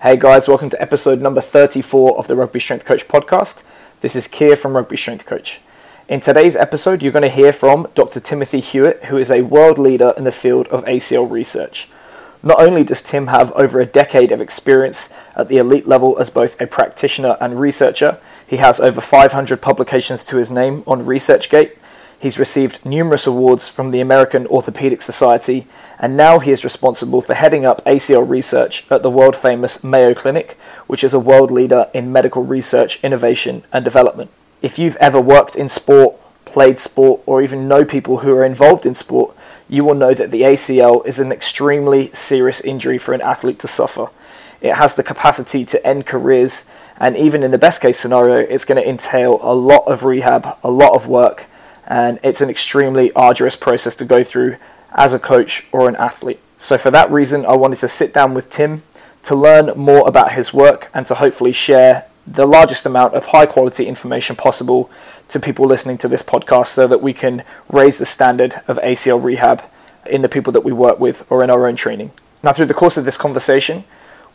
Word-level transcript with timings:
Hey 0.00 0.16
guys, 0.16 0.46
welcome 0.46 0.70
to 0.70 0.80
episode 0.80 1.20
number 1.20 1.40
34 1.40 2.16
of 2.16 2.28
the 2.28 2.36
Rugby 2.36 2.60
Strength 2.60 2.84
Coach 2.84 3.08
podcast. 3.08 3.64
This 4.00 4.14
is 4.14 4.28
Keir 4.28 4.54
from 4.54 4.76
Rugby 4.76 4.96
Strength 4.96 5.26
Coach. 5.26 5.60
In 6.08 6.20
today's 6.20 6.54
episode, 6.54 7.02
you're 7.02 7.10
going 7.10 7.24
to 7.24 7.28
hear 7.28 7.52
from 7.52 7.88
Dr. 7.96 8.20
Timothy 8.20 8.60
Hewett, 8.60 9.06
who 9.06 9.16
is 9.16 9.32
a 9.32 9.42
world 9.42 9.76
leader 9.76 10.14
in 10.16 10.22
the 10.22 10.30
field 10.30 10.68
of 10.68 10.84
ACL 10.84 11.28
research. 11.28 11.88
Not 12.44 12.62
only 12.62 12.84
does 12.84 13.02
Tim 13.02 13.26
have 13.26 13.50
over 13.54 13.80
a 13.80 13.86
decade 13.86 14.30
of 14.30 14.40
experience 14.40 15.12
at 15.34 15.48
the 15.48 15.56
elite 15.56 15.88
level 15.88 16.16
as 16.20 16.30
both 16.30 16.60
a 16.60 16.68
practitioner 16.68 17.36
and 17.40 17.58
researcher, 17.58 18.20
he 18.46 18.58
has 18.58 18.78
over 18.78 19.00
500 19.00 19.60
publications 19.60 20.24
to 20.26 20.36
his 20.36 20.52
name 20.52 20.84
on 20.86 21.06
ResearchGate, 21.06 21.76
He's 22.20 22.38
received 22.38 22.84
numerous 22.84 23.28
awards 23.28 23.68
from 23.68 23.92
the 23.92 24.00
American 24.00 24.46
Orthopedic 24.48 25.02
Society, 25.02 25.68
and 26.00 26.16
now 26.16 26.40
he 26.40 26.50
is 26.50 26.64
responsible 26.64 27.22
for 27.22 27.34
heading 27.34 27.64
up 27.64 27.84
ACL 27.84 28.28
research 28.28 28.90
at 28.90 29.04
the 29.04 29.10
world 29.10 29.36
famous 29.36 29.84
Mayo 29.84 30.14
Clinic, 30.14 30.58
which 30.88 31.04
is 31.04 31.14
a 31.14 31.20
world 31.20 31.52
leader 31.52 31.88
in 31.94 32.12
medical 32.12 32.44
research, 32.44 33.02
innovation, 33.04 33.62
and 33.72 33.84
development. 33.84 34.30
If 34.62 34.80
you've 34.80 34.96
ever 34.96 35.20
worked 35.20 35.54
in 35.54 35.68
sport, 35.68 36.16
played 36.44 36.80
sport, 36.80 37.20
or 37.24 37.40
even 37.40 37.68
know 37.68 37.84
people 37.84 38.18
who 38.18 38.34
are 38.34 38.44
involved 38.44 38.84
in 38.84 38.94
sport, 38.94 39.36
you 39.68 39.84
will 39.84 39.94
know 39.94 40.12
that 40.12 40.32
the 40.32 40.42
ACL 40.42 41.06
is 41.06 41.20
an 41.20 41.30
extremely 41.30 42.10
serious 42.12 42.60
injury 42.62 42.98
for 42.98 43.14
an 43.14 43.20
athlete 43.20 43.60
to 43.60 43.68
suffer. 43.68 44.08
It 44.60 44.74
has 44.74 44.96
the 44.96 45.04
capacity 45.04 45.64
to 45.66 45.86
end 45.86 46.04
careers, 46.04 46.64
and 46.96 47.16
even 47.16 47.44
in 47.44 47.52
the 47.52 47.58
best 47.58 47.80
case 47.80 47.96
scenario, 47.96 48.38
it's 48.38 48.64
going 48.64 48.82
to 48.82 48.88
entail 48.88 49.38
a 49.40 49.54
lot 49.54 49.84
of 49.86 50.02
rehab, 50.02 50.58
a 50.64 50.70
lot 50.70 50.96
of 50.96 51.06
work, 51.06 51.46
and 51.88 52.20
it's 52.22 52.42
an 52.42 52.50
extremely 52.50 53.10
arduous 53.14 53.56
process 53.56 53.96
to 53.96 54.04
go 54.04 54.22
through 54.22 54.56
as 54.92 55.14
a 55.14 55.18
coach 55.18 55.66
or 55.72 55.88
an 55.88 55.96
athlete. 55.96 56.38
So, 56.58 56.78
for 56.78 56.90
that 56.90 57.10
reason, 57.10 57.46
I 57.46 57.56
wanted 57.56 57.78
to 57.78 57.88
sit 57.88 58.12
down 58.12 58.34
with 58.34 58.50
Tim 58.50 58.82
to 59.22 59.34
learn 59.34 59.76
more 59.76 60.06
about 60.06 60.32
his 60.32 60.54
work 60.54 60.90
and 60.94 61.06
to 61.06 61.14
hopefully 61.14 61.52
share 61.52 62.06
the 62.26 62.46
largest 62.46 62.84
amount 62.84 63.14
of 63.14 63.26
high 63.26 63.46
quality 63.46 63.86
information 63.86 64.36
possible 64.36 64.90
to 65.28 65.40
people 65.40 65.66
listening 65.66 65.96
to 65.98 66.08
this 66.08 66.22
podcast 66.22 66.66
so 66.66 66.86
that 66.86 67.00
we 67.00 67.14
can 67.14 67.42
raise 67.70 67.98
the 67.98 68.06
standard 68.06 68.56
of 68.68 68.78
ACL 68.78 69.22
rehab 69.22 69.64
in 70.06 70.22
the 70.22 70.28
people 70.28 70.52
that 70.52 70.64
we 70.64 70.72
work 70.72 71.00
with 71.00 71.26
or 71.30 71.42
in 71.42 71.50
our 71.50 71.66
own 71.66 71.74
training. 71.74 72.10
Now, 72.42 72.52
through 72.52 72.66
the 72.66 72.74
course 72.74 72.96
of 72.98 73.04
this 73.04 73.16
conversation, 73.16 73.84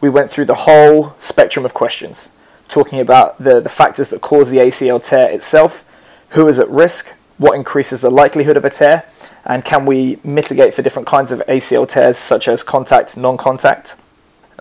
we 0.02 0.09
went 0.09 0.30
through 0.30 0.45
the 0.45 0.66
whole 0.66 1.11
spectrum 1.17 1.66
of 1.66 1.73
questions, 1.73 2.31
talking 2.67 3.00
about 3.00 3.38
the, 3.38 3.59
the 3.59 3.69
factors 3.69 4.09
that 4.09 4.22
cause 4.22 4.50
the 4.50 4.58
ACL 4.58 5.02
tear 5.02 5.30
itself, 5.30 5.85
who 6.30 6.47
is 6.47 6.59
at 6.59 6.69
risk, 6.69 7.13
what 7.38 7.56
increases 7.56 8.02
the 8.02 8.09
likelihood 8.09 8.58
of 8.58 8.66
a 8.66 8.70
tear, 8.70 9.03
and 9.45 9.66
can 9.66 9.86
we 9.86 10.20
mitigate 10.23 10.73
for 10.73 10.81
different 10.81 11.08
kinds 11.08 11.31
of 11.31 11.42
ACL 11.48 11.88
tears, 11.88 12.17
such 12.17 12.48
as 12.48 12.64
contact, 12.64 13.17
non 13.17 13.38
contact. 13.38 13.95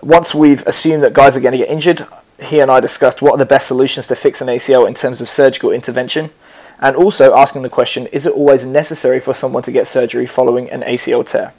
Once 0.01 0.35
we've 0.35 0.65
assumed 0.67 1.03
that 1.03 1.13
guys 1.13 1.37
are 1.37 1.41
going 1.41 1.53
to 1.53 1.57
get 1.57 1.69
injured, 1.69 2.05
he 2.41 2.59
and 2.59 2.69
I 2.69 2.79
discussed 2.79 3.21
what 3.21 3.33
are 3.33 3.37
the 3.37 3.45
best 3.45 3.67
solutions 3.67 4.07
to 4.07 4.15
fix 4.15 4.41
an 4.41 4.47
ACL 4.47 4.87
in 4.87 4.93
terms 4.93 5.21
of 5.21 5.29
surgical 5.29 5.71
intervention, 5.71 6.31
and 6.79 6.95
also 6.95 7.35
asking 7.35 7.61
the 7.61 7.69
question 7.69 8.07
is 8.07 8.25
it 8.25 8.33
always 8.33 8.65
necessary 8.65 9.19
for 9.19 9.33
someone 9.33 9.63
to 9.63 9.71
get 9.71 9.87
surgery 9.87 10.25
following 10.25 10.69
an 10.69 10.81
ACL 10.81 11.25
tear? 11.25 11.53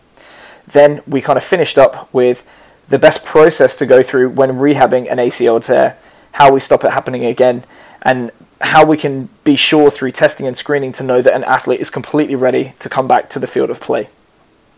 Then 0.67 1.01
we 1.07 1.23
kind 1.23 1.37
of 1.37 1.45
finished 1.45 1.79
up 1.79 2.13
with 2.13 2.47
the 2.89 2.99
best 2.99 3.25
process 3.25 3.77
to 3.77 3.87
go 3.87 4.03
through 4.03 4.31
when 4.31 4.51
rehabbing 4.51 5.11
an 5.11 5.19
ACL 5.19 5.65
tear, 5.65 5.97
how 6.33 6.53
we 6.53 6.61
stop 6.61 6.85
it 6.85 6.93
happening 6.93 7.25
again, 7.25 7.65
and 8.03 8.31
how 8.65 8.85
we 8.85 8.97
can 8.97 9.29
be 9.45 9.57
sure 9.57 9.91
through 9.91 10.13
testing 10.13 10.47
and 10.47 10.57
screening 10.57 10.93
to 10.93 11.03
know 11.03 11.21
that 11.21 11.35
an 11.35 11.45
athlete 11.45 11.81
is 11.81 11.91
completely 11.91 12.35
ready 12.35 12.73
to 12.79 12.89
come 12.89 13.07
back 13.07 13.29
to 13.31 13.39
the 13.39 13.47
field 13.47 13.71
of 13.71 13.81
play. 13.81 14.09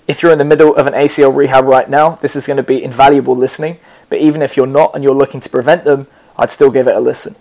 If 0.08 0.22
you're 0.22 0.32
in 0.32 0.38
the 0.38 0.44
middle 0.44 0.74
of 0.74 0.86
an 0.86 0.92
ACL 0.92 1.34
rehab 1.34 1.64
right 1.64 1.88
now, 1.88 2.16
this 2.16 2.36
is 2.36 2.46
going 2.46 2.58
to 2.58 2.62
be 2.62 2.82
invaluable 2.82 3.34
listening, 3.34 3.78
but 4.08 4.20
even 4.20 4.42
if 4.42 4.56
you're 4.56 4.66
not 4.66 4.94
and 4.94 5.02
you're 5.02 5.14
looking 5.14 5.40
to 5.40 5.50
prevent 5.50 5.84
them, 5.84 6.06
I'd 6.36 6.50
still 6.50 6.70
give 6.70 6.86
it 6.86 6.96
a 6.96 7.00
listen. 7.00 7.36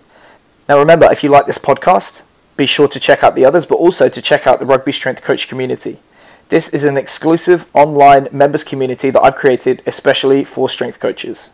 Now, 0.68 0.78
remember, 0.78 1.10
if 1.10 1.22
you 1.22 1.30
like 1.30 1.46
this 1.46 1.58
podcast, 1.58 2.22
be 2.56 2.66
sure 2.66 2.88
to 2.88 2.98
check 2.98 3.22
out 3.22 3.34
the 3.34 3.44
others, 3.44 3.66
but 3.66 3.76
also 3.76 4.08
to 4.08 4.22
check 4.22 4.46
out 4.46 4.58
the 4.58 4.66
Rugby 4.66 4.92
Strength 4.92 5.22
Coach 5.22 5.48
community. 5.48 6.00
This 6.48 6.68
is 6.68 6.84
an 6.84 6.96
exclusive 6.96 7.68
online 7.74 8.28
members 8.32 8.64
community 8.64 9.10
that 9.10 9.20
I've 9.20 9.36
created 9.36 9.82
especially 9.86 10.44
for 10.44 10.68
strength 10.68 11.00
coaches. 11.00 11.50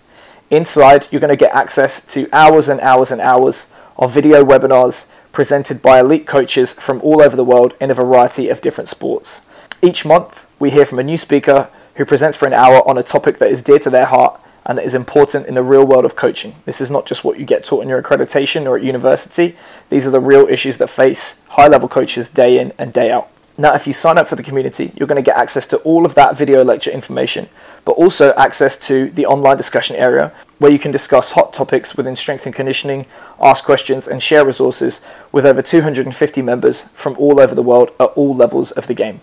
Inside, 0.50 1.09
you're 1.11 1.21
going 1.21 1.31
to 1.31 1.37
get 1.37 1.55
access 1.55 2.05
to 2.09 2.28
hours 2.33 2.69
and 2.69 2.81
hours 2.81 3.11
and 3.11 3.21
hours 3.21 3.72
of 3.97 4.12
video 4.12 4.44
webinars 4.44 5.10
presented 5.32 5.80
by 5.82 6.00
elite 6.00 6.26
coaches 6.26 6.72
from 6.75 7.00
all 7.03 7.22
over 7.22 7.36
the 7.36 7.44
world 7.44 7.75
in 7.80 7.91
a 7.91 7.94
variety 7.94 8.48
of 8.48 8.60
different 8.60 8.88
sports. 8.88 9.47
Each 9.82 10.04
month, 10.04 10.50
we 10.58 10.70
hear 10.70 10.86
from 10.86 10.98
a 10.98 11.03
new 11.03 11.19
speaker 11.19 11.70
who 11.97 12.04
presents 12.04 12.36
for 12.36 12.47
an 12.47 12.53
hour 12.53 12.86
on 12.88 12.98
a 12.98 13.03
topic 13.03 13.38
that 13.38 13.50
is 13.50 13.62
dear 13.62 13.78
to 13.80 13.91
their 13.91 14.06
heart 14.06 14.41
and 14.64 14.78
that 14.78 14.84
is 14.84 14.94
important 14.94 15.47
in 15.47 15.54
the 15.54 15.62
real 15.62 15.84
world 15.84 16.04
of 16.04 16.16
coaching. 16.16 16.54
This 16.64 16.80
is 16.80 16.91
not 16.91 17.06
just 17.06 17.25
what 17.25 17.38
you 17.38 17.44
get 17.44 17.64
taught 17.64 17.82
in 17.82 17.88
your 17.88 18.00
accreditation 18.00 18.66
or 18.66 18.76
at 18.76 18.84
university, 18.84 19.56
these 19.88 20.06
are 20.06 20.10
the 20.10 20.20
real 20.20 20.47
issues 20.47 20.78
that 20.78 20.88
face 20.88 21.44
high 21.48 21.66
level 21.66 21.88
coaches 21.88 22.28
day 22.28 22.59
in 22.59 22.72
and 22.78 22.92
day 22.92 23.10
out. 23.10 23.28
Now, 23.59 23.74
if 23.74 23.86
you 23.86 23.92
sign 23.92 24.16
up 24.16 24.26
for 24.26 24.36
the 24.36 24.42
community, 24.42 24.92
you're 24.97 25.06
going 25.06 25.22
to 25.22 25.30
get 25.30 25.36
access 25.36 25.66
to 25.69 25.76
all 25.78 26.06
of 26.06 26.14
that 26.14 26.36
video 26.36 26.64
lecture 26.64 26.91
information, 26.91 27.48
but 27.84 27.92
also 27.92 28.32
access 28.34 28.78
to 28.86 29.10
the 29.10 29.26
online 29.26 29.59
discussion 29.59 29.94
area 29.97 30.32
where 30.62 30.71
you 30.71 30.78
can 30.78 30.93
discuss 30.93 31.33
hot 31.33 31.53
topics 31.53 31.97
within 31.97 32.15
strength 32.15 32.47
and 32.47 32.55
conditioning, 32.55 33.05
ask 33.41 33.65
questions, 33.65 34.06
and 34.06 34.23
share 34.23 34.47
resources 34.47 35.05
with 35.33 35.45
over 35.45 35.61
250 35.61 36.41
members 36.41 36.83
from 36.95 37.17
all 37.19 37.41
over 37.41 37.53
the 37.53 37.65
world 37.65 37.91
at 37.99 38.11
all 38.15 38.33
levels 38.33 38.71
of 38.71 38.87
the 38.87 38.95
game. 38.95 39.21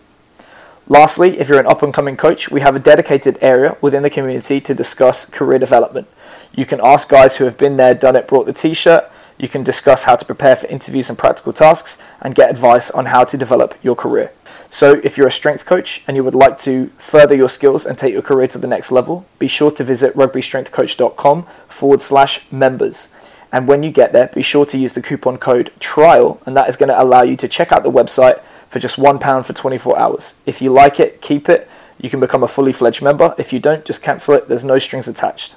Lastly, 0.90 1.40
if 1.40 1.48
you're 1.48 1.62
an 1.62 1.66
up 1.66 1.82
and 1.82 1.94
coming 1.94 2.18
coach, 2.18 2.52
we 2.52 2.60
have 2.60 2.76
a 2.76 2.80
dedicated 2.80 3.38
area 3.42 3.78
within 3.80 4.04
the 4.04 4.10
community 4.10 4.60
to 4.60 4.76
discuss 4.76 5.26
career 5.26 5.60
development. 5.60 6.10
You 6.54 6.66
can 6.66 6.82
ask 6.84 7.08
guys 7.08 7.38
who 7.38 7.46
have 7.46 7.58
been 7.58 7.78
there, 7.78 7.96
done 7.96 8.18
it, 8.18 8.28
brought 8.28 8.46
the 8.46 8.52
t 8.52 8.74
shirt, 8.74 9.10
you 9.38 9.48
can 9.48 9.64
discuss 9.64 10.04
how 10.04 10.18
to 10.18 10.26
prepare 10.26 10.58
for 10.58 10.68
interviews 10.68 11.10
and 11.10 11.18
practical 11.18 11.54
tasks 11.54 12.04
and 12.20 12.36
get 12.36 12.50
advice 12.50 12.92
on 12.92 13.06
how 13.06 13.24
to 13.24 13.38
develop 13.38 13.76
your 13.82 13.96
career. 13.96 14.34
So, 14.72 15.02
if 15.04 15.18
you're 15.18 15.28
a 15.28 15.32
strength 15.32 15.66
coach 15.66 16.04
and 16.08 16.16
you 16.16 16.24
would 16.24 16.36
like 16.36 16.60
to 16.60 16.88
further 16.98 17.34
your 17.34 17.50
skills 17.50 17.88
and 17.88 17.98
take 17.98 18.14
your 18.14 18.22
career 18.22 18.48
to 18.48 18.60
the 18.60 18.68
next 18.68 18.92
level, 18.92 19.26
be 19.40 19.48
sure 19.48 19.72
to 19.72 19.84
visit 19.84 20.14
rugbystrengthcoach.com 20.14 21.44
forward 21.68 22.02
slash 22.04 22.52
members. 22.52 23.12
And 23.52 23.68
when 23.68 23.82
you 23.82 23.92
get 23.92 24.14
there, 24.14 24.28
be 24.28 24.44
sure 24.44 24.66
to 24.68 24.78
use 24.78 24.94
the 24.94 25.02
coupon 25.02 25.38
code 25.38 25.72
TRIAL, 25.80 26.40
and 26.46 26.56
that 26.56 26.70
is 26.70 26.78
going 26.78 26.90
to 26.90 27.02
allow 27.02 27.24
you 27.24 27.36
to 27.38 27.48
check 27.48 27.72
out 27.72 27.84
the 27.84 27.92
website 27.92 28.42
for 28.70 28.78
just 28.78 28.98
£1 28.98 29.46
for 29.46 29.54
24 29.54 29.98
hours. 29.98 30.40
If 30.46 30.62
you 30.62 30.72
like 30.72 31.00
it, 31.00 31.20
keep 31.20 31.50
it. 31.50 31.68
You 32.00 32.10
can 32.10 32.20
become 32.20 32.44
a 32.44 32.48
fully 32.48 32.72
fledged 32.72 33.02
member. 33.02 33.34
If 33.40 33.52
you 33.52 33.60
don't, 33.60 33.84
just 33.84 34.04
cancel 34.04 34.36
it. 34.36 34.48
There's 34.48 34.64
no 34.64 34.78
strings 34.78 35.08
attached. 35.08 35.56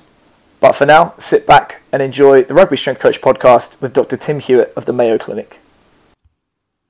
But 0.58 0.74
for 0.74 0.86
now, 0.86 1.14
sit 1.18 1.46
back 1.46 1.82
and 1.92 2.00
enjoy 2.00 2.44
the 2.44 2.54
Rugby 2.54 2.76
Strength 2.76 3.00
Coach 3.00 3.20
podcast 3.20 3.80
with 3.82 3.92
Dr. 3.92 4.16
Tim 4.16 4.40
Hewett 4.40 4.72
of 4.74 4.86
the 4.86 4.92
Mayo 4.92 5.18
Clinic. 5.18 5.60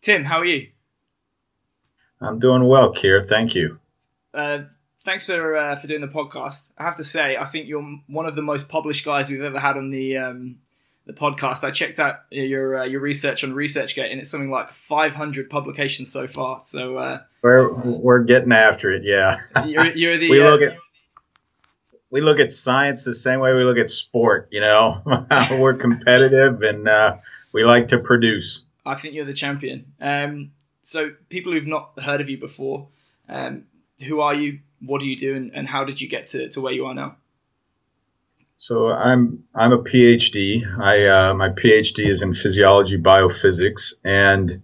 Tim, 0.03 0.25
how 0.25 0.39
are 0.39 0.45
you? 0.45 0.72
I'm 2.23 2.39
doing 2.39 2.67
well, 2.67 2.93
Keir. 2.93 3.21
Thank 3.21 3.55
you. 3.55 3.79
Uh, 4.33 4.61
thanks 5.05 5.27
for 5.27 5.57
uh, 5.57 5.77
for 5.77 5.87
doing 5.87 6.01
the 6.01 6.09
podcast. 6.09 6.65
I 6.79 6.85
have 6.85 6.97
to 6.97 7.05
say, 7.05 7.37
I 7.37 7.47
think 7.47 7.69
you're 7.69 7.83
one 8.07 8.27
of 8.27 8.35
the 8.35 8.43
most 8.43 8.69
published 8.69 9.05
guys 9.05 9.29
we've 9.29 9.43
ever 9.43 9.59
had 9.59 9.77
on 9.77 9.91
the 9.91 10.17
um, 10.17 10.59
the 11.07 11.13
podcast. 11.13 11.65
I 11.65 11.71
checked 11.71 11.99
out 11.99 12.21
your 12.31 12.81
uh, 12.81 12.85
your 12.85 13.01
research 13.01 13.45
on 13.45 13.53
ResearchGate, 13.53 14.11
and 14.11 14.21
it's 14.21 14.31
something 14.31 14.51
like 14.51 14.71
500 14.73 15.51
publications 15.51 16.11
so 16.11 16.27
far. 16.27 16.63
So 16.65 16.97
uh, 16.97 17.21
we're 17.43 17.73
we're 17.73 18.23
getting 18.23 18.53
after 18.53 18.93
it. 18.93 19.03
Yeah, 19.05 19.39
you're, 19.67 19.93
you're 19.95 20.19
the 20.19 20.31
we 20.31 20.41
look 20.41 20.63
uh, 20.63 20.67
at 20.67 20.79
we 22.11 22.21
look 22.21 22.39
at 22.39 22.53
science 22.53 23.05
the 23.05 23.15
same 23.15 23.41
way 23.41 23.53
we 23.55 23.65
look 23.65 23.79
at 23.79 23.91
sport. 23.91 24.49
You 24.51 24.61
know, 24.61 25.03
we're 25.51 25.75
competitive 25.75 26.63
and 26.63 26.89
uh, 26.89 27.17
we 27.53 27.65
like 27.65 27.89
to 27.89 27.99
produce. 27.99 28.65
I 28.85 28.95
think 28.97 29.15
you're 29.15 29.25
the 29.25 29.33
champion. 29.33 29.93
Um, 30.01 30.53
so, 30.83 31.11
people 31.29 31.53
who've 31.53 31.67
not 31.67 31.99
heard 32.01 32.21
of 32.21 32.29
you 32.29 32.39
before, 32.39 32.89
um, 33.29 33.65
who 34.01 34.21
are 34.21 34.35
you? 34.35 34.61
What 34.81 35.01
do 35.01 35.07
you 35.07 35.17
do? 35.17 35.35
And, 35.35 35.53
and 35.55 35.69
how 35.69 35.85
did 35.85 36.01
you 36.01 36.09
get 36.09 36.27
to, 36.29 36.49
to 36.51 36.61
where 36.61 36.73
you 36.73 36.87
are 36.87 36.95
now? 36.95 37.17
So 38.57 38.87
I'm 38.87 39.45
I'm 39.55 39.73
a 39.73 39.83
PhD. 39.83 40.63
I 40.81 41.07
uh, 41.07 41.35
my 41.35 41.51
PhD 41.51 42.07
is 42.07 42.23
in 42.23 42.33
physiology 42.33 42.99
biophysics, 42.99 43.95
and 44.05 44.63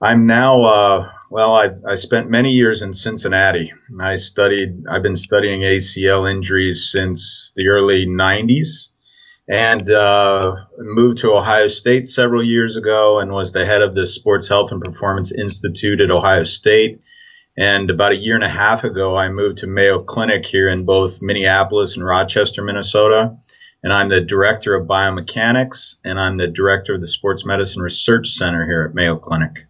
I'm 0.00 0.26
now 0.26 0.62
uh, 0.62 1.12
well, 1.32 1.54
I, 1.54 1.70
I 1.88 1.94
spent 1.94 2.28
many 2.28 2.50
years 2.50 2.82
in 2.82 2.92
Cincinnati. 2.92 3.72
I 3.98 4.16
studied, 4.16 4.84
I've 4.86 5.02
been 5.02 5.16
studying 5.16 5.62
ACL 5.62 6.30
injuries 6.30 6.90
since 6.92 7.54
the 7.56 7.68
early 7.68 8.04
90s 8.06 8.91
and 9.52 9.90
uh, 9.90 10.56
moved 10.78 11.18
to 11.18 11.34
Ohio 11.34 11.68
State 11.68 12.08
several 12.08 12.42
years 12.42 12.78
ago 12.78 13.18
and 13.18 13.30
was 13.30 13.52
the 13.52 13.66
head 13.66 13.82
of 13.82 13.94
the 13.94 14.06
Sports 14.06 14.48
Health 14.48 14.72
and 14.72 14.80
Performance 14.80 15.30
Institute 15.30 16.00
at 16.00 16.10
Ohio 16.10 16.44
State. 16.44 17.02
And 17.54 17.90
about 17.90 18.12
a 18.12 18.16
year 18.16 18.34
and 18.34 18.44
a 18.44 18.48
half 18.48 18.84
ago, 18.84 19.14
I 19.14 19.28
moved 19.28 19.58
to 19.58 19.66
Mayo 19.66 20.04
Clinic 20.04 20.46
here 20.46 20.70
in 20.70 20.86
both 20.86 21.20
Minneapolis 21.20 21.96
and 21.96 22.04
Rochester, 22.04 22.64
Minnesota. 22.64 23.36
And 23.82 23.92
I'm 23.92 24.08
the 24.08 24.22
director 24.22 24.74
of 24.74 24.88
biomechanics 24.88 25.96
and 26.02 26.18
I'm 26.18 26.38
the 26.38 26.48
director 26.48 26.94
of 26.94 27.02
the 27.02 27.06
Sports 27.06 27.44
Medicine 27.44 27.82
Research 27.82 28.28
Center 28.28 28.64
here 28.64 28.86
at 28.88 28.94
Mayo 28.94 29.16
Clinic. 29.16 29.66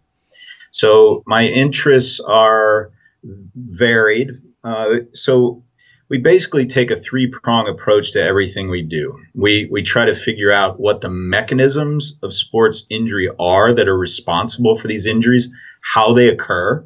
So 0.71 1.23
my 1.25 1.45
interests 1.45 2.21
are 2.21 2.91
varied. 3.21 4.29
Uh, 4.63 4.99
so 5.11 5.65
we 6.13 6.19
basically 6.19 6.67
take 6.67 6.91
a 6.91 6.95
three 6.95 7.25
prong 7.25 7.67
approach 7.67 8.11
to 8.11 8.21
everything 8.21 8.69
we 8.69 8.83
do. 8.83 9.17
We, 9.33 9.67
we 9.71 9.81
try 9.81 10.05
to 10.05 10.13
figure 10.13 10.51
out 10.51 10.79
what 10.79 11.01
the 11.01 11.09
mechanisms 11.09 12.19
of 12.21 12.31
sports 12.31 12.85
injury 12.87 13.31
are 13.39 13.73
that 13.73 13.87
are 13.87 13.97
responsible 13.97 14.75
for 14.75 14.87
these 14.87 15.07
injuries, 15.07 15.49
how 15.81 16.13
they 16.13 16.27
occur. 16.27 16.85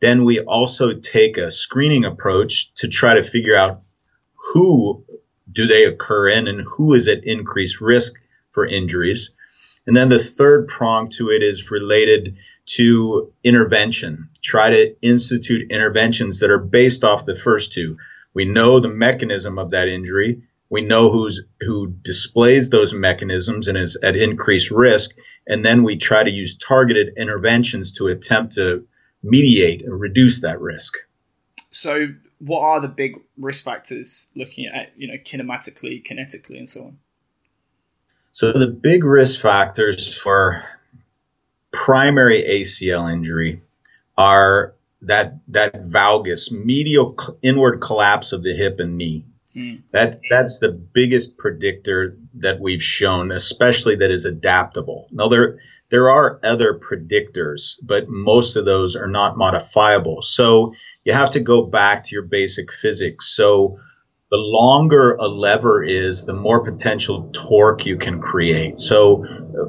Then 0.00 0.24
we 0.24 0.40
also 0.40 0.94
take 0.94 1.36
a 1.36 1.50
screening 1.50 2.06
approach 2.06 2.72
to 2.76 2.88
try 2.88 3.16
to 3.16 3.22
figure 3.22 3.54
out 3.54 3.82
who 4.54 5.04
do 5.52 5.66
they 5.66 5.84
occur 5.84 6.28
in 6.28 6.48
and 6.48 6.62
who 6.62 6.94
is 6.94 7.06
at 7.06 7.24
increased 7.24 7.82
risk 7.82 8.14
for 8.48 8.66
injuries. 8.66 9.36
And 9.86 9.94
then 9.94 10.08
the 10.08 10.18
third 10.18 10.68
prong 10.68 11.10
to 11.18 11.28
it 11.28 11.42
is 11.42 11.70
related 11.70 12.38
to 12.76 13.30
intervention. 13.44 14.30
Try 14.42 14.70
to 14.70 14.96
institute 15.02 15.70
interventions 15.70 16.40
that 16.40 16.50
are 16.50 16.58
based 16.58 17.04
off 17.04 17.26
the 17.26 17.34
first 17.34 17.74
two. 17.74 17.98
We 18.34 18.44
know 18.44 18.80
the 18.80 18.88
mechanism 18.88 19.58
of 19.58 19.70
that 19.70 19.88
injury. 19.88 20.42
We 20.70 20.82
know 20.82 21.10
who's 21.10 21.42
who 21.60 21.88
displays 21.88 22.70
those 22.70 22.92
mechanisms 22.92 23.68
and 23.68 23.78
is 23.78 23.96
at 24.02 24.16
increased 24.16 24.70
risk, 24.70 25.16
and 25.46 25.64
then 25.64 25.82
we 25.82 25.96
try 25.96 26.22
to 26.22 26.30
use 26.30 26.56
targeted 26.56 27.14
interventions 27.16 27.92
to 27.92 28.08
attempt 28.08 28.54
to 28.54 28.86
mediate 29.22 29.82
and 29.82 29.98
reduce 29.98 30.42
that 30.42 30.60
risk. 30.60 30.94
So, 31.70 32.08
what 32.38 32.60
are 32.60 32.80
the 32.80 32.88
big 32.88 33.20
risk 33.36 33.64
factors 33.64 34.28
looking 34.36 34.66
at, 34.66 34.92
you 34.96 35.08
know, 35.08 35.14
kinematically, 35.24 36.04
kinetically, 36.06 36.58
and 36.58 36.68
so 36.68 36.84
on? 36.84 36.98
So, 38.32 38.52
the 38.52 38.68
big 38.68 39.04
risk 39.04 39.40
factors 39.40 40.16
for 40.16 40.64
primary 41.72 42.42
ACL 42.42 43.12
injury 43.12 43.62
are 44.16 44.74
that 45.02 45.38
that 45.48 45.88
valgus, 45.88 46.50
medial 46.50 47.16
inward 47.42 47.80
collapse 47.80 48.32
of 48.32 48.42
the 48.42 48.54
hip 48.54 48.76
and 48.78 48.96
knee. 48.96 49.24
Mm. 49.56 49.82
That 49.92 50.20
that's 50.30 50.58
the 50.58 50.72
biggest 50.72 51.38
predictor 51.38 52.16
that 52.34 52.60
we've 52.60 52.82
shown, 52.82 53.30
especially 53.30 53.96
that 53.96 54.10
is 54.10 54.24
adaptable. 54.24 55.08
Now 55.10 55.28
there 55.28 55.58
there 55.90 56.10
are 56.10 56.38
other 56.42 56.78
predictors, 56.78 57.76
but 57.82 58.08
most 58.08 58.56
of 58.56 58.64
those 58.64 58.96
are 58.96 59.08
not 59.08 59.38
modifiable. 59.38 60.22
So 60.22 60.74
you 61.04 61.12
have 61.12 61.30
to 61.30 61.40
go 61.40 61.66
back 61.66 62.04
to 62.04 62.14
your 62.14 62.24
basic 62.24 62.72
physics. 62.72 63.34
So 63.34 63.78
the 64.30 64.36
longer 64.36 65.14
a 65.14 65.26
lever 65.26 65.82
is, 65.82 66.26
the 66.26 66.34
more 66.34 66.62
potential 66.62 67.30
torque 67.32 67.86
you 67.86 67.96
can 67.96 68.20
create. 68.20 68.78
So, 68.78 69.24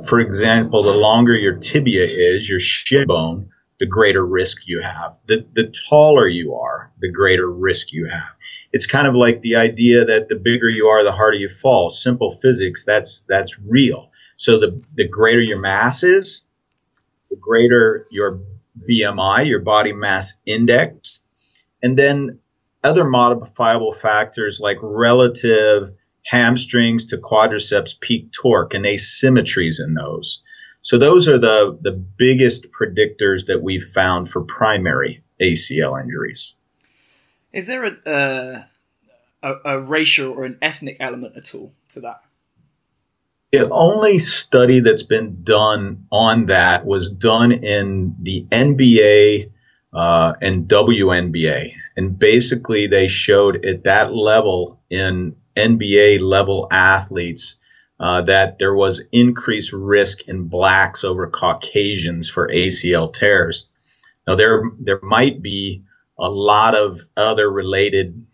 for 0.07 0.19
example, 0.19 0.83
the 0.83 0.91
longer 0.91 1.33
your 1.33 1.55
tibia 1.55 2.05
is, 2.05 2.49
your 2.49 2.59
shin 2.59 3.07
bone, 3.07 3.51
the 3.79 3.85
greater 3.85 4.25
risk 4.25 4.67
you 4.67 4.81
have. 4.81 5.17
The, 5.25 5.45
the 5.53 5.73
taller 5.89 6.27
you 6.27 6.55
are, 6.55 6.91
the 6.99 7.11
greater 7.11 7.49
risk 7.49 7.93
you 7.93 8.07
have. 8.07 8.31
It's 8.73 8.85
kind 8.85 9.07
of 9.07 9.15
like 9.15 9.41
the 9.41 9.55
idea 9.55 10.05
that 10.05 10.27
the 10.27 10.35
bigger 10.35 10.69
you 10.69 10.87
are, 10.87 11.03
the 11.03 11.13
harder 11.13 11.37
you 11.37 11.47
fall. 11.47 11.89
Simple 11.89 12.29
physics, 12.29 12.83
that's, 12.83 13.21
that's 13.21 13.57
real. 13.59 14.11
So 14.35 14.59
the, 14.59 14.81
the 14.93 15.07
greater 15.07 15.41
your 15.41 15.59
mass 15.59 16.03
is, 16.03 16.43
the 17.29 17.37
greater 17.37 18.05
your 18.11 18.41
BMI, 18.89 19.47
your 19.47 19.59
body 19.59 19.93
mass 19.93 20.33
index, 20.45 21.21
and 21.81 21.97
then 21.97 22.39
other 22.83 23.05
modifiable 23.05 23.93
factors 23.93 24.59
like 24.59 24.77
relative 24.81 25.91
hamstrings 26.25 27.05
to 27.07 27.17
quadriceps 27.17 27.99
peak 27.99 28.31
torque 28.31 28.73
and 28.73 28.85
asymmetries 28.85 29.79
in 29.83 29.93
those. 29.93 30.43
So 30.81 30.97
those 30.97 31.27
are 31.27 31.37
the, 31.37 31.77
the 31.81 31.91
biggest 31.91 32.67
predictors 32.71 33.47
that 33.47 33.61
we've 33.61 33.83
found 33.83 34.29
for 34.29 34.41
primary 34.41 35.23
ACL 35.41 36.01
injuries. 36.01 36.55
Is 37.51 37.67
there 37.67 37.85
a, 37.85 38.67
a, 39.43 39.53
a 39.65 39.79
racial 39.79 40.31
or 40.31 40.45
an 40.45 40.57
ethnic 40.61 40.97
element 40.99 41.35
at 41.35 41.53
all 41.53 41.71
to 41.89 42.01
that? 42.01 42.21
The 43.51 43.67
only 43.69 44.19
study 44.19 44.81
that's 44.81 45.03
been 45.03 45.43
done 45.43 46.05
on 46.11 46.47
that 46.47 46.85
was 46.85 47.09
done 47.09 47.51
in 47.51 48.15
the 48.21 48.45
NBA 48.51 49.51
uh, 49.91 50.33
and 50.39 50.67
WNBA. 50.67 51.73
And 51.97 52.19
basically, 52.19 52.87
they 52.87 53.07
showed 53.07 53.65
at 53.65 53.85
that 53.85 54.13
level 54.13 54.79
in 54.91 55.35
NBA 55.57 56.19
level 56.21 56.67
athletes 56.69 57.55
uh, 57.99 58.21
that 58.23 58.59
there 58.59 58.73
was 58.73 59.03
increased 59.11 59.73
risk 59.73 60.27
in 60.27 60.47
blacks 60.47 61.03
over 61.03 61.27
Caucasians 61.27 62.29
for 62.29 62.47
ACL 62.47 63.13
tears. 63.13 63.67
Now 64.27 64.35
there 64.35 64.63
there 64.79 64.99
might 65.01 65.41
be 65.41 65.83
a 66.17 66.29
lot 66.29 66.75
of 66.75 67.01
other 67.17 67.49
related 67.49 68.25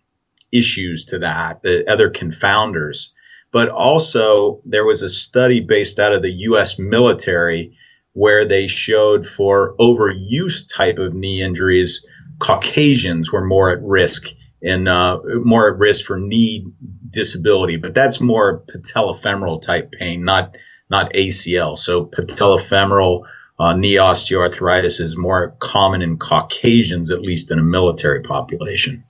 issues 0.52 1.06
to 1.06 1.20
that, 1.20 1.62
the 1.62 1.90
other 1.92 2.10
confounders, 2.10 3.10
but 3.52 3.70
also 3.70 4.62
there 4.66 4.86
was 4.86 5.02
a 5.02 5.10
study 5.10 5.62
based 5.62 6.00
out 6.00 6.14
of 6.14 6.22
the 6.22 6.32
U.S. 6.32 6.78
military 6.80 7.78
where 8.14 8.46
they 8.46 8.68
showed 8.68 9.28
for 9.28 9.76
overuse 9.78 10.64
type 10.74 10.98
of 10.98 11.14
knee 11.14 11.42
injuries, 11.42 12.06
Caucasians 12.40 13.32
were 13.32 13.46
more 13.46 13.72
at 13.72 13.82
risk 13.82 14.28
and 14.62 14.88
uh, 14.88 15.20
more 15.44 15.72
at 15.72 15.78
risk 15.78 16.06
for 16.06 16.18
knee 16.18 16.68
disability, 17.10 17.78
but 17.78 17.94
that's 17.94 18.20
more 18.20 18.64
patellofemoral 18.74 19.62
type 19.62 19.92
pain, 19.92 20.24
not 20.24 20.58
not 20.90 21.14
ACL. 21.14 21.78
So 21.78 22.06
patellofemoral 22.06 23.26
uh, 23.58 23.76
knee 23.76 23.96
osteoarthritis 23.96 25.00
is 25.00 25.18
more 25.18 25.56
common 25.60 26.02
in 26.02 26.18
Caucasians, 26.18 27.12
at 27.12 27.22
least 27.22 27.52
in 27.52 27.60
a 27.60 27.64
military 27.64 28.22
population. 28.22 29.04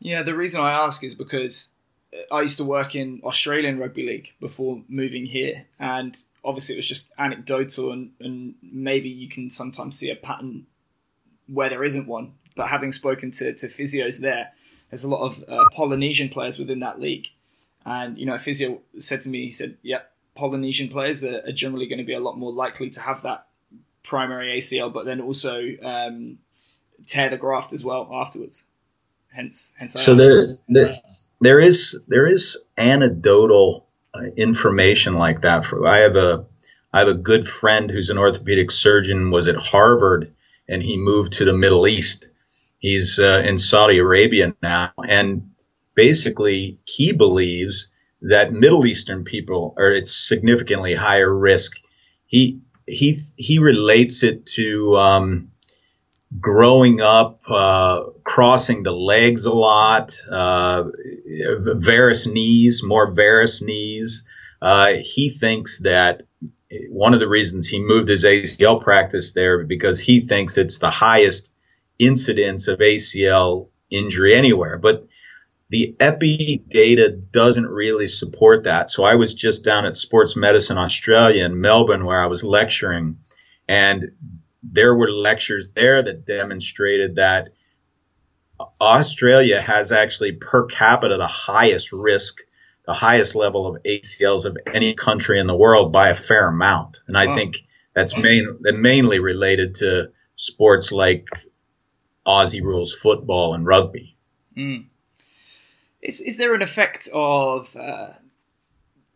Yeah, 0.00 0.22
the 0.22 0.34
reason 0.34 0.60
I 0.60 0.72
ask 0.72 1.04
is 1.04 1.14
because 1.14 1.68
I 2.30 2.42
used 2.42 2.58
to 2.58 2.64
work 2.64 2.94
in 2.94 3.20
Australian 3.24 3.78
rugby 3.78 4.06
league 4.06 4.28
before 4.40 4.82
moving 4.88 5.26
here, 5.26 5.66
and 5.78 6.16
obviously 6.44 6.74
it 6.74 6.78
was 6.78 6.88
just 6.88 7.12
anecdotal, 7.18 7.92
and, 7.92 8.10
and 8.20 8.54
maybe 8.62 9.08
you 9.08 9.28
can 9.28 9.48
sometimes 9.48 9.98
see 9.98 10.10
a 10.10 10.16
pattern 10.16 10.66
where 11.46 11.68
there 11.68 11.84
isn't 11.84 12.06
one. 12.06 12.32
But 12.54 12.68
having 12.68 12.92
spoken 12.92 13.30
to, 13.32 13.54
to 13.54 13.66
physios 13.68 14.18
there, 14.18 14.52
there's 14.92 15.04
a 15.04 15.08
lot 15.08 15.22
of 15.22 15.42
uh, 15.48 15.64
Polynesian 15.72 16.28
players 16.28 16.58
within 16.58 16.80
that 16.80 17.00
league. 17.00 17.26
And, 17.86 18.18
you 18.18 18.26
know, 18.26 18.34
a 18.34 18.38
physio 18.38 18.82
said 18.98 19.22
to 19.22 19.30
me, 19.30 19.44
he 19.44 19.50
said, 19.50 19.78
yeah, 19.80 20.00
Polynesian 20.34 20.90
players 20.90 21.24
are, 21.24 21.40
are 21.46 21.52
generally 21.52 21.86
going 21.86 21.98
to 21.98 22.04
be 22.04 22.12
a 22.12 22.20
lot 22.20 22.36
more 22.36 22.52
likely 22.52 22.90
to 22.90 23.00
have 23.00 23.22
that 23.22 23.46
primary 24.02 24.58
ACL, 24.60 24.92
but 24.92 25.06
then 25.06 25.22
also 25.22 25.62
um, 25.82 26.38
tear 27.06 27.30
the 27.30 27.38
graft 27.38 27.72
as 27.72 27.82
well 27.82 28.06
afterwards. 28.12 28.64
Hence, 29.30 29.72
hence. 29.78 29.94
so 29.94 30.14
there's, 30.14 30.62
there, 30.68 31.00
there 31.40 31.58
is 31.58 31.98
there 32.06 32.26
is 32.26 32.58
anecdotal 32.76 33.86
uh, 34.14 34.24
information 34.36 35.14
like 35.14 35.40
that. 35.40 35.64
For 35.64 35.86
I 35.86 36.00
have 36.00 36.16
a 36.16 36.44
I 36.92 36.98
have 36.98 37.08
a 37.08 37.14
good 37.14 37.48
friend 37.48 37.90
who's 37.90 38.10
an 38.10 38.18
orthopedic 38.18 38.70
surgeon, 38.70 39.30
was 39.30 39.48
at 39.48 39.56
Harvard, 39.56 40.34
and 40.68 40.82
he 40.82 40.98
moved 40.98 41.32
to 41.34 41.46
the 41.46 41.54
Middle 41.54 41.88
East, 41.88 42.28
He's 42.82 43.20
uh, 43.20 43.44
in 43.46 43.58
Saudi 43.58 43.98
Arabia 43.98 44.56
now, 44.60 44.90
and 44.98 45.52
basically 45.94 46.80
he 46.84 47.12
believes 47.12 47.90
that 48.22 48.52
Middle 48.52 48.86
Eastern 48.86 49.22
people 49.22 49.74
are 49.78 49.92
at 49.92 50.08
significantly 50.08 50.92
higher 50.92 51.32
risk. 51.32 51.80
He 52.26 52.60
he 52.84 53.18
he 53.36 53.60
relates 53.60 54.24
it 54.24 54.46
to 54.46 54.96
um, 54.96 55.52
growing 56.40 57.00
up, 57.00 57.40
uh, 57.46 58.02
crossing 58.24 58.82
the 58.82 58.92
legs 58.92 59.46
a 59.46 59.54
lot, 59.54 60.20
uh, 60.28 60.82
varus 61.76 62.26
knees, 62.26 62.82
more 62.82 63.12
varus 63.12 63.62
knees. 63.62 64.26
Uh, 64.60 64.94
he 65.00 65.30
thinks 65.30 65.78
that 65.80 66.22
one 66.88 67.14
of 67.14 67.20
the 67.20 67.28
reasons 67.28 67.68
he 67.68 67.80
moved 67.80 68.08
his 68.08 68.24
ACL 68.24 68.82
practice 68.82 69.34
there 69.34 69.62
because 69.62 70.00
he 70.00 70.26
thinks 70.26 70.58
it's 70.58 70.80
the 70.80 70.90
highest 70.90 71.51
incidence 72.06 72.68
of 72.68 72.78
ACL 72.80 73.68
injury 73.90 74.34
anywhere. 74.34 74.78
But 74.78 75.06
the 75.70 75.96
epi 76.00 76.62
data 76.68 77.10
doesn't 77.10 77.66
really 77.66 78.06
support 78.06 78.64
that. 78.64 78.90
So 78.90 79.04
I 79.04 79.14
was 79.14 79.32
just 79.32 79.64
down 79.64 79.86
at 79.86 79.96
Sports 79.96 80.36
Medicine 80.36 80.76
Australia 80.76 81.44
in 81.44 81.60
Melbourne 81.60 82.04
where 82.04 82.22
I 82.22 82.26
was 82.26 82.44
lecturing 82.44 83.18
and 83.68 84.12
there 84.62 84.94
were 84.94 85.10
lectures 85.10 85.70
there 85.74 86.02
that 86.02 86.26
demonstrated 86.26 87.16
that 87.16 87.48
Australia 88.80 89.60
has 89.60 89.92
actually 89.92 90.32
per 90.32 90.66
capita 90.66 91.16
the 91.16 91.26
highest 91.26 91.92
risk, 91.92 92.40
the 92.86 92.92
highest 92.92 93.34
level 93.34 93.66
of 93.66 93.82
ACLs 93.82 94.44
of 94.44 94.56
any 94.72 94.94
country 94.94 95.40
in 95.40 95.46
the 95.46 95.56
world 95.56 95.92
by 95.92 96.10
a 96.10 96.14
fair 96.14 96.48
amount. 96.48 96.98
And 97.08 97.16
I 97.16 97.26
wow. 97.26 97.34
think 97.34 97.56
that's 97.94 98.14
mm. 98.14 98.22
main, 98.22 98.80
mainly 98.80 99.18
related 99.18 99.76
to 99.76 100.12
sports 100.36 100.92
like 100.92 101.26
Aussie 102.26 102.62
rules 102.62 102.92
football 102.92 103.54
and 103.54 103.66
rugby. 103.66 104.16
Mm. 104.56 104.86
Is 106.00 106.20
is 106.20 106.36
there 106.36 106.54
an 106.54 106.62
effect 106.62 107.08
of 107.12 107.76
uh, 107.76 108.14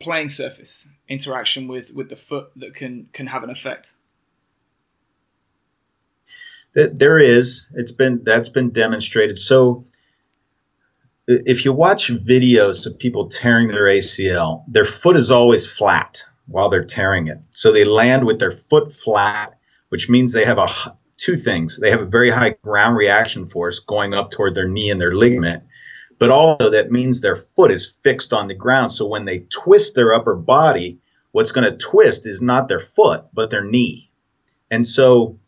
playing 0.01 0.29
surface 0.29 0.89
interaction 1.09 1.69
with, 1.69 1.93
with 1.93 2.09
the 2.09 2.17
foot 2.17 2.51
that 2.57 2.75
can 2.75 3.09
can 3.13 3.29
have 3.29 3.43
an 3.43 3.51
effect? 3.51 3.95
There 6.75 7.19
is. 7.19 7.67
It's 7.75 7.93
been 7.93 8.23
that's 8.23 8.51
been 8.51 8.71
demonstrated. 8.71 9.39
So 9.39 9.85
if 11.27 11.65
you 11.65 11.73
watch 11.73 12.11
videos 12.11 12.87
of 12.87 12.99
people 12.99 13.29
tearing 13.29 13.69
their 13.69 13.85
ACL, 13.85 14.65
their 14.69 14.85
foot 14.85 15.17
is 15.17 15.31
always 15.31 15.67
flat 15.67 16.25
while 16.47 16.69
they're 16.69 16.85
tearing 16.85 17.29
it. 17.29 17.39
So 17.51 17.73
they 17.73 17.85
land 17.85 18.27
with 18.27 18.39
their 18.39 18.53
foot 18.53 18.93
flat, 18.93 19.59
which 19.89 20.09
means 20.09 20.33
they 20.33 20.45
have 20.45 20.59
a 20.59 20.69
two 21.17 21.37
things. 21.37 21.79
They 21.79 21.91
have 21.91 22.01
a 22.01 22.07
very 22.07 22.31
high 22.31 22.51
ground 22.63 22.97
reaction 22.97 23.47
force 23.47 23.81
going 23.81 24.15
up 24.15 24.31
toward 24.31 24.55
their 24.55 24.69
knee 24.69 24.91
and 24.91 25.01
their 25.01 25.15
ligament, 25.15 25.65
but 26.19 26.31
also 26.31 26.71
that 26.71 26.91
means 26.91 27.21
their 27.21 27.37
foot 27.37 27.73
is 27.73 27.87
fixed 27.87 28.33
on 28.33 28.49
the 28.49 28.55
ground. 28.55 28.93
So 28.93 29.07
when 29.07 29.25
they 29.25 29.41
twist 29.51 29.95
their 29.95 30.15
upper 30.15 30.35
body, 30.35 30.99
what's 31.33 31.53
going 31.53 31.71
to 31.71 31.77
twist 31.77 32.27
is 32.27 32.41
not 32.41 32.69
their 32.69 32.81
foot, 32.81 33.27
but 33.33 33.51
their 33.51 33.65
knee. 33.65 34.11
And 34.71 34.87
so 34.87 35.39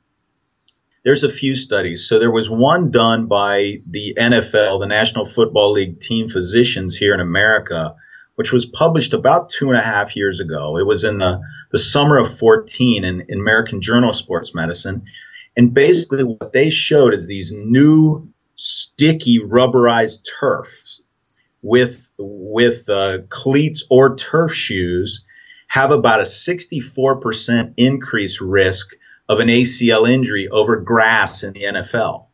there's 1.04 1.24
a 1.24 1.30
few 1.30 1.54
studies. 1.54 2.06
So 2.06 2.18
there 2.18 2.30
was 2.30 2.50
one 2.50 2.90
done 2.90 3.26
by 3.26 3.82
the 3.86 4.14
NFL, 4.18 4.80
the 4.80 4.86
National 4.86 5.24
Football 5.24 5.72
League 5.72 6.00
team 6.00 6.28
physicians 6.28 6.96
here 6.96 7.14
in 7.14 7.20
America, 7.20 7.96
which 8.34 8.52
was 8.52 8.66
published 8.66 9.14
about 9.14 9.48
two 9.48 9.68
and 9.68 9.78
a 9.78 9.82
half 9.82 10.16
years 10.16 10.40
ago. 10.40 10.76
It 10.76 10.86
was 10.86 11.04
in 11.04 11.18
the, 11.18 11.40
the 11.70 11.78
summer 11.78 12.18
of 12.18 12.38
14 12.38 13.04
in, 13.04 13.24
in 13.28 13.40
American 13.40 13.80
Journal 13.80 14.10
of 14.10 14.16
Sports 14.16 14.54
Medicine. 14.54 15.04
And 15.58 15.74
basically, 15.74 16.22
what 16.22 16.52
they 16.52 16.70
showed 16.70 17.12
is 17.12 17.26
these 17.26 17.50
new 17.52 18.28
sticky 18.54 19.40
rubberized 19.40 20.24
turfs 20.40 21.02
with 21.62 22.12
with 22.16 22.88
uh, 22.88 23.18
cleats 23.28 23.84
or 23.90 24.14
turf 24.14 24.52
shoes 24.52 25.24
have 25.66 25.90
about 25.90 26.20
a 26.20 26.24
64% 26.24 27.74
increase 27.76 28.40
risk 28.40 28.92
of 29.28 29.40
an 29.40 29.48
ACL 29.48 30.08
injury 30.08 30.46
over 30.48 30.76
grass 30.76 31.42
in 31.42 31.52
the 31.54 31.64
NFL. 31.64 32.26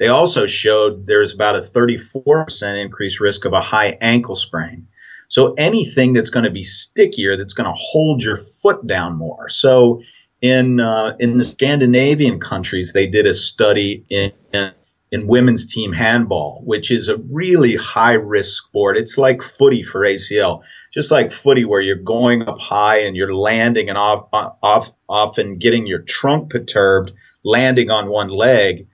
They 0.00 0.08
also 0.08 0.46
showed 0.46 1.06
there's 1.06 1.32
about 1.32 1.54
a 1.54 1.60
34% 1.60 2.82
increased 2.84 3.20
risk 3.20 3.44
of 3.44 3.52
a 3.52 3.60
high 3.60 3.96
ankle 4.00 4.34
sprain. 4.34 4.88
So 5.28 5.54
anything 5.54 6.12
that's 6.12 6.30
going 6.30 6.44
to 6.44 6.50
be 6.50 6.64
stickier, 6.64 7.36
that's 7.36 7.54
going 7.54 7.68
to 7.68 7.76
hold 7.76 8.22
your 8.22 8.36
foot 8.36 8.84
down 8.86 9.16
more. 9.16 9.48
So 9.48 10.02
in 10.44 10.78
uh, 10.78 11.16
in 11.18 11.38
the 11.38 11.44
Scandinavian 11.44 12.38
countries, 12.38 12.92
they 12.92 13.06
did 13.06 13.24
a 13.24 13.32
study 13.32 14.04
in, 14.10 14.30
in, 14.52 14.72
in 15.10 15.26
women's 15.26 15.72
team 15.72 15.90
handball, 15.90 16.60
which 16.66 16.90
is 16.90 17.08
a 17.08 17.16
really 17.16 17.76
high 17.76 18.12
risk 18.12 18.62
sport. 18.62 18.98
It's 18.98 19.16
like 19.16 19.40
footy 19.40 19.82
for 19.82 20.02
ACL, 20.02 20.62
just 20.92 21.10
like 21.10 21.32
footy, 21.32 21.64
where 21.64 21.80
you're 21.80 21.96
going 21.96 22.42
up 22.42 22.60
high 22.60 23.04
and 23.04 23.16
you're 23.16 23.34
landing 23.34 23.88
and 23.88 23.96
off, 23.96 24.28
off, 24.62 24.92
often 25.08 25.56
getting 25.56 25.86
your 25.86 26.02
trunk 26.02 26.50
perturbed, 26.50 27.12
landing 27.42 27.90
on 27.90 28.10
one 28.10 28.28
leg. 28.28 28.88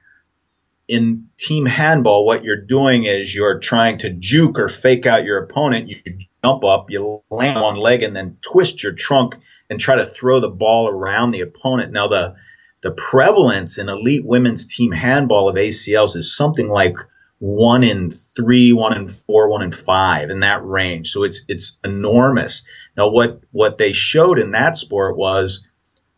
In 0.87 1.31
team 1.37 1.67
handball, 1.67 2.27
what 2.27 2.45
you're 2.45 2.65
doing 2.65 3.05
is 3.05 3.35
you're 3.35 3.59
trying 3.59 3.99
to 3.99 4.11
juke 4.11 4.57
or 4.57 4.69
fake 4.69 5.05
out 5.05 5.25
your 5.25 5.43
opponent. 5.43 5.89
You 5.89 5.97
jump 6.45 6.63
up, 6.63 6.91
you 6.91 7.25
land 7.29 7.59
on 7.59 7.75
one 7.75 7.77
leg, 7.77 8.05
and 8.05 8.15
then 8.15 8.39
twist 8.41 8.85
your 8.85 8.93
trunk 8.93 9.35
and 9.71 9.79
try 9.79 9.97
to 9.97 10.05
throw 10.05 10.41
the 10.41 10.51
ball 10.51 10.89
around 10.89 11.31
the 11.31 11.41
opponent. 11.41 11.93
Now 11.93 12.09
the 12.09 12.35
the 12.83 12.91
prevalence 12.91 13.79
in 13.79 13.89
elite 13.89 14.25
women's 14.25 14.67
team 14.67 14.91
handball 14.91 15.49
of 15.49 15.57
ACLs 15.57 16.17
is 16.17 16.35
something 16.35 16.69
like 16.69 16.97
one 17.39 17.85
in 17.85 18.11
three, 18.11 18.73
one 18.73 18.97
in 18.97 19.09
four, 19.09 19.49
one 19.49 19.63
in 19.63 19.73
five 19.73 20.31
in 20.31 20.41
that 20.41 20.65
range. 20.65 21.13
So 21.13 21.23
it's 21.23 21.43
it's 21.49 21.79
enormous. 21.85 22.65
Now 22.97 23.11
what 23.11 23.41
what 23.53 23.79
they 23.79 23.93
showed 23.93 24.39
in 24.39 24.53
that 24.53 24.77
sport 24.77 25.17
was 25.17 25.67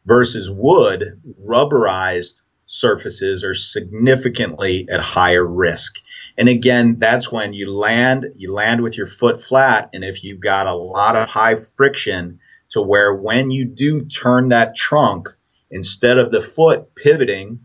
versus 0.04 0.50
wood, 0.50 1.20
rubberized 1.44 2.42
surfaces 2.66 3.44
are 3.44 3.54
significantly 3.54 4.88
at 4.90 5.00
higher 5.00 5.46
risk. 5.46 5.96
And 6.38 6.48
again, 6.48 6.96
that's 6.98 7.30
when 7.30 7.52
you 7.52 7.70
land, 7.70 8.32
you 8.36 8.50
land 8.50 8.80
with 8.80 8.96
your 8.96 9.06
foot 9.06 9.42
flat, 9.42 9.90
and 9.92 10.02
if 10.02 10.24
you've 10.24 10.40
got 10.40 10.66
a 10.66 10.74
lot 10.74 11.14
of 11.14 11.28
high 11.28 11.56
friction, 11.56 12.40
to 12.72 12.82
where 12.82 13.14
when 13.14 13.50
you 13.50 13.66
do 13.66 14.04
turn 14.04 14.48
that 14.48 14.76
trunk, 14.76 15.28
instead 15.70 16.18
of 16.18 16.30
the 16.30 16.40
foot 16.40 16.94
pivoting, 16.94 17.60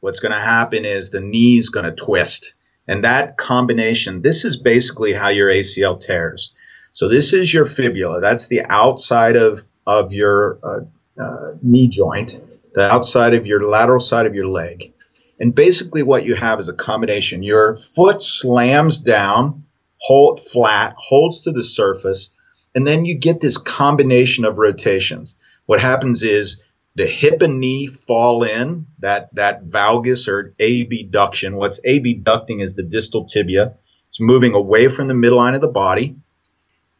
what's 0.00 0.20
going 0.20 0.32
to 0.32 0.38
happen 0.38 0.84
is 0.84 1.10
the 1.10 1.20
knee's 1.20 1.70
going 1.70 1.86
to 1.86 1.92
twist. 1.92 2.54
And 2.86 3.04
that 3.04 3.36
combination, 3.36 4.22
this 4.22 4.44
is 4.44 4.56
basically 4.56 5.12
how 5.12 5.28
your 5.28 5.48
ACL 5.48 6.00
tears. 6.00 6.52
So 6.92 7.08
this 7.08 7.32
is 7.32 7.52
your 7.52 7.64
fibula. 7.64 8.20
That's 8.20 8.48
the 8.48 8.62
outside 8.62 9.36
of, 9.36 9.62
of 9.86 10.12
your 10.12 10.58
uh, 10.62 11.22
uh, 11.22 11.52
knee 11.62 11.88
joint, 11.88 12.40
the 12.74 12.90
outside 12.90 13.34
of 13.34 13.46
your 13.46 13.68
lateral 13.68 14.00
side 14.00 14.26
of 14.26 14.34
your 14.34 14.48
leg. 14.48 14.92
And 15.40 15.54
basically 15.54 16.02
what 16.02 16.24
you 16.24 16.34
have 16.34 16.60
is 16.60 16.68
a 16.68 16.74
combination. 16.74 17.42
Your 17.42 17.76
foot 17.76 18.22
slams 18.22 18.98
down, 18.98 19.64
hold 19.98 20.40
flat, 20.40 20.94
holds 20.98 21.42
to 21.42 21.52
the 21.52 21.64
surface, 21.64 22.30
and 22.74 22.86
then 22.86 23.04
you 23.04 23.16
get 23.16 23.40
this 23.40 23.58
combination 23.58 24.44
of 24.44 24.58
rotations. 24.58 25.34
What 25.66 25.80
happens 25.80 26.22
is 26.22 26.62
the 26.94 27.06
hip 27.06 27.42
and 27.42 27.60
knee 27.60 27.86
fall 27.86 28.42
in, 28.42 28.86
that, 28.98 29.34
that 29.34 29.64
valgus 29.64 30.28
or 30.28 30.54
abduction. 30.60 31.56
What's 31.56 31.80
abducting 31.84 32.60
is 32.60 32.74
the 32.74 32.82
distal 32.82 33.24
tibia. 33.24 33.74
It's 34.08 34.20
moving 34.20 34.54
away 34.54 34.88
from 34.88 35.08
the 35.08 35.14
midline 35.14 35.54
of 35.54 35.60
the 35.60 35.68
body. 35.68 36.16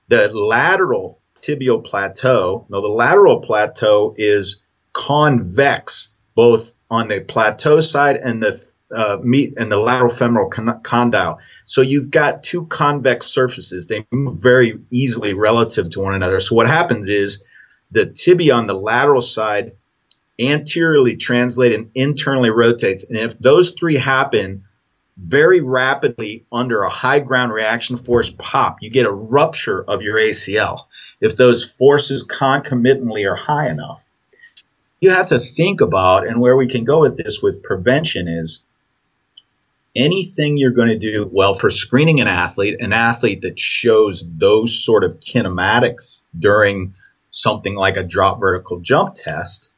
The 0.08 0.28
lateral 0.28 1.20
tibial 1.36 1.84
plateau, 1.84 2.66
now 2.68 2.80
the 2.80 2.88
lateral 2.88 3.40
plateau 3.40 4.14
is 4.16 4.62
convex, 4.92 6.14
both 6.34 6.72
on 6.90 7.08
the 7.08 7.20
plateau 7.20 7.80
side 7.80 8.16
and 8.16 8.42
the 8.42 8.64
uh, 8.94 9.18
meet 9.22 9.54
and 9.56 9.70
the 9.70 9.78
lateral 9.78 10.10
femoral 10.10 10.50
condyle. 10.50 11.38
So 11.64 11.80
you've 11.80 12.10
got 12.10 12.42
two 12.42 12.66
convex 12.66 13.26
surfaces. 13.26 13.86
They 13.86 14.06
move 14.10 14.42
very 14.42 14.80
easily 14.90 15.34
relative 15.34 15.90
to 15.90 16.00
one 16.00 16.14
another. 16.14 16.40
So 16.40 16.54
what 16.54 16.66
happens 16.66 17.08
is 17.08 17.44
the 17.90 18.06
tibia 18.06 18.54
on 18.54 18.66
the 18.66 18.74
lateral 18.74 19.22
side 19.22 19.72
anteriorly 20.38 21.16
translates 21.16 21.76
and 21.76 21.90
internally 21.94 22.50
rotates. 22.50 23.04
And 23.04 23.18
if 23.18 23.38
those 23.38 23.70
three 23.78 23.96
happen 23.96 24.64
very 25.16 25.60
rapidly 25.60 26.44
under 26.50 26.82
a 26.82 26.90
high 26.90 27.20
ground 27.20 27.52
reaction 27.52 27.96
force 27.96 28.32
pop, 28.38 28.78
you 28.80 28.90
get 28.90 29.06
a 29.06 29.12
rupture 29.12 29.82
of 29.82 30.02
your 30.02 30.18
ACL 30.18 30.86
if 31.20 31.36
those 31.36 31.64
forces 31.64 32.22
concomitantly 32.22 33.24
are 33.24 33.36
high 33.36 33.68
enough. 33.68 34.04
You 35.00 35.10
have 35.10 35.28
to 35.28 35.38
think 35.38 35.80
about, 35.80 36.26
and 36.26 36.40
where 36.40 36.56
we 36.56 36.68
can 36.68 36.84
go 36.84 37.00
with 37.00 37.16
this 37.16 37.42
with 37.42 37.62
prevention 37.62 38.28
is 38.28 38.62
anything 39.94 40.56
you're 40.56 40.70
going 40.70 40.88
to 40.88 40.98
do, 40.98 41.28
well, 41.30 41.54
for 41.54 41.70
screening 41.70 42.20
an 42.20 42.28
athlete, 42.28 42.76
an 42.80 42.92
athlete 42.92 43.42
that 43.42 43.58
shows 43.58 44.24
those 44.26 44.84
sort 44.84 45.04
of 45.04 45.20
kinematics 45.20 46.22
during 46.38 46.94
something 47.30 47.74
like 47.74 47.96
a 47.96 48.02
drop 48.02 48.40
vertical 48.40 48.80
jump 48.80 49.14
test, 49.14 49.68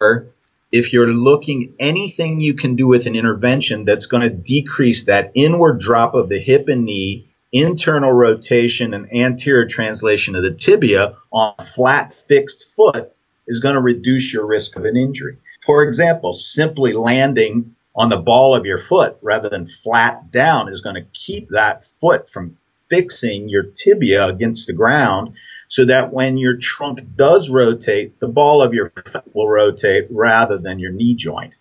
or 0.00 0.28
if 0.70 0.92
you're 0.92 1.08
looking 1.08 1.74
anything 1.78 2.40
you 2.40 2.54
can 2.54 2.76
do 2.76 2.86
with 2.86 3.06
an 3.06 3.16
intervention 3.16 3.84
that's 3.84 4.06
going 4.06 4.22
to 4.22 4.30
decrease 4.30 5.04
that 5.04 5.32
inward 5.34 5.80
drop 5.80 6.14
of 6.14 6.28
the 6.28 6.38
hip 6.38 6.68
and 6.68 6.84
knee, 6.84 7.28
internal 7.52 8.12
rotation 8.12 8.92
and 8.92 9.12
anterior 9.14 9.66
translation 9.66 10.36
of 10.36 10.42
the 10.42 10.52
tibia 10.52 11.16
on 11.32 11.54
flat 11.74 12.12
fixed 12.12 12.74
foot 12.76 13.12
is 13.46 13.60
going 13.60 13.74
to 13.74 13.80
reduce 13.80 14.30
your 14.30 14.46
risk 14.46 14.76
of 14.76 14.84
an 14.84 14.96
injury. 14.96 15.38
For 15.64 15.82
example, 15.82 16.34
simply 16.34 16.92
landing 16.92 17.74
on 17.98 18.08
the 18.08 18.16
ball 18.16 18.54
of 18.54 18.64
your 18.64 18.78
foot 18.78 19.18
rather 19.22 19.48
than 19.48 19.66
flat 19.66 20.30
down 20.30 20.68
is 20.68 20.80
going 20.80 20.94
to 20.94 21.06
keep 21.12 21.48
that 21.50 21.82
foot 21.82 22.28
from 22.28 22.56
fixing 22.88 23.48
your 23.48 23.64
tibia 23.64 24.26
against 24.26 24.68
the 24.68 24.72
ground 24.72 25.36
so 25.66 25.84
that 25.84 26.12
when 26.12 26.38
your 26.38 26.56
trunk 26.56 27.00
does 27.16 27.50
rotate, 27.50 28.18
the 28.20 28.28
ball 28.28 28.62
of 28.62 28.72
your 28.72 28.90
foot 28.90 29.24
will 29.34 29.48
rotate 29.48 30.06
rather 30.10 30.58
than 30.58 30.78
your 30.78 30.92
knee 30.92 31.14
joint. 31.14 31.52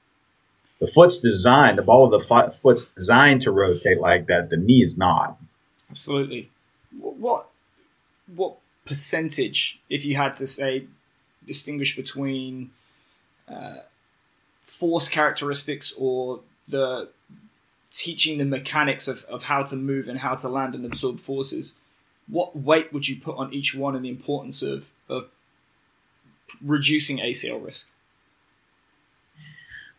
The 0.79 0.87
foot's 0.87 1.17
designed, 1.17 1.77
the 1.77 1.83
ball 1.83 2.05
of 2.05 2.11
the 2.11 2.51
foot's 2.51 2.85
designed 2.85 3.41
to 3.41 3.51
rotate 3.51 3.99
like 3.99 4.27
that. 4.27 4.51
The 4.51 4.57
knee 4.57 4.83
is 4.83 4.95
not. 4.95 5.39
Absolutely. 5.89 6.51
What 6.99 7.49
what 8.35 8.57
percentage, 8.85 9.79
if 9.89 10.05
you 10.05 10.15
had 10.15 10.35
to 10.35 10.45
say, 10.45 10.85
distinguish 11.47 11.95
between 11.95 12.69
uh, 13.47 13.77
force 14.67 15.09
characteristics 15.09 15.93
or 15.97 16.41
the 16.67 17.09
teaching 17.91 18.37
the 18.37 18.45
mechanics 18.45 19.07
of, 19.07 19.23
of 19.25 19.43
how 19.43 19.63
to 19.63 19.75
move 19.75 20.07
and 20.07 20.19
how 20.19 20.35
to 20.35 20.47
land 20.47 20.75
and 20.75 20.85
absorb 20.85 21.19
forces, 21.19 21.75
what 22.27 22.55
weight 22.55 22.93
would 22.93 23.07
you 23.07 23.15
put 23.15 23.37
on 23.37 23.51
each 23.53 23.73
one 23.73 23.95
and 23.95 24.05
the 24.05 24.09
importance 24.09 24.61
of, 24.61 24.91
of 25.09 25.29
reducing 26.61 27.17
ACL 27.17 27.65
risk? 27.65 27.89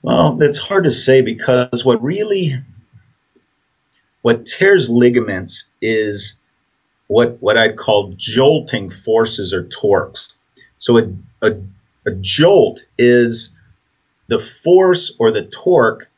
Well, 0.02 0.40
it's 0.40 0.58
hard 0.58 0.84
to 0.84 0.92
say 0.92 1.22
because 1.22 1.84
what 1.84 2.00
really 2.02 2.54
what 4.22 4.46
tears 4.46 4.88
ligaments 4.88 5.66
is 5.80 6.36
what 7.08 7.38
what 7.40 7.56
I'd 7.56 7.76
call 7.76 8.12
jolting 8.16 8.90
forces 8.90 9.52
or 9.52 9.64
torques. 9.68 10.36
So 10.78 10.98
a, 10.98 11.12
a, 11.42 11.56
a 12.06 12.10
jolt 12.20 12.84
is 12.96 13.50
the 14.28 14.38
force 14.38 15.14
or 15.18 15.30
the 15.30 15.46
torque 15.46 16.08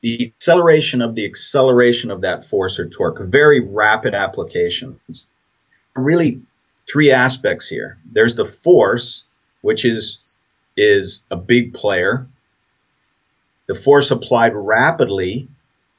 the 0.00 0.26
acceleration 0.26 1.02
of 1.02 1.14
the 1.14 1.24
acceleration 1.24 2.10
of 2.10 2.20
that 2.20 2.44
force 2.44 2.78
or 2.78 2.88
torque, 2.88 3.20
very 3.20 3.60
rapid 3.60 4.14
applications. 4.14 5.28
Really, 5.96 6.42
three 6.90 7.10
aspects 7.10 7.68
here. 7.68 7.98
There's 8.10 8.36
the 8.36 8.44
force, 8.44 9.24
which 9.60 9.84
is 9.84 10.20
is 10.76 11.24
a 11.30 11.36
big 11.36 11.74
player. 11.74 12.28
The 13.66 13.74
force 13.74 14.12
applied 14.12 14.52
rapidly, 14.54 15.48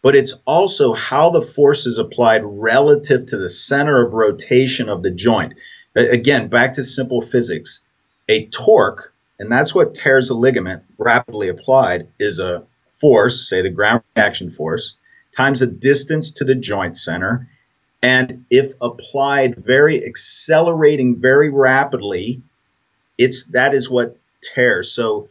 but 0.01 0.15
it's 0.15 0.33
also 0.45 0.93
how 0.93 1.31
the 1.31 1.41
force 1.41 1.85
is 1.85 1.97
applied 1.97 2.41
relative 2.45 3.27
to 3.27 3.37
the 3.37 3.49
center 3.49 4.05
of 4.05 4.13
rotation 4.13 4.87
of 4.87 5.03
the 5.03 5.11
joint. 5.11 5.55
Again, 5.95 6.47
back 6.47 6.73
to 6.73 6.83
simple 6.85 7.19
physics. 7.19 7.81
A 8.29 8.45
torque, 8.45 9.13
and 9.39 9.51
that's 9.51 9.73
what 9.73 9.95
tears 9.95 10.29
a 10.29 10.33
ligament 10.33 10.83
rapidly 10.97 11.47
applied, 11.47 12.07
is 12.19 12.39
a 12.39 12.65
force, 12.99 13.49
say 13.49 13.61
the 13.61 13.69
ground 13.69 14.03
reaction 14.15 14.49
force, 14.49 14.97
times 15.35 15.61
the 15.61 15.67
distance 15.67 16.31
to 16.31 16.43
the 16.43 16.55
joint 16.55 16.97
center. 16.97 17.47
And 18.01 18.45
if 18.49 18.73
applied 18.81 19.55
very 19.55 20.05
accelerating 20.05 21.19
very 21.19 21.49
rapidly, 21.49 22.41
it's 23.17 23.45
that 23.47 23.73
is 23.73 23.89
what 23.89 24.17
tears. 24.41 24.91
So 24.91 25.29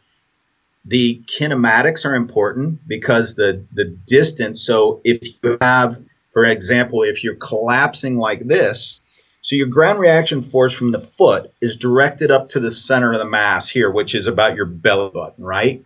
the 0.84 1.22
kinematics 1.26 2.04
are 2.04 2.14
important 2.14 2.86
because 2.88 3.36
the 3.36 3.64
the 3.72 3.86
distance. 4.06 4.62
So 4.62 5.00
if 5.04 5.22
you 5.42 5.58
have, 5.60 6.02
for 6.30 6.44
example, 6.44 7.02
if 7.02 7.24
you're 7.24 7.36
collapsing 7.36 8.16
like 8.16 8.46
this, 8.46 9.00
so 9.48 9.56
your 9.56 9.68
ground 9.68 9.98
reaction 9.98 10.42
force 10.42 10.74
from 10.74 10.90
the 10.90 11.00
foot 11.00 11.50
is 11.58 11.76
directed 11.76 12.30
up 12.30 12.50
to 12.50 12.60
the 12.60 12.70
center 12.70 13.14
of 13.14 13.18
the 13.18 13.24
mass 13.24 13.66
here, 13.66 13.90
which 13.90 14.14
is 14.14 14.26
about 14.26 14.56
your 14.56 14.66
belly 14.66 15.10
button, 15.10 15.42
right? 15.42 15.82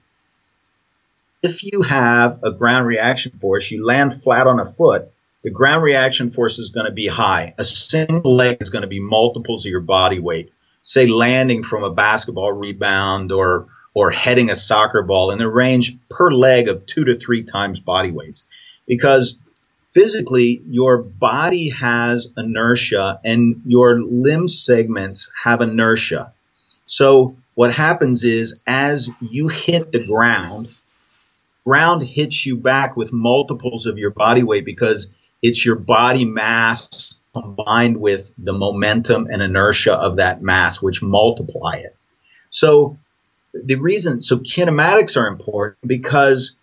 if 1.43 1.63
you 1.65 1.83
have 1.83 2.41
a 2.43 2.51
ground 2.51 2.89
reaction 2.89 3.31
force, 3.33 3.71
you 3.71 3.85
land 3.85 4.15
flat 4.15 4.49
on 4.49 4.59
a 4.59 4.65
foot, 4.65 5.11
the 5.43 5.51
ground 5.51 5.85
reaction 5.85 6.31
force 6.31 6.59
is 6.59 6.71
going 6.71 6.87
to 6.87 6.93
be 6.93 7.07
high. 7.09 7.55
A 7.57 7.65
single 7.65 8.35
leg 8.35 8.59
is 8.61 8.71
going 8.71 8.83
to 8.83 8.89
be 8.89 9.01
multiples 9.01 9.65
of 9.65 9.71
your 9.71 9.81
body 9.81 10.19
weight. 10.19 10.53
Say 10.83 11.07
landing 11.07 11.63
from 11.63 11.85
a 11.85 11.93
basketball 11.93 12.53
rebound 12.53 13.31
or 13.31 13.69
or 13.95 14.11
heading 14.11 14.51
a 14.51 14.57
soccer 14.57 15.03
ball 15.03 15.31
in 15.31 15.39
the 15.39 15.49
range 15.49 15.97
per 16.09 16.33
leg 16.33 16.69
of 16.69 16.87
two 16.87 17.05
to 17.05 17.17
three 17.17 17.43
times 17.43 17.79
body 17.79 18.11
weights. 18.11 18.45
Because 18.87 19.39
physically, 19.93 20.63
your 20.67 20.99
body 20.99 21.71
has 21.71 22.33
inertia 22.37 23.21
and 23.25 23.63
your 23.67 24.03
limb 24.03 24.49
segments 24.49 25.31
have 25.45 25.61
inertia. 25.61 26.33
So 26.87 27.37
what 27.55 27.73
happens 27.73 28.25
is 28.25 28.59
as 28.67 29.11
you 29.21 29.49
hit 29.49 29.93
the 29.93 30.05
ground, 30.05 30.69
ground 31.67 32.03
hits 32.03 32.45
you 32.47 32.57
back 32.57 32.97
with 32.97 33.13
multiples 33.13 33.87
of 33.87 33.99
your 33.99 34.11
body 34.11 34.43
weight 34.43 34.65
because 34.65 35.09
it's 35.43 35.65
your 35.65 35.77
body 35.77 36.25
mass 36.25 37.19
combined 37.35 37.99
with 37.99 38.33
the 38.39 38.53
momentum 38.53 39.27
and 39.31 39.43
inertia 39.43 39.95
of 39.95 40.17
that 40.17 40.43
mass, 40.43 40.83
which 40.83 41.03
multiply 41.03 41.77
it. 41.77 41.97
So 42.51 42.99
the 43.55 43.77
reason, 43.77 44.21
so 44.21 44.39
kinematics 44.39 45.21
are 45.21 45.27
important 45.27 45.79
because 45.87 46.57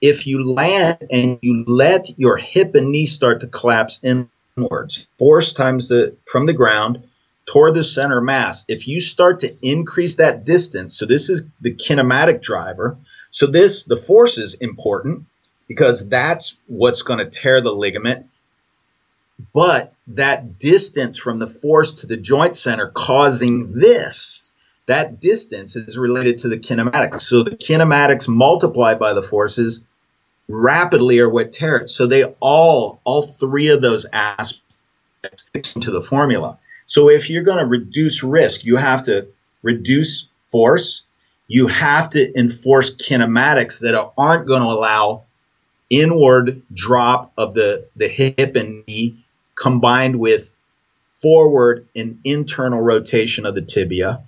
if 0.00 0.26
you 0.26 0.44
land 0.44 1.06
and 1.10 1.38
you 1.42 1.64
let 1.66 2.18
your 2.18 2.36
hip 2.36 2.74
and 2.74 2.90
knee 2.90 3.06
start 3.06 3.40
to 3.40 3.46
collapse 3.46 4.00
inwards, 4.02 5.06
force 5.18 5.52
times 5.52 5.88
the, 5.88 6.16
from 6.24 6.46
the 6.46 6.52
ground 6.52 7.04
toward 7.46 7.74
the 7.74 7.84
center 7.84 8.20
mass, 8.20 8.64
if 8.68 8.86
you 8.88 9.00
start 9.00 9.40
to 9.40 9.50
increase 9.62 10.16
that 10.16 10.44
distance, 10.44 10.96
so 10.96 11.04
this 11.04 11.28
is 11.28 11.46
the 11.60 11.74
kinematic 11.74 12.42
driver, 12.42 12.96
so 13.30 13.46
this, 13.46 13.84
the 13.84 13.96
force 13.96 14.38
is 14.38 14.54
important 14.54 15.26
because 15.68 16.08
that's 16.08 16.56
what's 16.66 17.02
going 17.02 17.18
to 17.18 17.30
tear 17.30 17.60
the 17.60 17.72
ligament. 17.72 18.26
But 19.52 19.94
that 20.08 20.58
distance 20.58 21.16
from 21.16 21.38
the 21.38 21.46
force 21.46 21.92
to 22.00 22.06
the 22.06 22.16
joint 22.16 22.56
center 22.56 22.88
causing 22.88 23.72
this, 23.72 24.52
that 24.86 25.20
distance 25.20 25.76
is 25.76 25.96
related 25.96 26.38
to 26.38 26.48
the 26.48 26.58
kinematics. 26.58 27.22
So 27.22 27.44
the 27.44 27.52
kinematics 27.52 28.28
multiplied 28.28 28.98
by 28.98 29.12
the 29.12 29.22
forces 29.22 29.86
rapidly 30.50 31.20
are 31.20 31.30
what 31.30 31.52
tear 31.52 31.76
it. 31.76 31.88
So 31.88 32.06
they 32.06 32.24
all, 32.40 33.00
all 33.04 33.22
three 33.22 33.68
of 33.68 33.80
those 33.80 34.06
aspects 34.12 34.64
into 35.74 35.90
the 35.90 36.02
formula. 36.02 36.58
So 36.86 37.08
if 37.08 37.30
you're 37.30 37.44
going 37.44 37.58
to 37.58 37.66
reduce 37.66 38.22
risk, 38.22 38.64
you 38.64 38.76
have 38.76 39.04
to 39.04 39.28
reduce 39.62 40.28
force, 40.48 41.04
you 41.46 41.66
have 41.66 42.10
to 42.10 42.38
enforce 42.38 42.94
kinematics 42.94 43.80
that 43.80 44.12
aren't 44.16 44.46
going 44.46 44.62
to 44.62 44.68
allow 44.68 45.24
inward 45.88 46.62
drop 46.72 47.32
of 47.36 47.54
the, 47.54 47.86
the 47.96 48.08
hip 48.08 48.56
and 48.56 48.84
knee 48.86 49.24
combined 49.54 50.18
with 50.18 50.52
forward 51.20 51.86
and 51.94 52.18
internal 52.24 52.80
rotation 52.80 53.44
of 53.44 53.54
the 53.54 53.62
tibia. 53.62 54.22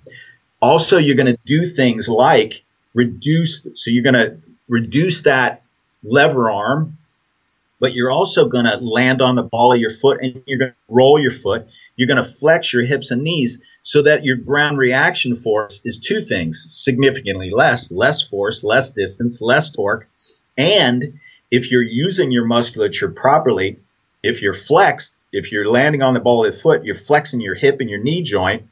Also, 0.61 0.97
you're 0.97 1.15
going 1.15 1.33
to 1.33 1.39
do 1.45 1.65
things 1.65 2.07
like 2.07 2.63
reduce, 2.93 3.67
so 3.73 3.89
you're 3.89 4.03
going 4.03 4.13
to 4.13 4.37
reduce 4.67 5.21
that 5.23 5.62
lever 6.03 6.51
arm, 6.51 6.97
but 7.79 7.93
you're 7.93 8.11
also 8.11 8.47
going 8.47 8.65
to 8.65 8.77
land 8.77 9.21
on 9.21 9.35
the 9.35 9.43
ball 9.43 9.73
of 9.73 9.79
your 9.79 9.89
foot 9.89 10.21
and 10.21 10.41
you're 10.45 10.59
going 10.59 10.71
to 10.71 10.77
roll 10.87 11.19
your 11.19 11.31
foot. 11.31 11.67
You're 11.95 12.07
going 12.07 12.23
to 12.23 12.29
flex 12.29 12.71
your 12.71 12.83
hips 12.83 13.11
and 13.11 13.23
knees 13.23 13.63
so 13.83 14.01
that 14.01 14.23
your 14.23 14.37
ground 14.37 14.77
reaction 14.77 15.35
force 15.35 15.81
is 15.83 15.99
two 15.99 16.23
things 16.23 16.65
significantly 16.69 17.51
less, 17.51 17.91
less 17.91 18.21
force, 18.21 18.63
less 18.63 18.91
distance, 18.91 19.41
less 19.41 19.69
torque. 19.69 20.07
And 20.57 21.19
if 21.51 21.71
you're 21.71 21.81
using 21.81 22.31
your 22.31 22.45
musculature 22.45 23.09
properly, 23.09 23.79
if 24.23 24.41
you're 24.41 24.53
flexed, 24.53 25.15
if 25.33 25.51
you're 25.51 25.69
landing 25.69 26.01
on 26.01 26.13
the 26.13 26.19
ball 26.19 26.45
of 26.45 26.53
the 26.53 26.57
foot, 26.57 26.85
you're 26.85 26.95
flexing 26.95 27.41
your 27.41 27.55
hip 27.55 27.81
and 27.81 27.89
your 27.89 28.01
knee 28.01 28.23
joint 28.23 28.63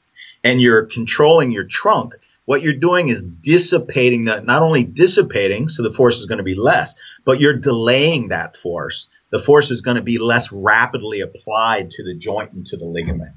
and 0.44 0.62
you're 0.62 0.86
controlling 0.86 1.52
your 1.52 1.66
trunk. 1.66 2.16
What 2.52 2.64
you're 2.64 2.74
doing 2.74 3.08
is 3.08 3.24
dissipating 3.24 4.26
that, 4.26 4.44
not 4.44 4.62
only 4.62 4.84
dissipating, 4.84 5.70
so 5.70 5.84
the 5.84 5.90
force 5.90 6.20
is 6.20 6.26
going 6.26 6.40
to 6.40 6.44
be 6.44 6.56
less, 6.56 6.96
but 7.24 7.40
you're 7.40 7.56
delaying 7.56 8.28
that 8.28 8.58
force. 8.58 9.08
The 9.30 9.40
force 9.40 9.72
is 9.72 9.80
going 9.80 9.96
to 9.96 10.04
be 10.04 10.18
less 10.18 10.52
rapidly 10.52 11.22
applied 11.22 11.92
to 11.92 12.04
the 12.04 12.14
joint 12.14 12.52
and 12.52 12.68
to 12.68 12.76
the 12.76 12.84
ligament. 12.84 13.36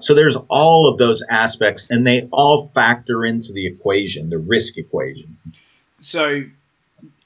So 0.00 0.12
there's 0.12 0.34
all 0.48 0.88
of 0.88 0.98
those 0.98 1.22
aspects, 1.22 1.92
and 1.92 2.04
they 2.04 2.28
all 2.32 2.66
factor 2.66 3.24
into 3.24 3.52
the 3.52 3.64
equation, 3.64 4.28
the 4.28 4.38
risk 4.38 4.76
equation. 4.76 5.38
So, 6.00 6.42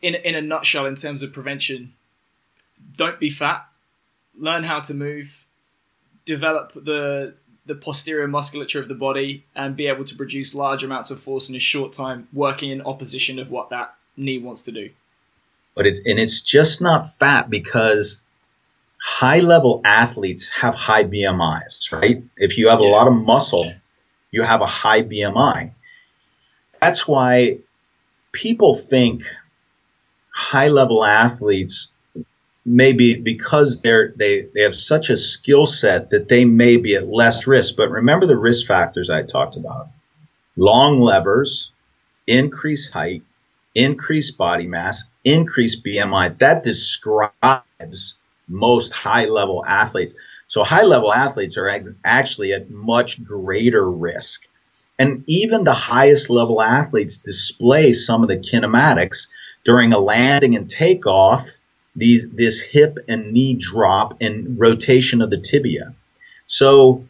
in 0.03 0.15
in 0.15 0.35
a 0.35 0.43
nutshell, 0.43 0.85
in 0.85 0.97
terms 0.97 1.23
of 1.23 1.33
prevention, 1.33 1.95
don't 2.99 3.19
be 3.19 3.31
fat. 3.31 3.67
Learn 4.39 4.65
how 4.65 4.81
to 4.81 4.93
move. 4.93 5.47
Develop 6.27 6.75
the 6.75 7.37
the 7.67 7.75
posterior 7.75 8.27
musculature 8.27 8.81
of 8.81 8.89
the 8.89 8.95
body 8.95 9.45
and 9.55 9.77
be 9.77 9.87
able 9.87 10.05
to 10.05 10.15
produce 10.15 10.55
large 10.55 10.83
amounts 10.83 11.11
of 11.11 11.21
force 11.21 11.49
in 11.49 11.55
a 11.55 11.61
short 11.61 11.93
time, 11.93 12.29
working 12.33 12.71
in 12.71 12.83
opposition 12.83 13.39
of 13.39 13.51
what 13.51 13.71
that 13.71 13.95
knee 14.17 14.39
wants 14.39 14.65
to 14.65 14.73
do. 14.73 14.91
But 15.75 15.87
it's 15.87 16.01
and 16.05 16.19
it's 16.19 16.43
just 16.43 16.83
not 16.83 17.17
fat 17.19 17.49
because 17.49 18.21
high 19.01 19.41
level 19.41 19.81
athletes 19.85 20.51
have 20.51 20.75
high 20.75 21.05
BMIs, 21.05 21.93
right? 21.93 22.23
If 22.37 22.59
you 22.59 22.69
have 22.69 22.81
a 22.81 22.85
lot 22.85 23.07
of 23.07 23.15
muscle, 23.15 23.73
you 24.31 24.43
have 24.43 24.61
a 24.61 24.67
high 24.67 25.03
BMI. 25.03 25.73
That's 26.81 27.07
why 27.07 27.59
people 28.33 28.75
think 28.75 29.25
high 30.31 30.69
level 30.69 31.05
athletes 31.05 31.92
maybe 32.65 33.21
because 33.21 33.83
they're 33.83 34.13
they, 34.17 34.43
they 34.55 34.63
have 34.63 34.75
such 34.75 35.11
a 35.11 35.17
skill 35.17 35.67
set 35.67 36.11
that 36.11 36.29
they 36.29 36.45
may 36.45 36.77
be 36.77 36.95
at 36.97 37.09
less 37.09 37.47
risk. 37.47 37.77
But 37.77 37.91
remember 37.91 38.27
the 38.27 38.37
risk 38.37 38.67
factors 38.67 39.11
I 39.11 39.23
talked 39.23 39.57
about. 39.57 39.89
Long 40.57 41.01
levers, 41.01 41.71
increased 42.27 42.93
height, 42.93 43.23
increased 43.75 44.37
body 44.37 44.67
mass, 44.67 45.05
increased 45.25 45.85
BMI. 45.85 46.39
That 46.39 46.63
describes 46.63 48.17
most 48.49 48.93
high 48.93 49.25
level 49.27 49.65
athletes. 49.67 50.15
So 50.47 50.63
high 50.63 50.85
level 50.85 51.13
athletes 51.13 51.57
are 51.57 51.69
ex- 51.69 51.95
actually 52.05 52.53
at 52.53 52.71
much 52.71 53.25
greater 53.25 53.91
risk. 53.91 54.47
And 54.99 55.25
even 55.27 55.65
the 55.65 55.73
highest 55.73 56.29
level 56.29 56.61
athletes 56.61 57.17
display 57.17 57.93
some 57.95 58.23
of 58.23 58.29
the 58.29 58.37
kinematics 58.37 59.29
during 59.65 59.93
a 59.93 59.99
landing 59.99 60.55
and 60.55 60.69
takeoff, 60.69 61.49
these, 61.95 62.29
this 62.31 62.61
hip 62.61 62.99
and 63.09 63.33
knee 63.33 63.55
drop 63.55 64.21
and 64.21 64.59
rotation 64.59 65.23
of 65.23 65.31
the 65.31 65.41
tibia. 65.41 65.95
So, 66.47 67.09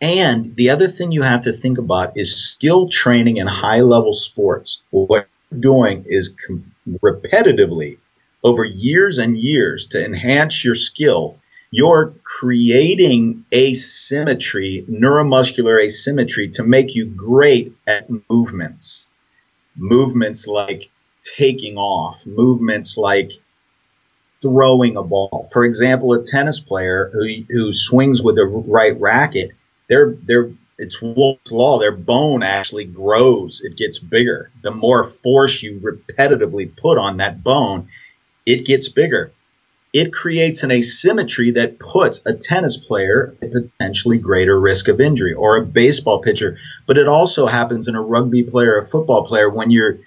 and 0.00 0.54
the 0.56 0.70
other 0.70 0.88
thing 0.88 1.12
you 1.12 1.22
have 1.22 1.42
to 1.42 1.52
think 1.52 1.78
about 1.78 2.16
is 2.16 2.36
skill 2.36 2.88
training 2.88 3.38
in 3.38 3.46
high 3.46 3.80
level 3.80 4.12
sports. 4.12 4.82
What 4.90 5.28
you're 5.50 5.60
doing 5.60 6.04
is 6.06 6.36
com- 6.46 6.72
repetitively 7.02 7.98
over 8.42 8.64
years 8.64 9.18
and 9.18 9.36
years 9.36 9.88
to 9.88 10.04
enhance 10.04 10.64
your 10.64 10.74
skill, 10.74 11.38
you're 11.70 12.14
creating 12.22 13.44
asymmetry, 13.52 14.84
neuromuscular 14.88 15.82
asymmetry 15.82 16.48
to 16.50 16.62
make 16.62 16.94
you 16.94 17.06
great 17.06 17.72
at 17.86 18.08
movements. 18.30 19.08
Movements 19.76 20.46
like 20.46 20.90
taking 21.22 21.76
off, 21.76 22.24
movements 22.26 22.96
like 22.96 23.32
throwing 24.40 24.96
a 24.96 25.02
ball. 25.02 25.48
For 25.52 25.64
example, 25.64 26.12
a 26.12 26.24
tennis 26.24 26.60
player 26.60 27.10
who, 27.12 27.26
who 27.48 27.72
swings 27.72 28.22
with 28.22 28.36
the 28.36 28.46
right 28.46 28.98
racket, 29.00 29.50
their 29.88 30.14
their 30.22 30.50
it's 30.78 31.02
Wolff's 31.02 31.50
law. 31.50 31.78
Their 31.78 31.96
bone 31.96 32.42
actually 32.42 32.84
grows; 32.84 33.62
it 33.64 33.76
gets 33.76 33.98
bigger. 33.98 34.50
The 34.62 34.70
more 34.70 35.02
force 35.02 35.62
you 35.62 35.80
repetitively 35.80 36.76
put 36.76 36.98
on 36.98 37.16
that 37.16 37.42
bone, 37.42 37.88
it 38.46 38.64
gets 38.64 38.88
bigger. 38.88 39.32
It 39.92 40.12
creates 40.12 40.62
an 40.62 40.70
asymmetry 40.70 41.52
that 41.52 41.78
puts 41.78 42.20
a 42.26 42.34
tennis 42.34 42.76
player 42.76 43.34
at 43.40 43.50
potentially 43.50 44.18
greater 44.18 44.60
risk 44.60 44.86
of 44.88 45.00
injury, 45.00 45.32
or 45.32 45.56
a 45.56 45.66
baseball 45.66 46.20
pitcher. 46.20 46.58
But 46.86 46.98
it 46.98 47.08
also 47.08 47.46
happens 47.46 47.88
in 47.88 47.94
a 47.96 48.02
rugby 48.02 48.44
player, 48.44 48.76
a 48.76 48.84
football 48.84 49.24
player, 49.24 49.48
when 49.50 49.70
you're 49.70 49.98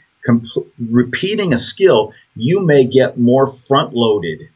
repeating 0.79 1.53
a 1.53 1.57
skill, 1.57 2.13
you 2.35 2.65
may 2.65 2.85
get 2.85 3.17
more 3.17 3.47
front 3.47 3.93
loaded. 3.93 4.49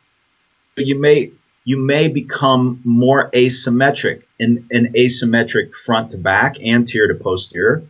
You 0.78 1.00
may 1.00 1.32
you 1.64 1.78
may 1.78 2.10
become 2.10 2.82
more 2.84 3.32
asymmetric 3.32 4.22
in 4.38 4.68
an 4.70 4.94
asymmetric 4.94 5.74
front 5.74 6.12
to 6.12 6.18
back, 6.18 6.60
anterior 6.60 7.08
to 7.08 7.16
posterior, 7.16 7.84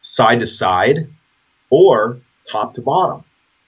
side 0.00 0.40
to 0.40 0.46
side, 0.46 1.08
or 1.68 2.20
top 2.50 2.74
to 2.74 2.80
bottom. 2.80 3.24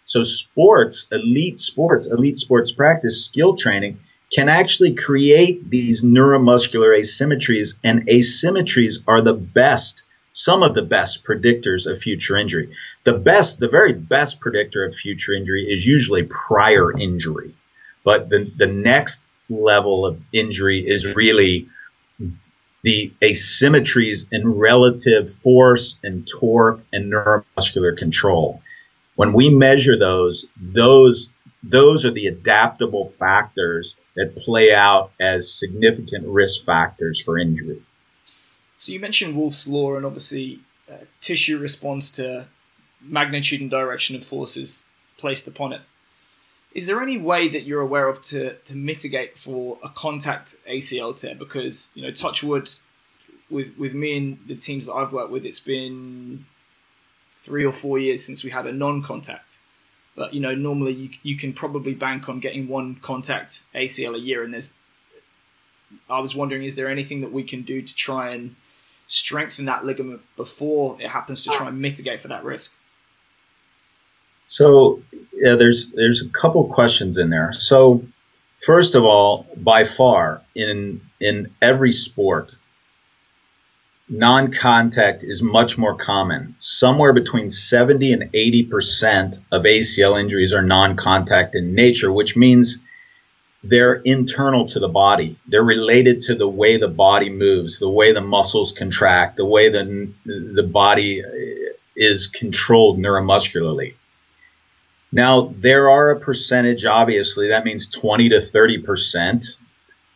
So 0.06 0.24
sports, 0.24 1.08
elite 1.12 1.58
sports, 1.58 2.10
elite 2.10 2.38
sports 2.38 2.72
practice, 2.72 3.26
skill 3.26 3.56
training 3.56 3.98
can 4.32 4.48
actually 4.48 4.94
create 4.94 5.68
these 5.68 6.02
neuromuscular 6.02 6.98
asymmetries 6.98 7.78
and 7.84 8.06
asymmetries 8.06 9.02
are 9.06 9.20
the 9.20 9.34
best 9.34 10.04
some 10.36 10.62
of 10.62 10.74
the 10.74 10.82
best 10.82 11.24
predictors 11.24 11.90
of 11.90 11.98
future 11.98 12.36
injury. 12.36 12.68
The 13.04 13.14
best, 13.14 13.58
the 13.58 13.70
very 13.70 13.94
best 13.94 14.38
predictor 14.38 14.84
of 14.84 14.94
future 14.94 15.32
injury 15.32 15.64
is 15.64 15.86
usually 15.86 16.24
prior 16.24 16.92
injury. 16.92 17.54
But 18.04 18.28
the, 18.28 18.52
the 18.54 18.66
next 18.66 19.28
level 19.48 20.04
of 20.04 20.20
injury 20.34 20.86
is 20.86 21.14
really 21.14 21.70
the 22.82 23.14
asymmetries 23.22 24.26
in 24.30 24.46
relative 24.46 25.32
force 25.32 25.98
and 26.02 26.28
torque 26.28 26.82
and 26.92 27.10
neuromuscular 27.10 27.96
control. 27.96 28.60
When 29.14 29.32
we 29.32 29.48
measure 29.48 29.98
those, 29.98 30.44
those, 30.60 31.30
those 31.62 32.04
are 32.04 32.10
the 32.10 32.26
adaptable 32.26 33.06
factors 33.06 33.96
that 34.16 34.36
play 34.36 34.74
out 34.74 35.12
as 35.18 35.50
significant 35.50 36.26
risk 36.26 36.66
factors 36.66 37.22
for 37.22 37.38
injury. 37.38 37.80
So 38.86 38.92
you 38.92 39.00
mentioned 39.00 39.34
Wolff's 39.34 39.66
law, 39.66 39.96
and 39.96 40.06
obviously 40.06 40.60
uh, 40.88 41.06
tissue 41.20 41.58
responds 41.58 42.12
to 42.12 42.46
magnitude 43.00 43.60
and 43.60 43.68
direction 43.68 44.14
of 44.14 44.24
forces 44.24 44.84
placed 45.18 45.48
upon 45.48 45.72
it. 45.72 45.80
Is 46.72 46.86
there 46.86 47.02
any 47.02 47.18
way 47.18 47.48
that 47.48 47.64
you're 47.64 47.80
aware 47.80 48.06
of 48.06 48.22
to, 48.26 48.54
to 48.54 48.76
mitigate 48.76 49.38
for 49.38 49.76
a 49.82 49.88
contact 49.88 50.54
ACL 50.70 51.18
tear? 51.18 51.34
Because 51.34 51.90
you 51.94 52.02
know, 52.02 52.12
touch 52.12 52.44
wood, 52.44 52.70
with 53.50 53.76
with 53.76 53.92
me 53.92 54.16
and 54.16 54.38
the 54.46 54.54
teams 54.54 54.86
that 54.86 54.94
I've 54.94 55.12
worked 55.12 55.32
with, 55.32 55.44
it's 55.44 55.58
been 55.58 56.46
three 57.42 57.64
or 57.64 57.72
four 57.72 57.98
years 57.98 58.24
since 58.24 58.44
we 58.44 58.50
had 58.50 58.68
a 58.68 58.72
non-contact. 58.72 59.58
But 60.14 60.32
you 60.32 60.38
know, 60.38 60.54
normally 60.54 60.92
you 60.92 61.10
you 61.24 61.36
can 61.36 61.54
probably 61.54 61.94
bank 61.94 62.28
on 62.28 62.38
getting 62.38 62.68
one 62.68 63.00
contact 63.02 63.64
ACL 63.74 64.14
a 64.14 64.20
year, 64.20 64.44
and 64.44 64.54
there's. 64.54 64.74
I 66.08 66.20
was 66.20 66.36
wondering, 66.36 66.62
is 66.62 66.76
there 66.76 66.88
anything 66.88 67.20
that 67.22 67.32
we 67.32 67.42
can 67.42 67.62
do 67.62 67.82
to 67.82 67.94
try 67.96 68.30
and 68.30 68.54
strengthen 69.06 69.66
that 69.66 69.84
ligament 69.84 70.22
before 70.36 71.00
it 71.00 71.08
happens 71.08 71.44
to 71.44 71.50
try 71.50 71.68
and 71.68 71.80
mitigate 71.80 72.20
for 72.20 72.28
that 72.28 72.44
risk? 72.44 72.74
So 74.46 75.02
yeah, 75.32 75.56
there's 75.56 75.92
there's 75.92 76.22
a 76.22 76.28
couple 76.28 76.68
questions 76.68 77.18
in 77.18 77.30
there. 77.30 77.52
So 77.52 78.04
first 78.64 78.94
of 78.94 79.04
all, 79.04 79.46
by 79.56 79.84
far 79.84 80.42
in 80.54 81.00
in 81.20 81.52
every 81.60 81.92
sport, 81.92 82.50
non-contact 84.08 85.24
is 85.24 85.42
much 85.42 85.76
more 85.76 85.96
common. 85.96 86.54
Somewhere 86.58 87.12
between 87.12 87.50
70 87.50 88.12
and 88.12 88.30
80 88.32 88.64
percent 88.64 89.38
of 89.50 89.64
ACL 89.64 90.20
injuries 90.20 90.52
are 90.52 90.62
non-contact 90.62 91.54
in 91.54 91.74
nature, 91.74 92.12
which 92.12 92.36
means 92.36 92.78
they're 93.68 93.94
internal 93.94 94.66
to 94.68 94.80
the 94.80 94.88
body. 94.88 95.36
They're 95.46 95.62
related 95.62 96.22
to 96.22 96.34
the 96.34 96.48
way 96.48 96.76
the 96.76 96.88
body 96.88 97.30
moves, 97.30 97.78
the 97.78 97.88
way 97.88 98.12
the 98.12 98.20
muscles 98.20 98.72
contract, 98.72 99.36
the 99.36 99.46
way 99.46 99.68
the, 99.68 100.12
the 100.24 100.62
body 100.62 101.22
is 101.96 102.26
controlled 102.26 102.98
neuromuscularly. 102.98 103.94
Now, 105.12 105.54
there 105.56 105.88
are 105.88 106.10
a 106.10 106.20
percentage, 106.20 106.84
obviously, 106.84 107.48
that 107.48 107.64
means 107.64 107.88
20 107.88 108.30
to 108.30 108.36
30%, 108.36 109.56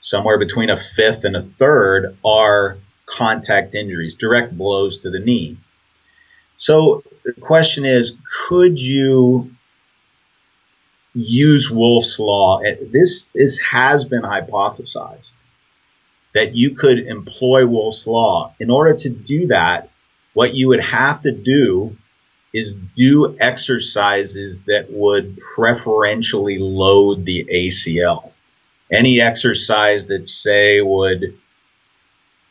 somewhere 0.00 0.38
between 0.38 0.70
a 0.70 0.76
fifth 0.76 1.24
and 1.24 1.36
a 1.36 1.42
third 1.42 2.16
are 2.24 2.78
contact 3.06 3.74
injuries, 3.74 4.16
direct 4.16 4.56
blows 4.56 5.00
to 5.00 5.10
the 5.10 5.20
knee. 5.20 5.56
So 6.56 7.02
the 7.24 7.32
question 7.32 7.84
is, 7.84 8.18
could 8.48 8.78
you 8.78 9.50
use 11.14 11.70
Wolff's 11.70 12.18
law. 12.18 12.60
This 12.62 13.26
this 13.34 13.58
has 13.58 14.04
been 14.04 14.22
hypothesized 14.22 15.44
that 16.34 16.54
you 16.54 16.74
could 16.74 16.98
employ 16.98 17.66
Wolff's 17.66 18.06
law. 18.06 18.54
In 18.60 18.70
order 18.70 18.94
to 18.94 19.10
do 19.10 19.48
that, 19.48 19.90
what 20.34 20.54
you 20.54 20.68
would 20.68 20.82
have 20.82 21.20
to 21.22 21.32
do 21.32 21.96
is 22.52 22.74
do 22.74 23.36
exercises 23.38 24.64
that 24.64 24.86
would 24.90 25.38
preferentially 25.54 26.58
load 26.58 27.24
the 27.24 27.44
ACL. 27.52 28.32
Any 28.92 29.20
exercise 29.20 30.08
that 30.08 30.26
say 30.26 30.80
would 30.80 31.38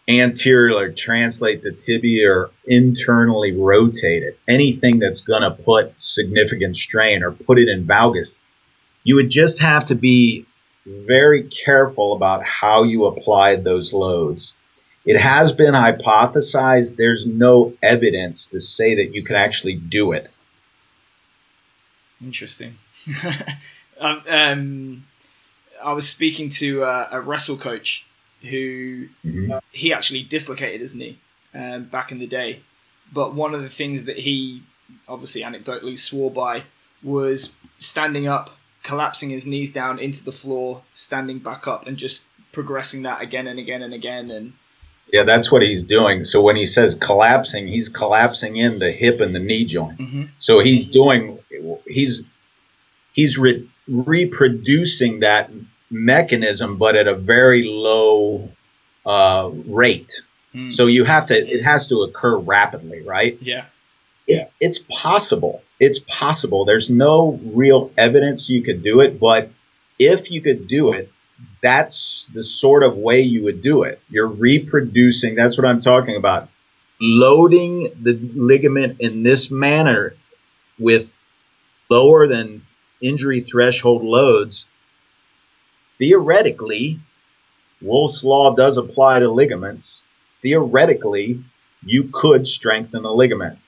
anteriorly 0.07 0.93
translate 0.93 1.61
the 1.61 1.71
tibia 1.71 2.31
or 2.31 2.51
internally 2.65 3.55
rotate 3.55 4.23
it. 4.23 4.39
Anything 4.47 4.99
that's 4.99 5.21
going 5.21 5.43
to 5.43 5.51
put 5.51 5.93
significant 6.01 6.75
strain 6.75 7.23
or 7.23 7.31
put 7.31 7.59
it 7.59 7.67
in 7.67 7.85
valgus 7.85 8.33
you 9.03 9.15
would 9.15 9.29
just 9.29 9.59
have 9.59 9.85
to 9.87 9.95
be 9.95 10.45
very 10.85 11.43
careful 11.43 12.13
about 12.13 12.43
how 12.43 12.83
you 12.83 13.05
applied 13.05 13.63
those 13.63 13.93
loads. 13.93 14.55
It 15.05 15.19
has 15.19 15.51
been 15.51 15.73
hypothesized. 15.73 16.95
There's 16.95 17.25
no 17.25 17.73
evidence 17.81 18.47
to 18.47 18.59
say 18.59 18.95
that 18.95 19.13
you 19.15 19.23
can 19.23 19.35
actually 19.35 19.75
do 19.75 20.11
it. 20.11 20.33
Interesting. 22.21 22.75
um, 23.99 24.23
um, 24.27 25.05
I 25.81 25.93
was 25.93 26.07
speaking 26.07 26.49
to 26.49 26.83
uh, 26.83 27.07
a 27.11 27.21
wrestle 27.21 27.57
coach 27.57 28.05
who 28.41 29.07
mm-hmm. 29.25 29.57
he 29.71 29.93
actually 29.93 30.23
dislocated 30.23 30.81
his 30.81 30.95
knee 30.95 31.19
um, 31.53 31.85
back 31.85 32.11
in 32.11 32.19
the 32.19 32.27
day. 32.27 32.61
But 33.11 33.33
one 33.33 33.55
of 33.55 33.61
the 33.61 33.69
things 33.69 34.05
that 34.05 34.19
he 34.19 34.63
obviously 35.07 35.41
anecdotally 35.41 35.97
swore 35.97 36.29
by 36.29 36.63
was 37.01 37.53
standing 37.77 38.27
up 38.27 38.58
collapsing 38.83 39.29
his 39.29 39.45
knees 39.45 39.73
down 39.73 39.99
into 39.99 40.23
the 40.23 40.31
floor, 40.31 40.83
standing 40.93 41.39
back 41.39 41.67
up, 41.67 41.87
and 41.87 41.97
just 41.97 42.25
progressing 42.51 43.03
that 43.03 43.21
again 43.21 43.47
and 43.47 43.59
again 43.59 43.81
and 43.81 43.93
again. 43.93 44.31
And 44.31 44.53
yeah, 45.11 45.23
that's 45.23 45.51
what 45.51 45.61
he's 45.61 45.83
doing. 45.83 46.23
So 46.23 46.41
when 46.41 46.55
he 46.55 46.65
says 46.65 46.95
collapsing, 46.95 47.67
he's 47.67 47.89
collapsing 47.89 48.55
in 48.57 48.79
the 48.79 48.91
hip 48.91 49.21
and 49.21 49.35
the 49.35 49.39
knee 49.39 49.65
joint. 49.65 49.99
Mm-hmm. 49.99 50.23
So 50.39 50.59
he's 50.59 50.85
doing 50.85 51.39
he's 51.87 52.23
he's 53.13 53.37
re- 53.37 53.67
reproducing 53.87 55.21
that 55.21 55.51
mechanism, 55.89 56.77
but 56.77 56.95
at 56.95 57.07
a 57.07 57.15
very 57.15 57.63
low 57.63 58.49
uh, 59.05 59.49
rate. 59.65 60.21
Mm. 60.53 60.71
So 60.71 60.87
you 60.87 61.03
have 61.03 61.27
to 61.27 61.35
it 61.35 61.63
has 61.63 61.87
to 61.87 62.01
occur 62.01 62.37
rapidly, 62.37 63.01
right? 63.01 63.37
Yeah. 63.41 63.65
It's 64.29 64.47
yeah. 64.47 64.67
it's 64.67 64.79
possible 64.89 65.63
it's 65.79 65.99
possible. 65.99 66.65
There's 66.65 66.89
no 66.89 67.39
real 67.53 67.91
evidence 67.97 68.49
you 68.49 68.61
could 68.61 68.83
do 68.83 68.99
it, 68.99 69.19
but 69.19 69.49
if 69.97 70.29
you 70.29 70.41
could 70.41 70.67
do 70.67 70.93
it, 70.93 71.11
that's 71.61 72.29
the 72.33 72.43
sort 72.43 72.83
of 72.83 72.97
way 72.97 73.21
you 73.21 73.45
would 73.45 73.61
do 73.61 73.83
it. 73.83 74.01
You're 74.09 74.27
reproducing. 74.27 75.35
That's 75.35 75.57
what 75.57 75.65
I'm 75.65 75.81
talking 75.81 76.17
about. 76.17 76.49
Loading 76.99 77.91
the 78.01 78.13
ligament 78.35 78.97
in 78.99 79.23
this 79.23 79.49
manner 79.49 80.15
with 80.77 81.17
lower 81.89 82.27
than 82.27 82.65
injury 83.01 83.39
threshold 83.39 84.03
loads. 84.03 84.67
Theoretically, 85.97 86.99
Wolff's 87.81 88.23
law 88.25 88.53
does 88.53 88.75
apply 88.75 89.19
to 89.19 89.29
ligaments. 89.29 90.03
Theoretically, 90.41 91.41
you 91.85 92.09
could 92.11 92.45
strengthen 92.47 93.03
the 93.03 93.13
ligament 93.13 93.59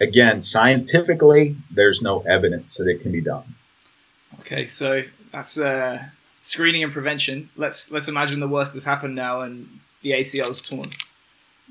again, 0.00 0.40
scientifically, 0.40 1.56
there's 1.70 2.02
no 2.02 2.20
evidence 2.20 2.76
that 2.76 2.88
it 2.88 3.02
can 3.02 3.12
be 3.12 3.20
done. 3.20 3.54
Okay, 4.40 4.66
so 4.66 5.02
that's 5.32 5.58
uh, 5.58 6.02
screening 6.40 6.82
and 6.82 6.92
prevention. 6.92 7.50
Let's 7.56 7.90
let's 7.90 8.08
imagine 8.08 8.40
the 8.40 8.48
worst 8.48 8.74
has 8.74 8.84
happened 8.84 9.14
now 9.14 9.40
and 9.40 9.80
the 10.02 10.12
ACL 10.12 10.50
is 10.50 10.60
torn. 10.60 10.90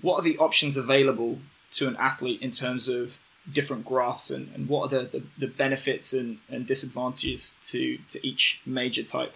What 0.02 0.20
are 0.20 0.24
the 0.24 0.38
options 0.38 0.76
available 0.76 1.40
to 1.74 1.88
an 1.88 1.96
athlete 1.98 2.42
in 2.42 2.52
terms 2.52 2.88
of 2.88 3.20
different 3.52 3.86
grafts 3.86 4.32
and, 4.32 4.54
and 4.56 4.70
what 4.70 4.86
are 4.94 5.04
the, 5.04 5.20
the, 5.20 5.24
the 5.40 5.48
benefits 5.48 6.14
and, 6.14 6.38
and 6.50 6.66
disadvantages 6.66 7.56
to, 7.62 7.98
to 8.10 8.26
each 8.26 8.62
major 8.66 9.04
type? 9.04 9.34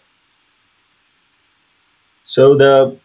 So 2.22 2.56
the 2.56 2.98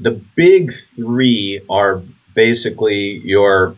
the 0.00 0.10
big 0.34 0.72
three 0.72 1.60
are 1.68 2.02
basically 2.34 3.20
your 3.24 3.76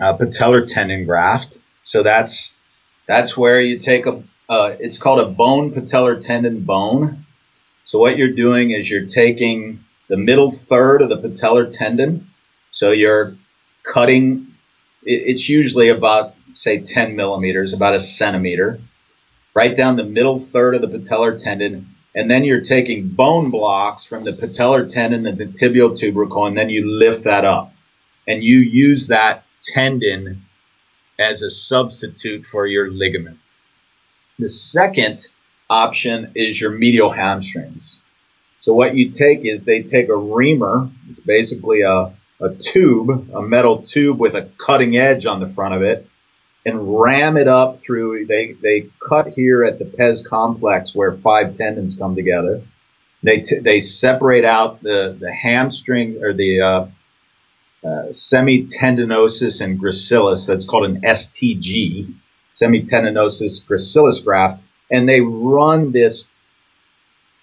uh, 0.00 0.16
patellar 0.16 0.66
tendon 0.66 1.04
graft. 1.04 1.58
So 1.84 2.02
that's 2.02 2.52
that's 3.06 3.36
where 3.36 3.60
you 3.60 3.78
take 3.78 4.06
a 4.06 4.22
uh, 4.48 4.76
it's 4.80 4.98
called 4.98 5.20
a 5.20 5.26
bone 5.26 5.72
patellar 5.72 6.20
tendon 6.20 6.62
bone. 6.62 7.26
So 7.84 7.98
what 7.98 8.16
you're 8.16 8.32
doing 8.32 8.70
is 8.70 8.90
you're 8.90 9.06
taking 9.06 9.84
the 10.08 10.16
middle 10.16 10.50
third 10.50 11.02
of 11.02 11.08
the 11.08 11.18
patellar 11.18 11.70
tendon. 11.70 12.30
So 12.70 12.92
you're 12.92 13.36
cutting. 13.82 14.54
It's 15.02 15.48
usually 15.48 15.88
about 15.88 16.34
say 16.54 16.80
10 16.80 17.16
millimeters, 17.16 17.72
about 17.72 17.94
a 17.94 17.98
centimeter, 17.98 18.78
right 19.54 19.74
down 19.74 19.96
the 19.96 20.04
middle 20.04 20.38
third 20.38 20.74
of 20.74 20.82
the 20.82 20.88
patellar 20.88 21.40
tendon 21.42 21.94
and 22.14 22.30
then 22.30 22.44
you're 22.44 22.60
taking 22.60 23.08
bone 23.08 23.50
blocks 23.50 24.04
from 24.04 24.24
the 24.24 24.32
patellar 24.32 24.88
tendon 24.88 25.26
and 25.26 25.38
the 25.38 25.46
tibial 25.46 25.96
tubercle, 25.96 26.46
and 26.46 26.56
then 26.56 26.70
you 26.70 26.90
lift 26.90 27.24
that 27.24 27.44
up. 27.44 27.72
And 28.26 28.42
you 28.42 28.58
use 28.58 29.08
that 29.08 29.44
tendon 29.62 30.44
as 31.18 31.42
a 31.42 31.50
substitute 31.50 32.46
for 32.46 32.66
your 32.66 32.90
ligament. 32.90 33.38
The 34.38 34.48
second 34.48 35.26
option 35.68 36.32
is 36.34 36.60
your 36.60 36.70
medial 36.70 37.10
hamstrings. 37.10 38.02
So 38.60 38.74
what 38.74 38.94
you 38.94 39.10
take 39.10 39.44
is 39.44 39.64
they 39.64 39.82
take 39.82 40.08
a 40.08 40.16
reamer, 40.16 40.90
it's 41.08 41.20
basically 41.20 41.82
a, 41.82 42.12
a 42.40 42.54
tube, 42.58 43.30
a 43.34 43.42
metal 43.42 43.82
tube 43.82 44.18
with 44.18 44.34
a 44.34 44.50
cutting 44.58 44.96
edge 44.96 45.26
on 45.26 45.40
the 45.40 45.48
front 45.48 45.74
of 45.74 45.82
it, 45.82 46.06
and 46.64 47.00
ram 47.00 47.36
it 47.36 47.48
up 47.48 47.78
through. 47.78 48.26
They 48.26 48.52
they 48.52 48.88
cut 49.06 49.28
here 49.28 49.64
at 49.64 49.78
the 49.78 49.86
pes 49.86 50.26
complex 50.26 50.94
where 50.94 51.12
five 51.12 51.56
tendons 51.56 51.96
come 51.96 52.14
together. 52.14 52.62
They 53.22 53.40
t- 53.40 53.60
they 53.60 53.80
separate 53.80 54.44
out 54.44 54.82
the 54.82 55.16
the 55.18 55.32
hamstring 55.32 56.22
or 56.22 56.32
the 56.34 56.60
uh, 56.60 56.86
uh, 57.84 58.08
semitendinosus 58.10 59.60
and 59.60 59.80
gracilis. 59.80 60.46
That's 60.46 60.64
called 60.64 60.90
an 60.90 61.00
STG, 61.02 62.12
semitendinosus 62.52 63.66
gracilis 63.66 64.24
graft, 64.24 64.62
and 64.90 65.08
they 65.08 65.20
run 65.20 65.92
this 65.92 66.28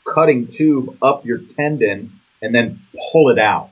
cutting 0.06 0.48
tube 0.48 0.98
up 1.02 1.26
your 1.26 1.40
tendon 1.40 2.20
and 2.42 2.54
then 2.54 2.80
pull 3.12 3.30
it 3.30 3.40
out. 3.40 3.72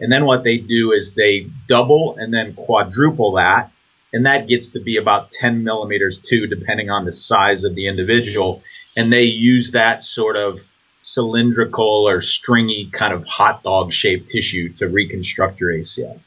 And 0.00 0.10
then 0.10 0.24
what 0.24 0.44
they 0.44 0.58
do 0.58 0.92
is 0.92 1.14
they 1.14 1.48
double 1.66 2.16
and 2.16 2.32
then 2.32 2.54
quadruple 2.54 3.32
that 3.32 3.72
and 4.12 4.26
that 4.26 4.48
gets 4.48 4.70
to 4.70 4.80
be 4.80 4.96
about 4.96 5.30
10 5.30 5.64
millimeters 5.64 6.18
too, 6.18 6.46
depending 6.46 6.90
on 6.90 7.04
the 7.04 7.12
size 7.12 7.64
of 7.64 7.74
the 7.74 7.88
individual. 7.88 8.62
And 8.96 9.12
they 9.12 9.24
use 9.24 9.72
that 9.72 10.02
sort 10.02 10.36
of 10.36 10.64
cylindrical 11.02 12.08
or 12.08 12.20
stringy 12.20 12.86
kind 12.90 13.12
of 13.12 13.26
hot 13.26 13.62
dog 13.62 13.92
shaped 13.92 14.28
tissue 14.28 14.72
to 14.74 14.88
reconstruct 14.88 15.60
your 15.60 15.70
ACL. 15.70 16.20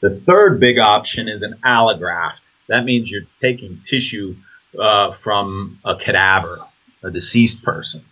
The 0.00 0.10
third 0.10 0.60
big 0.60 0.78
option 0.78 1.28
is 1.28 1.42
an 1.42 1.58
allograft. 1.64 2.42
That 2.68 2.84
means 2.84 3.10
you're 3.10 3.26
taking 3.40 3.80
tissue 3.84 4.36
uh, 4.78 5.12
from 5.12 5.78
a 5.84 5.96
cadaver, 5.96 6.60
a 7.02 7.10
deceased 7.10 7.62
person. 7.62 8.04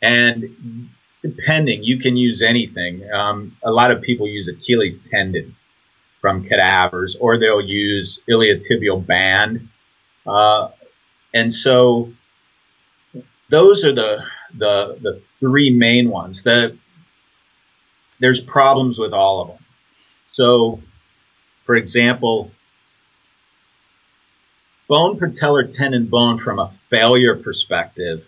And 0.00 0.90
depending, 1.20 1.84
you 1.84 1.98
can 1.98 2.16
use 2.16 2.42
anything. 2.42 3.08
Um, 3.12 3.56
a 3.62 3.70
lot 3.70 3.90
of 3.90 4.02
people 4.02 4.28
use 4.28 4.48
Achilles 4.48 4.98
tendon 4.98 5.56
from 6.20 6.44
cadavers, 6.44 7.16
or 7.20 7.38
they'll 7.38 7.60
use 7.60 8.22
iliotibial 8.28 9.04
band. 9.06 9.68
Uh, 10.26 10.68
and 11.32 11.52
so 11.52 12.12
those 13.48 13.84
are 13.84 13.92
the, 13.92 14.24
the, 14.54 14.98
the 15.00 15.14
three 15.14 15.70
main 15.70 16.10
ones. 16.10 16.42
The, 16.42 16.76
there's 18.20 18.40
problems 18.40 18.98
with 18.98 19.12
all 19.12 19.40
of 19.40 19.48
them. 19.48 19.64
So, 20.22 20.82
for 21.64 21.76
example, 21.76 22.50
bone 24.88 25.18
patellar 25.18 25.68
tendon 25.68 26.06
bone 26.06 26.38
from 26.38 26.58
a 26.58 26.66
failure 26.66 27.36
perspective 27.36 28.26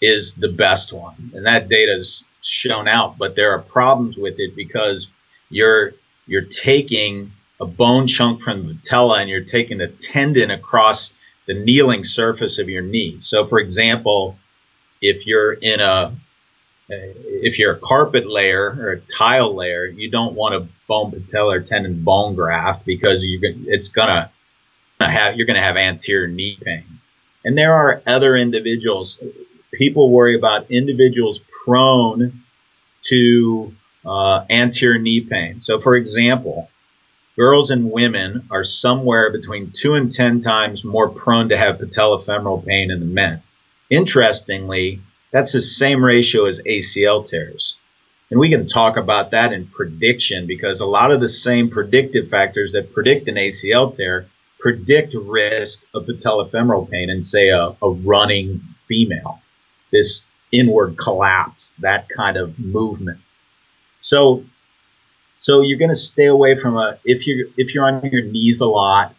is 0.00 0.34
the 0.34 0.48
best 0.52 0.92
one. 0.92 1.32
And 1.34 1.46
that 1.46 1.68
data 1.68 1.96
is 1.96 2.24
shown 2.42 2.88
out, 2.88 3.18
but 3.18 3.36
there 3.36 3.52
are 3.52 3.60
problems 3.60 4.16
with 4.16 4.34
it 4.38 4.56
because 4.56 5.10
you're 5.48 5.92
you're 6.26 6.42
taking 6.42 7.32
a 7.60 7.66
bone 7.66 8.06
chunk 8.06 8.40
from 8.40 8.66
the 8.66 8.74
patella 8.74 9.20
and 9.20 9.28
you're 9.28 9.44
taking 9.44 9.78
the 9.78 9.88
tendon 9.88 10.50
across 10.50 11.12
the 11.46 11.54
kneeling 11.54 12.04
surface 12.04 12.58
of 12.58 12.68
your 12.68 12.82
knee. 12.82 13.16
So, 13.20 13.44
for 13.44 13.58
example, 13.58 14.38
if 15.00 15.26
you're 15.26 15.52
in 15.52 15.80
a 15.80 16.14
if 16.88 17.58
you're 17.58 17.74
a 17.74 17.78
carpet 17.78 18.28
layer 18.28 18.76
or 18.78 18.90
a 18.90 19.00
tile 19.00 19.54
layer, 19.54 19.86
you 19.86 20.10
don't 20.10 20.34
want 20.34 20.54
a 20.54 20.66
bone 20.88 21.12
patellar 21.12 21.64
tendon 21.64 22.02
bone 22.02 22.34
graft 22.34 22.84
because 22.84 23.24
you 23.24 23.38
it's 23.42 23.88
gonna 23.88 24.30
have 25.00 25.36
you're 25.36 25.46
gonna 25.46 25.62
have 25.62 25.76
anterior 25.76 26.26
knee 26.26 26.58
pain. 26.62 26.84
And 27.44 27.56
there 27.56 27.72
are 27.72 28.02
other 28.06 28.36
individuals. 28.36 29.22
People 29.72 30.10
worry 30.10 30.36
about 30.36 30.70
individuals 30.70 31.40
prone 31.64 32.42
to 33.02 33.74
uh, 34.04 34.44
anterior 34.50 34.98
knee 34.98 35.20
pain. 35.22 35.60
So, 35.60 35.80
for 35.80 35.94
example, 35.94 36.68
girls 37.36 37.70
and 37.70 37.90
women 37.90 38.48
are 38.50 38.64
somewhere 38.64 39.32
between 39.32 39.70
two 39.70 39.94
and 39.94 40.12
ten 40.12 40.42
times 40.42 40.84
more 40.84 41.08
prone 41.08 41.48
to 41.50 41.56
have 41.56 41.78
patellofemoral 41.78 42.66
pain 42.66 42.88
than 42.88 43.14
men. 43.14 43.42
Interestingly, 43.90 45.00
that's 45.32 45.52
the 45.52 45.60
same 45.60 46.04
ratio 46.04 46.46
as 46.46 46.62
ACL 46.62 47.28
tears. 47.28 47.76
And 48.30 48.38
we 48.38 48.50
can 48.50 48.68
talk 48.68 48.96
about 48.96 49.32
that 49.32 49.52
in 49.52 49.66
prediction 49.66 50.46
because 50.46 50.80
a 50.80 50.86
lot 50.86 51.10
of 51.10 51.20
the 51.20 51.28
same 51.28 51.68
predictive 51.68 52.28
factors 52.28 52.72
that 52.72 52.94
predict 52.94 53.26
an 53.28 53.34
ACL 53.34 53.92
tear 53.92 54.26
predict 54.60 55.14
risk 55.14 55.82
of 55.94 56.06
patellofemoral 56.06 56.88
pain 56.88 57.10
in, 57.10 57.22
say, 57.22 57.48
a, 57.48 57.74
a 57.82 57.90
running 57.90 58.60
female. 58.86 59.40
This 59.90 60.24
inward 60.52 60.96
collapse, 60.96 61.74
that 61.80 62.08
kind 62.08 62.36
of 62.36 62.58
movement. 62.58 63.18
So, 63.98 64.44
so 65.38 65.62
you're 65.62 65.78
going 65.78 65.90
to 65.90 65.96
stay 65.96 66.26
away 66.26 66.54
from 66.54 66.76
a 66.76 66.98
if 67.04 67.26
you 67.26 67.52
if 67.56 67.74
you're 67.74 67.86
on 67.86 68.04
your 68.04 68.22
knees 68.22 68.60
a 68.60 68.66
lot, 68.66 69.14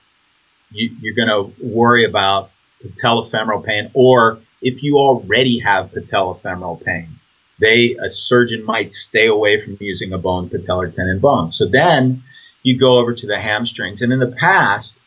you, 0.72 0.96
you're 1.02 1.16
going 1.16 1.28
to 1.28 1.66
worry 1.66 2.06
about 2.06 2.52
patellofemoral 2.84 3.66
pain, 3.66 3.92
or 3.94 4.40
if 4.62 4.84
you 4.84 4.98
already 4.98 5.60
have 5.60 5.92
patellofemoral 5.92 6.84
pain, 6.84 7.20
they 7.60 7.96
a 7.96 8.10
surgeon 8.10 8.66
might 8.66 8.92
stay 8.92 9.28
away 9.28 9.60
from 9.60 9.78
using 9.80 10.14
a 10.14 10.18
bone 10.18 10.50
patellar 10.50 10.94
tendon 10.94 11.20
bone. 11.20 11.52
So 11.52 11.68
then 11.68 12.24
you 12.64 12.80
go 12.80 13.00
over 13.00 13.14
to 13.14 13.28
the 13.28 13.40
hamstrings, 13.40 14.02
and 14.02 14.14
in 14.14 14.20
the 14.20 14.36
past, 14.40 15.02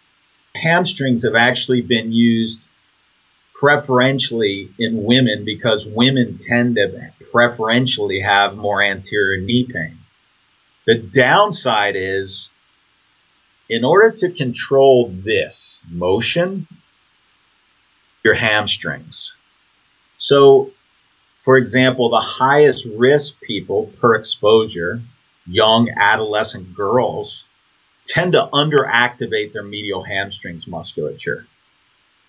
hamstrings 0.55 1.25
have 1.25 1.35
actually 1.35 1.83
been 1.83 2.13
used 2.13 2.69
preferentially 3.55 4.71
in 4.79 5.05
women 5.05 5.45
because 5.45 5.87
women 5.87 6.39
tend 6.39 6.77
to 6.77 7.13
preferentially 7.33 8.21
have 8.21 8.57
more 8.57 8.83
anterior 8.83 9.41
knee 9.41 9.65
pain. 9.65 9.99
The 10.87 10.99
downside 10.99 11.95
is 11.97 12.51
in 13.69 13.85
order 13.85 14.11
to 14.11 14.31
control 14.31 15.09
this 15.09 15.83
motion, 15.91 16.67
your 18.23 18.35
hamstrings. 18.35 19.37
So, 20.19 20.71
for 21.39 21.57
example, 21.57 22.11
the 22.11 22.21
highest 22.21 22.87
risk 22.97 23.41
people 23.41 23.93
per 24.01 24.15
exposure, 24.15 25.03
young 25.47 25.91
adolescent 25.91 26.75
girls, 26.75 27.47
tend 28.07 28.33
to 28.33 28.49
underactivate 28.53 29.53
their 29.53 29.63
medial 29.63 30.03
hamstrings 30.03 30.67
musculature. 30.67 31.47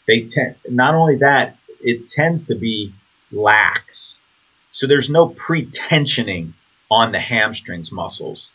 They 0.08 0.22
tend 0.22 0.56
not 0.70 0.96
only 0.96 1.18
that 1.18 1.58
it 1.82 2.08
tends 2.08 2.46
to 2.46 2.56
be 2.56 2.94
lax. 3.32 4.20
So 4.72 4.88
there's 4.88 5.10
no 5.10 5.30
pretensioning 5.30 6.54
on 6.92 7.12
the 7.12 7.20
hamstrings 7.20 7.92
muscles. 7.92 8.52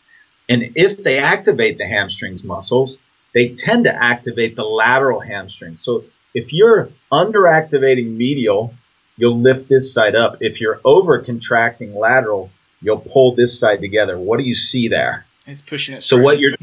And 0.49 0.73
if 0.75 1.03
they 1.03 1.19
activate 1.19 1.77
the 1.77 1.87
hamstrings 1.87 2.43
muscles 2.43 2.99
they 3.33 3.49
tend 3.49 3.85
to 3.85 3.95
activate 3.95 4.55
the 4.55 4.65
lateral 4.65 5.19
hamstrings. 5.19 5.81
So 5.81 6.05
if 6.33 6.53
you're 6.53 6.89
underactivating 7.11 8.15
medial 8.15 8.73
you'll 9.21 9.39
lift 9.39 9.69
this 9.69 9.93
side 9.93 10.15
up. 10.15 10.37
If 10.41 10.59
you're 10.59 10.81
over 10.83 11.19
contracting 11.19 11.95
lateral 11.95 12.51
you'll 12.81 12.99
pull 12.99 13.35
this 13.35 13.59
side 13.59 13.79
together. 13.79 14.19
What 14.19 14.37
do 14.37 14.43
you 14.43 14.55
see 14.55 14.87
there? 14.87 15.25
It's 15.47 15.61
pushing 15.61 15.95
it 15.95 16.03
so 16.03 16.17
what 16.19 16.39
you're 16.39 16.55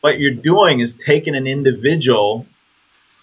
what 0.00 0.18
you're 0.18 0.34
doing 0.34 0.80
is 0.80 0.94
taking 0.94 1.34
an 1.34 1.46
individual 1.46 2.46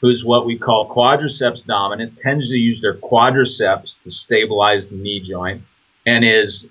who's 0.01 0.23
what 0.23 0.45
we 0.45 0.57
call 0.57 0.93
quadriceps 0.93 1.65
dominant, 1.65 2.19
tends 2.19 2.49
to 2.49 2.55
use 2.55 2.81
their 2.81 2.93
quadriceps 2.93 3.99
to 4.01 4.11
stabilize 4.11 4.87
the 4.87 4.95
knee 4.95 5.19
joint, 5.19 5.63
and 6.05 6.23
is 6.23 6.67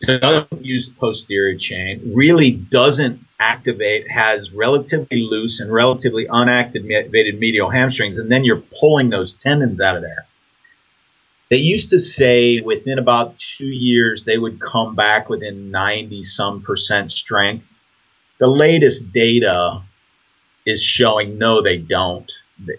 doesn't 0.00 0.62
use 0.62 0.90
posterior 0.90 1.56
chain, 1.56 2.12
really 2.14 2.50
doesn't 2.50 3.24
activate 3.38 4.10
has 4.10 4.52
relatively 4.52 5.22
loose 5.22 5.60
and 5.60 5.72
relatively 5.72 6.26
unactivated 6.26 7.38
medial 7.38 7.70
hamstrings, 7.70 8.18
and 8.18 8.30
then 8.30 8.44
you're 8.44 8.62
pulling 8.78 9.08
those 9.08 9.32
tendons 9.32 9.80
out 9.80 9.96
of 9.96 10.02
there. 10.02 10.26
They 11.50 11.56
used 11.56 11.90
to 11.90 11.98
say 11.98 12.60
within 12.60 13.00
about 13.00 13.36
two 13.36 13.66
years 13.66 14.22
they 14.22 14.38
would 14.38 14.60
come 14.60 14.94
back 14.94 15.28
within 15.28 15.72
90 15.72 16.22
some 16.22 16.62
percent 16.62 17.10
strength. 17.10 17.90
The 18.38 18.46
latest 18.46 19.12
data 19.12 19.82
is 20.64 20.80
showing 20.80 21.38
no, 21.38 21.60
they 21.60 21.76
don't. 21.76 22.30
The, 22.64 22.78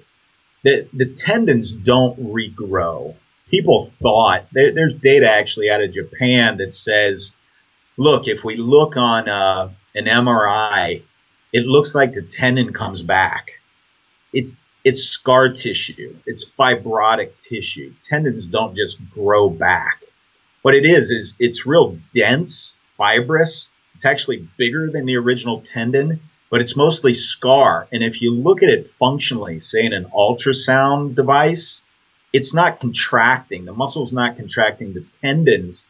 the, 0.63 0.87
the 0.93 1.05
tendons 1.07 1.73
don't 1.73 2.17
regrow. 2.33 3.15
People 3.49 3.83
thought 3.83 4.47
there, 4.53 4.71
there's 4.71 4.93
data 4.93 5.29
actually 5.29 5.69
out 5.69 5.83
of 5.83 5.91
Japan 5.91 6.57
that 6.57 6.73
says, 6.73 7.33
look, 7.97 8.29
if 8.29 8.45
we 8.45 8.55
look 8.55 8.95
on 8.95 9.27
uh, 9.27 9.69
an 9.93 10.05
MRI, 10.05 11.03
it 11.51 11.65
looks 11.65 11.93
like 11.93 12.13
the 12.13 12.21
tendon 12.21 12.71
comes 12.71 13.01
back. 13.01 13.51
It's 14.31 14.55
it's 14.83 15.03
scar 15.03 15.49
tissue. 15.49 16.15
It's 16.25 16.49
fibrotic 16.49 17.37
tissue. 17.37 17.93
Tendons 18.01 18.45
don't 18.45 18.75
just 18.75 18.99
grow 19.11 19.49
back. 19.49 20.01
What 20.61 20.75
it 20.75 20.85
is 20.85 21.11
is 21.11 21.35
it's 21.39 21.65
real 21.65 21.97
dense, 22.13 22.75
fibrous. 22.97 23.71
It's 23.93 24.05
actually 24.05 24.47
bigger 24.57 24.89
than 24.89 25.05
the 25.05 25.17
original 25.17 25.61
tendon, 25.61 26.21
but 26.49 26.61
it's 26.61 26.75
mostly 26.75 27.13
scar. 27.13 27.87
And 27.91 28.03
if 28.03 28.21
you 28.21 28.33
look 28.33 28.63
at 28.63 28.69
it 28.69 28.87
functionally, 28.87 29.59
say 29.59 29.85
in 29.85 29.93
an 29.93 30.05
ultrasound 30.05 31.15
device, 31.15 31.81
it's 32.33 32.53
not 32.53 32.79
contracting. 32.79 33.65
The 33.65 33.73
muscle's 33.73 34.13
not 34.13 34.37
contracting. 34.37 34.93
The 34.93 35.05
tendon's 35.21 35.87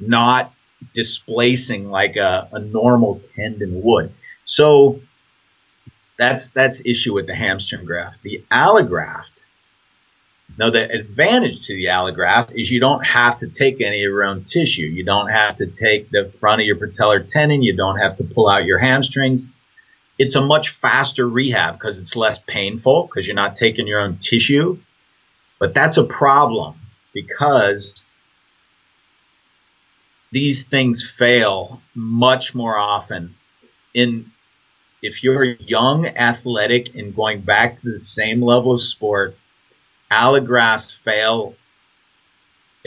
not 0.00 0.52
displacing 0.92 1.88
like 1.88 2.16
a, 2.16 2.48
a 2.52 2.58
normal 2.58 3.20
tendon 3.36 3.82
would. 3.82 4.12
So 4.44 5.00
that's 6.16 6.50
that's 6.50 6.84
issue 6.84 7.14
with 7.14 7.26
the 7.26 7.34
hamstring 7.34 7.84
graft. 7.84 8.22
The 8.22 8.44
allograft. 8.50 9.32
Now 10.56 10.70
the 10.70 10.88
advantage 10.88 11.66
to 11.66 11.74
the 11.74 11.86
allograft 11.86 12.52
is 12.58 12.70
you 12.70 12.80
don't 12.80 13.04
have 13.04 13.38
to 13.38 13.48
take 13.48 13.80
any 13.80 14.04
of 14.04 14.10
your 14.10 14.24
own 14.24 14.44
tissue. 14.44 14.82
You 14.82 15.04
don't 15.04 15.28
have 15.28 15.56
to 15.56 15.66
take 15.66 16.10
the 16.10 16.28
front 16.28 16.60
of 16.60 16.66
your 16.66 16.76
patellar 16.76 17.26
tendon. 17.26 17.62
You 17.62 17.76
don't 17.76 17.98
have 17.98 18.18
to 18.18 18.24
pull 18.24 18.48
out 18.48 18.64
your 18.64 18.78
hamstrings. 18.78 19.50
It's 20.18 20.36
a 20.36 20.40
much 20.40 20.68
faster 20.68 21.28
rehab 21.28 21.74
because 21.74 21.98
it's 21.98 22.14
less 22.14 22.38
painful 22.38 23.06
because 23.06 23.26
you're 23.26 23.34
not 23.34 23.56
taking 23.56 23.88
your 23.88 24.00
own 24.00 24.16
tissue. 24.16 24.78
But 25.58 25.74
that's 25.74 25.96
a 25.96 26.04
problem 26.04 26.74
because 27.12 28.04
these 30.30 30.64
things 30.64 31.08
fail 31.08 31.80
much 31.94 32.54
more 32.54 32.76
often 32.76 33.34
in 33.92 34.30
if 35.04 35.22
you're 35.22 35.44
young, 35.44 36.06
athletic, 36.06 36.94
and 36.94 37.14
going 37.14 37.42
back 37.42 37.78
to 37.78 37.90
the 37.90 37.98
same 37.98 38.40
level 38.40 38.72
of 38.72 38.80
sport, 38.80 39.36
allografts 40.10 40.96
fail 40.96 41.54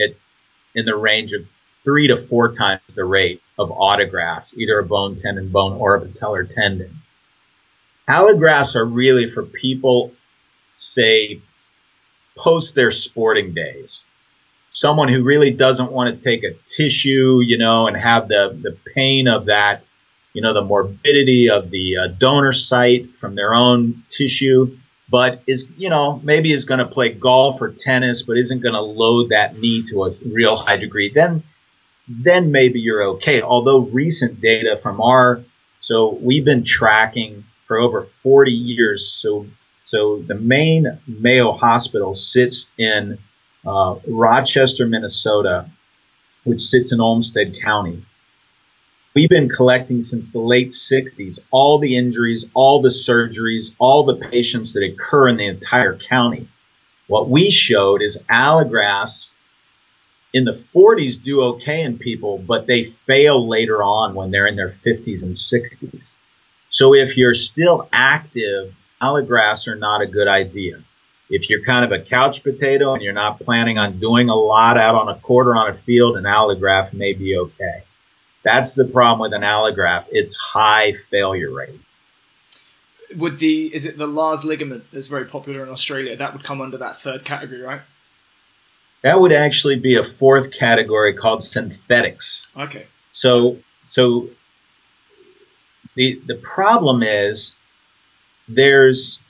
at 0.00 0.16
in 0.74 0.84
the 0.84 0.96
range 0.96 1.32
of 1.32 1.48
three 1.84 2.08
to 2.08 2.16
four 2.16 2.50
times 2.50 2.80
the 2.96 3.04
rate 3.04 3.40
of 3.56 3.70
autografts, 3.70 4.56
either 4.56 4.80
a 4.80 4.84
bone 4.84 5.14
tendon 5.14 5.50
bone 5.50 5.74
or 5.74 5.94
a 5.94 6.00
patellar 6.00 6.46
tendon. 6.46 7.02
Allografts 8.10 8.74
are 8.74 8.84
really 8.84 9.28
for 9.28 9.44
people, 9.44 10.12
say, 10.74 11.40
post 12.36 12.74
their 12.74 12.90
sporting 12.90 13.54
days. 13.54 14.08
Someone 14.70 15.08
who 15.08 15.22
really 15.22 15.52
doesn't 15.52 15.92
want 15.92 16.12
to 16.12 16.24
take 16.24 16.42
a 16.42 16.54
tissue, 16.64 17.40
you 17.44 17.58
know, 17.58 17.86
and 17.86 17.96
have 17.96 18.26
the, 18.26 18.58
the 18.60 18.76
pain 18.94 19.28
of 19.28 19.46
that 19.46 19.84
you 20.38 20.42
know, 20.42 20.54
the 20.54 20.62
morbidity 20.62 21.50
of 21.50 21.68
the 21.72 21.96
uh, 21.96 22.06
donor 22.16 22.52
site 22.52 23.16
from 23.16 23.34
their 23.34 23.54
own 23.54 24.04
tissue, 24.06 24.78
but 25.10 25.42
is, 25.48 25.68
you 25.76 25.90
know, 25.90 26.20
maybe 26.22 26.52
is 26.52 26.64
going 26.64 26.78
to 26.78 26.86
play 26.86 27.12
golf 27.12 27.60
or 27.60 27.72
tennis, 27.72 28.22
but 28.22 28.38
isn't 28.38 28.62
going 28.62 28.76
to 28.76 28.80
load 28.80 29.30
that 29.30 29.58
knee 29.58 29.82
to 29.88 30.04
a 30.04 30.14
real 30.24 30.54
high 30.54 30.76
degree, 30.76 31.10
then, 31.12 31.42
then 32.08 32.52
maybe 32.52 32.78
you're 32.78 33.02
okay. 33.14 33.42
Although 33.42 33.80
recent 33.80 34.40
data 34.40 34.76
from 34.76 35.00
our, 35.00 35.42
so 35.80 36.14
we've 36.14 36.44
been 36.44 36.62
tracking 36.62 37.42
for 37.64 37.76
over 37.76 38.00
40 38.00 38.52
years. 38.52 39.08
So, 39.08 39.44
so 39.76 40.22
the 40.22 40.36
main 40.36 41.00
Mayo 41.08 41.50
Hospital 41.50 42.14
sits 42.14 42.70
in 42.78 43.18
uh, 43.66 43.96
Rochester, 44.06 44.86
Minnesota, 44.86 45.68
which 46.44 46.60
sits 46.60 46.92
in 46.92 47.00
Olmsted 47.00 47.60
County. 47.60 48.04
We've 49.18 49.28
been 49.28 49.48
collecting 49.48 50.00
since 50.00 50.32
the 50.32 50.38
late 50.38 50.68
60s 50.68 51.40
all 51.50 51.80
the 51.80 51.96
injuries, 51.96 52.48
all 52.54 52.80
the 52.80 52.90
surgeries, 52.90 53.74
all 53.80 54.04
the 54.04 54.14
patients 54.14 54.74
that 54.74 54.84
occur 54.84 55.26
in 55.26 55.36
the 55.36 55.48
entire 55.48 55.98
county. 55.98 56.46
What 57.08 57.28
we 57.28 57.50
showed 57.50 58.00
is 58.00 58.22
allografts 58.30 59.32
in 60.32 60.44
the 60.44 60.52
40s 60.52 61.20
do 61.20 61.42
okay 61.54 61.82
in 61.82 61.98
people, 61.98 62.38
but 62.38 62.68
they 62.68 62.84
fail 62.84 63.48
later 63.48 63.82
on 63.82 64.14
when 64.14 64.30
they're 64.30 64.46
in 64.46 64.54
their 64.54 64.68
50s 64.68 65.24
and 65.24 65.34
60s. 65.34 66.14
So 66.68 66.94
if 66.94 67.16
you're 67.16 67.34
still 67.34 67.88
active, 67.92 68.72
allografts 69.02 69.66
are 69.66 69.74
not 69.74 70.00
a 70.00 70.06
good 70.06 70.28
idea. 70.28 70.84
If 71.28 71.50
you're 71.50 71.64
kind 71.64 71.84
of 71.84 71.90
a 71.90 72.04
couch 72.04 72.44
potato 72.44 72.94
and 72.94 73.02
you're 73.02 73.12
not 73.12 73.40
planning 73.40 73.78
on 73.78 73.98
doing 73.98 74.28
a 74.28 74.36
lot 74.36 74.78
out 74.78 74.94
on 74.94 75.08
a 75.08 75.18
court 75.18 75.48
or 75.48 75.56
on 75.56 75.70
a 75.70 75.74
field, 75.74 76.16
an 76.16 76.22
allograft 76.22 76.92
may 76.92 77.14
be 77.14 77.36
okay. 77.36 77.82
That's 78.42 78.74
the 78.74 78.84
problem 78.84 79.20
with 79.20 79.32
an 79.32 79.42
allograft. 79.42 80.08
It's 80.10 80.34
high 80.36 80.92
failure 80.92 81.52
rate. 81.52 81.80
Would 83.16 83.38
the 83.38 83.74
is 83.74 83.86
it 83.86 83.96
the 83.96 84.06
Lars 84.06 84.44
ligament 84.44 84.84
that's 84.92 85.06
very 85.06 85.24
popular 85.24 85.62
in 85.62 85.70
Australia? 85.70 86.16
That 86.16 86.34
would 86.34 86.44
come 86.44 86.60
under 86.60 86.78
that 86.78 86.96
third 86.96 87.24
category, 87.24 87.62
right? 87.62 87.80
That 89.02 89.20
would 89.20 89.32
actually 89.32 89.76
be 89.76 89.96
a 89.96 90.02
fourth 90.02 90.52
category 90.52 91.14
called 91.14 91.42
synthetics. 91.42 92.46
Okay. 92.56 92.86
So 93.10 93.58
so 93.82 94.28
the 95.94 96.20
the 96.26 96.34
problem 96.34 97.02
is 97.02 97.56
there's 98.46 99.20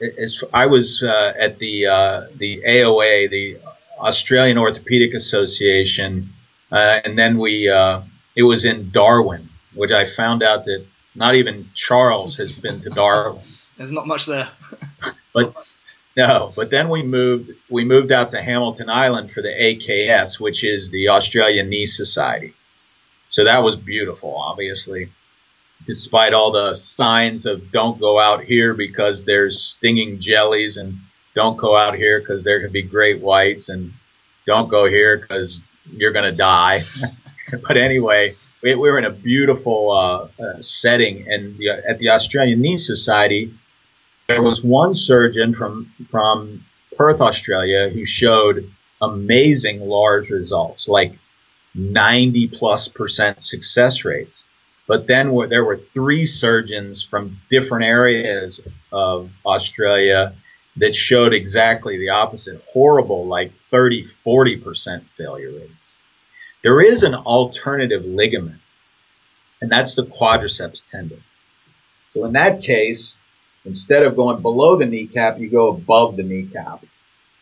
as 0.00 0.42
I 0.52 0.66
was 0.66 1.02
uh, 1.02 1.32
at 1.38 1.58
the 1.58 1.86
uh, 1.86 2.26
the 2.36 2.62
AOA, 2.66 3.30
the 3.30 3.58
Australian 3.98 4.58
Orthopedic 4.58 5.14
Association 5.14 6.32
uh, 6.72 7.00
and 7.04 7.18
then 7.18 7.38
we, 7.38 7.68
uh, 7.68 8.00
it 8.34 8.42
was 8.42 8.64
in 8.64 8.90
Darwin, 8.90 9.48
which 9.74 9.90
I 9.90 10.06
found 10.06 10.42
out 10.42 10.64
that 10.64 10.84
not 11.14 11.34
even 11.34 11.68
Charles 11.74 12.36
has 12.38 12.50
been 12.50 12.80
to 12.80 12.90
Darwin. 12.90 13.44
There's 13.76 13.92
not 13.92 14.06
much 14.06 14.26
there. 14.26 14.48
but 15.34 15.54
no, 16.16 16.52
but 16.56 16.70
then 16.70 16.88
we 16.88 17.02
moved, 17.02 17.50
we 17.70 17.84
moved 17.84 18.10
out 18.10 18.30
to 18.30 18.42
Hamilton 18.42 18.88
Island 18.88 19.30
for 19.30 19.42
the 19.42 19.48
AKS, 19.48 20.40
which 20.40 20.64
is 20.64 20.90
the 20.90 21.08
Australian 21.08 21.68
Knee 21.68 21.86
Society. 21.86 22.54
So 23.28 23.44
that 23.44 23.62
was 23.62 23.76
beautiful, 23.76 24.36
obviously, 24.36 25.10
despite 25.86 26.34
all 26.34 26.52
the 26.52 26.74
signs 26.74 27.46
of 27.46 27.72
don't 27.72 28.00
go 28.00 28.18
out 28.18 28.44
here 28.44 28.74
because 28.74 29.24
there's 29.24 29.62
stinging 29.62 30.20
jellies 30.20 30.76
and 30.76 30.98
don't 31.34 31.56
go 31.56 31.76
out 31.76 31.96
here 31.96 32.20
because 32.20 32.44
there 32.44 32.60
could 32.60 32.72
be 32.72 32.82
great 32.82 33.20
whites 33.20 33.68
and 33.68 33.94
don't 34.46 34.68
go 34.68 34.86
here 34.86 35.18
because 35.18 35.62
you're 35.90 36.12
going 36.12 36.30
to 36.30 36.36
die. 36.36 36.84
but 37.66 37.76
anyway, 37.76 38.36
we, 38.62 38.74
we, 38.74 38.90
were 38.90 38.98
in 38.98 39.04
a 39.04 39.10
beautiful 39.10 39.90
uh, 39.90 40.28
uh, 40.42 40.60
setting, 40.60 41.26
and 41.28 41.56
the, 41.58 41.70
at 41.70 41.98
the 41.98 42.10
Australian 42.10 42.60
Knee 42.60 42.76
Society, 42.76 43.54
there 44.28 44.42
was 44.42 44.62
one 44.62 44.94
surgeon 44.94 45.54
from 45.54 45.92
from 46.06 46.64
Perth, 46.96 47.20
Australia, 47.20 47.88
who 47.88 48.04
showed 48.04 48.70
amazing 49.00 49.80
Lars 49.80 50.30
results, 50.30 50.88
like 50.88 51.18
90 51.74 52.48
plus 52.48 52.88
percent 52.88 53.42
success 53.42 54.04
rates. 54.04 54.44
But 54.86 55.06
then 55.06 55.34
there 55.48 55.64
were 55.64 55.76
three 55.76 56.24
surgeons 56.24 57.02
from 57.02 57.38
different 57.48 57.84
areas 57.84 58.60
of 58.92 59.30
Australia 59.44 60.34
that 60.76 60.94
showed 60.94 61.34
exactly 61.34 61.98
the 61.98 62.10
opposite 62.10 62.62
horrible, 62.72 63.26
like 63.26 63.54
30, 63.54 64.04
40% 64.04 65.04
failure 65.08 65.52
rates. 65.52 65.98
There 66.62 66.80
is 66.80 67.02
an 67.02 67.14
alternative 67.14 68.04
ligament, 68.04 68.60
and 69.60 69.70
that's 69.70 69.94
the 69.94 70.06
quadriceps 70.06 70.84
tendon. 70.84 71.22
So 72.08 72.24
in 72.24 72.32
that 72.34 72.62
case, 72.62 73.16
instead 73.64 74.02
of 74.02 74.16
going 74.16 74.42
below 74.42 74.76
the 74.76 74.86
kneecap, 74.86 75.38
you 75.38 75.50
go 75.50 75.68
above 75.68 76.16
the 76.16 76.22
kneecap. 76.22 76.84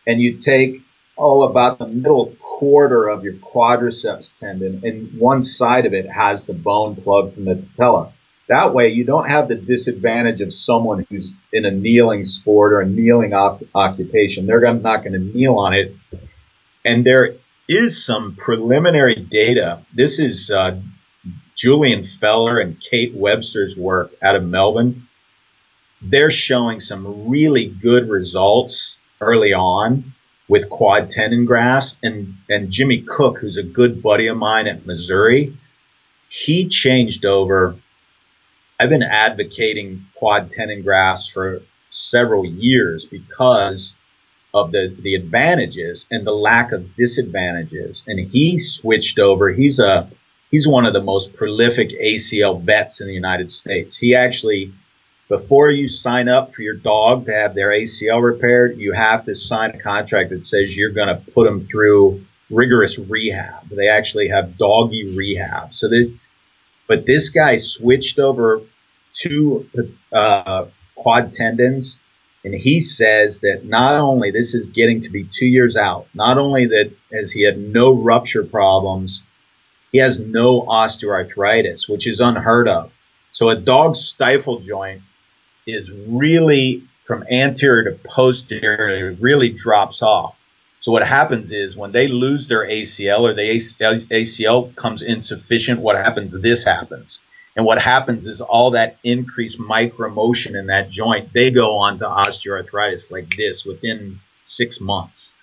And 0.07 0.19
you 0.19 0.37
take, 0.37 0.81
oh, 1.17 1.43
about 1.43 1.77
the 1.77 1.87
middle 1.87 2.35
quarter 2.39 3.07
of 3.07 3.23
your 3.23 3.35
quadriceps 3.35 4.37
tendon, 4.39 4.81
and 4.83 5.17
one 5.17 5.41
side 5.41 5.85
of 5.85 5.93
it 5.93 6.11
has 6.11 6.45
the 6.45 6.53
bone 6.53 6.95
plug 6.95 7.33
from 7.33 7.45
the 7.45 7.55
patella. 7.55 8.11
That 8.51 8.73
way, 8.73 8.89
you 8.89 9.05
don't 9.05 9.29
have 9.29 9.47
the 9.47 9.55
disadvantage 9.55 10.41
of 10.41 10.51
someone 10.51 11.07
who's 11.09 11.33
in 11.53 11.63
a 11.63 11.71
kneeling 11.71 12.25
sport 12.25 12.73
or 12.73 12.81
a 12.81 12.85
kneeling 12.85 13.33
op- 13.33 13.63
occupation. 13.73 14.45
They're 14.45 14.59
not 14.59 15.05
going 15.05 15.13
to 15.13 15.19
kneel 15.19 15.55
on 15.55 15.73
it. 15.73 15.95
And 16.83 17.05
there 17.05 17.35
is 17.69 18.03
some 18.03 18.35
preliminary 18.35 19.15
data. 19.15 19.83
This 19.93 20.19
is 20.19 20.51
uh, 20.51 20.81
Julian 21.55 22.03
Feller 22.03 22.59
and 22.59 22.77
Kate 22.77 23.13
Webster's 23.15 23.77
work 23.77 24.11
out 24.21 24.35
of 24.35 24.43
Melbourne, 24.43 25.07
they're 26.01 26.29
showing 26.29 26.81
some 26.81 27.29
really 27.29 27.67
good 27.67 28.09
results 28.09 28.97
early 29.21 29.53
on 29.53 30.13
with 30.49 30.69
quad 30.69 31.09
tendon 31.09 31.45
grafts. 31.45 31.97
And, 32.03 32.35
and 32.49 32.69
Jimmy 32.69 33.01
Cook, 33.03 33.37
who's 33.37 33.57
a 33.57 33.63
good 33.63 34.03
buddy 34.03 34.27
of 34.27 34.35
mine 34.35 34.67
at 34.67 34.85
Missouri, 34.85 35.55
he 36.27 36.67
changed 36.67 37.23
over. 37.23 37.77
I've 38.81 38.89
been 38.89 39.03
advocating 39.03 40.07
quad 40.15 40.49
tendon 40.49 40.81
grafts 40.81 41.27
for 41.27 41.61
several 41.91 42.43
years 42.43 43.05
because 43.05 43.95
of 44.55 44.71
the, 44.71 44.97
the 44.99 45.13
advantages 45.13 46.07
and 46.09 46.25
the 46.25 46.33
lack 46.33 46.71
of 46.71 46.95
disadvantages. 46.95 48.03
And 48.07 48.19
he 48.19 48.57
switched 48.57 49.19
over. 49.19 49.51
He's 49.51 49.77
a, 49.77 50.09
he's 50.49 50.67
one 50.67 50.87
of 50.87 50.93
the 50.93 51.03
most 51.03 51.35
prolific 51.35 51.91
ACL 51.91 52.59
vets 52.59 53.01
in 53.01 53.07
the 53.07 53.13
United 53.13 53.51
States. 53.51 53.99
He 53.99 54.15
actually, 54.15 54.73
before 55.29 55.69
you 55.69 55.87
sign 55.87 56.27
up 56.27 56.51
for 56.51 56.63
your 56.63 56.73
dog 56.73 57.27
to 57.27 57.33
have 57.33 57.53
their 57.53 57.69
ACL 57.69 58.23
repaired, 58.23 58.79
you 58.79 58.93
have 58.93 59.25
to 59.25 59.35
sign 59.35 59.75
a 59.75 59.79
contract 59.79 60.31
that 60.31 60.43
says 60.43 60.75
you're 60.75 60.89
going 60.89 61.15
to 61.15 61.31
put 61.33 61.43
them 61.43 61.59
through 61.59 62.25
rigorous 62.49 62.97
rehab. 62.97 63.69
They 63.69 63.89
actually 63.89 64.29
have 64.29 64.57
doggy 64.57 65.15
rehab. 65.15 65.75
So 65.75 65.87
this, 65.87 66.09
but 66.87 67.05
this 67.05 67.29
guy 67.29 67.57
switched 67.57 68.17
over 68.17 68.63
to 69.11 69.67
uh, 70.11 70.65
quad 70.95 71.33
tendons 71.33 71.99
and 72.43 72.55
he 72.55 72.79
says 72.79 73.39
that 73.41 73.65
not 73.65 73.95
only 74.01 74.31
this 74.31 74.55
is 74.55 74.67
getting 74.67 75.01
to 75.01 75.11
be 75.11 75.25
two 75.25 75.45
years 75.45 75.77
out, 75.77 76.07
not 76.13 76.37
only 76.37 76.65
that 76.67 76.91
has 77.13 77.31
he 77.31 77.43
had 77.43 77.59
no 77.59 77.93
rupture 77.93 78.43
problems, 78.43 79.23
he 79.91 79.99
has 79.99 80.19
no 80.19 80.63
osteoarthritis, 80.63 81.87
which 81.87 82.07
is 82.07 82.19
unheard 82.19 82.67
of. 82.67 82.91
So 83.31 83.49
a 83.49 83.55
dog's 83.55 83.99
stifle 83.99 84.59
joint 84.59 85.01
is 85.67 85.91
really 85.91 86.83
from 87.01 87.25
anterior 87.29 87.91
to 87.91 87.99
posterior, 88.03 89.15
really 89.19 89.49
drops 89.49 90.01
off. 90.01 90.37
So 90.79 90.91
what 90.91 91.05
happens 91.05 91.51
is 91.51 91.77
when 91.77 91.91
they 91.91 92.07
lose 92.07 92.47
their 92.47 92.65
ACL 92.65 93.21
or 93.21 93.33
the 93.33 93.43
ACL 93.43 94.75
comes 94.75 95.03
insufficient, 95.03 95.79
what 95.79 95.95
happens? 95.95 96.39
This 96.41 96.63
happens. 96.63 97.19
And 97.55 97.65
what 97.65 97.81
happens 97.81 98.27
is 98.27 98.39
all 98.39 98.71
that 98.71 98.97
increased 99.03 99.59
micromotion 99.59 100.57
in 100.57 100.67
that 100.67 100.89
joint, 100.89 101.33
they 101.33 101.51
go 101.51 101.79
on 101.79 101.97
to 101.97 102.05
osteoarthritis 102.05 103.11
like 103.11 103.35
this 103.35 103.65
within 103.65 104.19
six 104.45 104.79
months. 104.79 105.35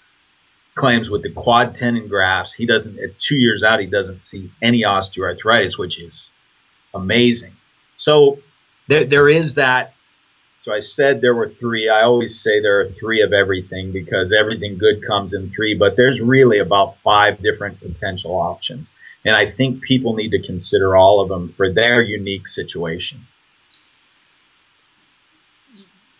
Claims 0.74 1.11
with 1.11 1.22
the 1.22 1.30
quad 1.30 1.74
tendon 1.74 2.09
grafts, 2.09 2.54
he 2.54 2.64
doesn't, 2.64 2.98
at 2.98 3.18
two 3.18 3.36
years 3.36 3.62
out, 3.62 3.80
he 3.80 3.86
doesn't 3.86 4.22
see 4.22 4.50
any 4.62 4.82
osteoarthritis, 4.82 5.76
which 5.76 6.00
is 6.00 6.30
amazing. 6.94 7.52
So 7.96 8.38
there, 8.86 9.04
there 9.04 9.28
is 9.28 9.54
that. 9.54 9.94
So 10.61 10.72
I 10.72 10.80
said 10.80 11.20
there 11.20 11.34
were 11.34 11.48
three. 11.48 11.88
I 11.88 12.02
always 12.02 12.40
say 12.40 12.61
there 12.61 12.80
are 12.80 12.88
three 12.88 13.22
of 13.22 13.32
everything 13.32 13.92
because 13.92 14.32
everything 14.32 14.78
good 14.78 15.06
comes 15.06 15.34
in 15.34 15.50
three, 15.50 15.74
but 15.74 15.96
there's 15.96 16.20
really 16.20 16.59
about 16.59 16.96
five 17.02 17.40
different 17.42 17.80
potential 17.80 18.34
options. 18.34 18.92
And 19.24 19.34
I 19.34 19.46
think 19.46 19.82
people 19.82 20.14
need 20.14 20.30
to 20.30 20.42
consider 20.42 20.96
all 20.96 21.20
of 21.20 21.28
them 21.28 21.48
for 21.48 21.70
their 21.70 22.02
unique 22.02 22.46
situation. 22.46 23.26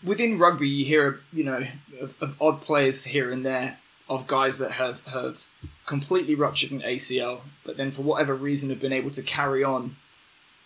Within 0.03 0.39
rugby, 0.39 0.67
you 0.67 0.85
hear, 0.85 1.21
you 1.33 1.43
know, 1.43 1.65
of, 1.99 2.13
of 2.21 2.35
odd 2.41 2.61
players 2.61 3.03
here 3.03 3.31
and 3.31 3.45
there, 3.45 3.77
of 4.07 4.27
guys 4.27 4.57
that 4.59 4.71
have, 4.71 5.03
have 5.05 5.45
completely 5.85 6.35
ruptured 6.35 6.71
an 6.71 6.81
ACL, 6.81 7.41
but 7.65 7.77
then 7.77 7.91
for 7.91 8.01
whatever 8.01 8.33
reason 8.33 8.69
have 8.69 8.79
been 8.79 8.93
able 8.93 9.11
to 9.11 9.21
carry 9.21 9.63
on 9.63 9.95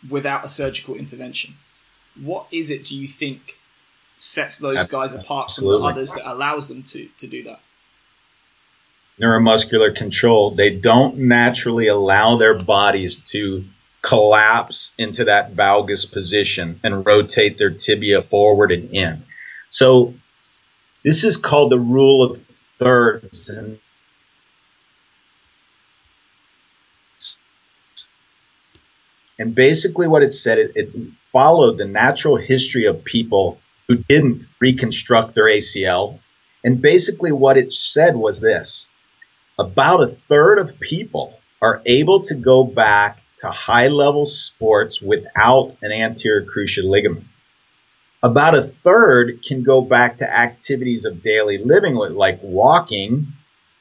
without 0.09 0.45
a 0.45 0.49
surgical 0.49 0.95
intervention. 0.95 1.55
What 2.21 2.47
is 2.51 2.69
it, 2.69 2.85
do 2.85 2.95
you 2.95 3.07
think, 3.07 3.57
sets 4.17 4.57
those 4.57 4.85
guys 4.85 5.13
apart 5.13 5.45
Absolutely. 5.45 5.77
from 5.77 5.83
the 5.83 5.89
others 5.89 6.13
that 6.13 6.29
allows 6.29 6.67
them 6.67 6.83
to, 6.83 7.07
to 7.17 7.27
do 7.27 7.43
that? 7.43 7.59
Neuromuscular 9.21 9.95
control, 9.95 10.51
they 10.51 10.75
don't 10.75 11.17
naturally 11.17 11.87
allow 11.87 12.37
their 12.37 12.57
bodies 12.57 13.17
to 13.17 13.65
collapse 14.01 14.91
into 14.97 15.25
that 15.25 15.55
valgus 15.55 16.11
position 16.11 16.79
and 16.83 17.05
rotate 17.05 17.57
their 17.57 17.69
tibia 17.69 18.21
forward 18.21 18.71
and 18.71 18.89
in. 18.91 19.23
So 19.69 20.13
this 21.03 21.23
is 21.23 21.37
called 21.37 21.71
the 21.71 21.79
rule 21.79 22.23
of 22.23 22.37
thirds. 22.77 23.49
And 23.49 23.79
And 29.39 29.55
basically, 29.55 30.07
what 30.07 30.23
it 30.23 30.31
said, 30.31 30.59
it, 30.59 30.71
it, 30.75 30.89
followed 31.15 31.77
the 31.77 31.87
natural 31.87 32.35
history 32.35 32.85
of 32.85 33.03
people 33.03 33.59
who 33.87 33.95
didn't 33.95 34.43
reconstruct 34.59 35.33
their 35.33 35.47
ACL. 35.47 36.19
And 36.63 36.81
basically, 36.81 37.31
what 37.31 37.57
it 37.57 37.71
said 37.73 38.15
was 38.15 38.39
this 38.39 38.87
about 39.59 40.03
a 40.03 40.07
third 40.07 40.59
of 40.59 40.79
people 40.79 41.39
are 41.61 41.81
able 41.85 42.21
to 42.23 42.35
go 42.35 42.63
back 42.63 43.21
to 43.37 43.49
high 43.49 43.87
level 43.87 44.25
sports 44.25 45.01
without 45.01 45.75
an 45.81 45.91
anterior 45.91 46.45
cruciate 46.45 46.89
ligament. 46.89 47.25
About 48.21 48.55
a 48.55 48.61
third 48.61 49.43
can 49.43 49.63
go 49.63 49.81
back 49.81 50.19
to 50.19 50.33
activities 50.33 51.05
of 51.05 51.21
daily 51.21 51.57
living, 51.57 51.95
like 51.95 52.39
walking, 52.41 53.33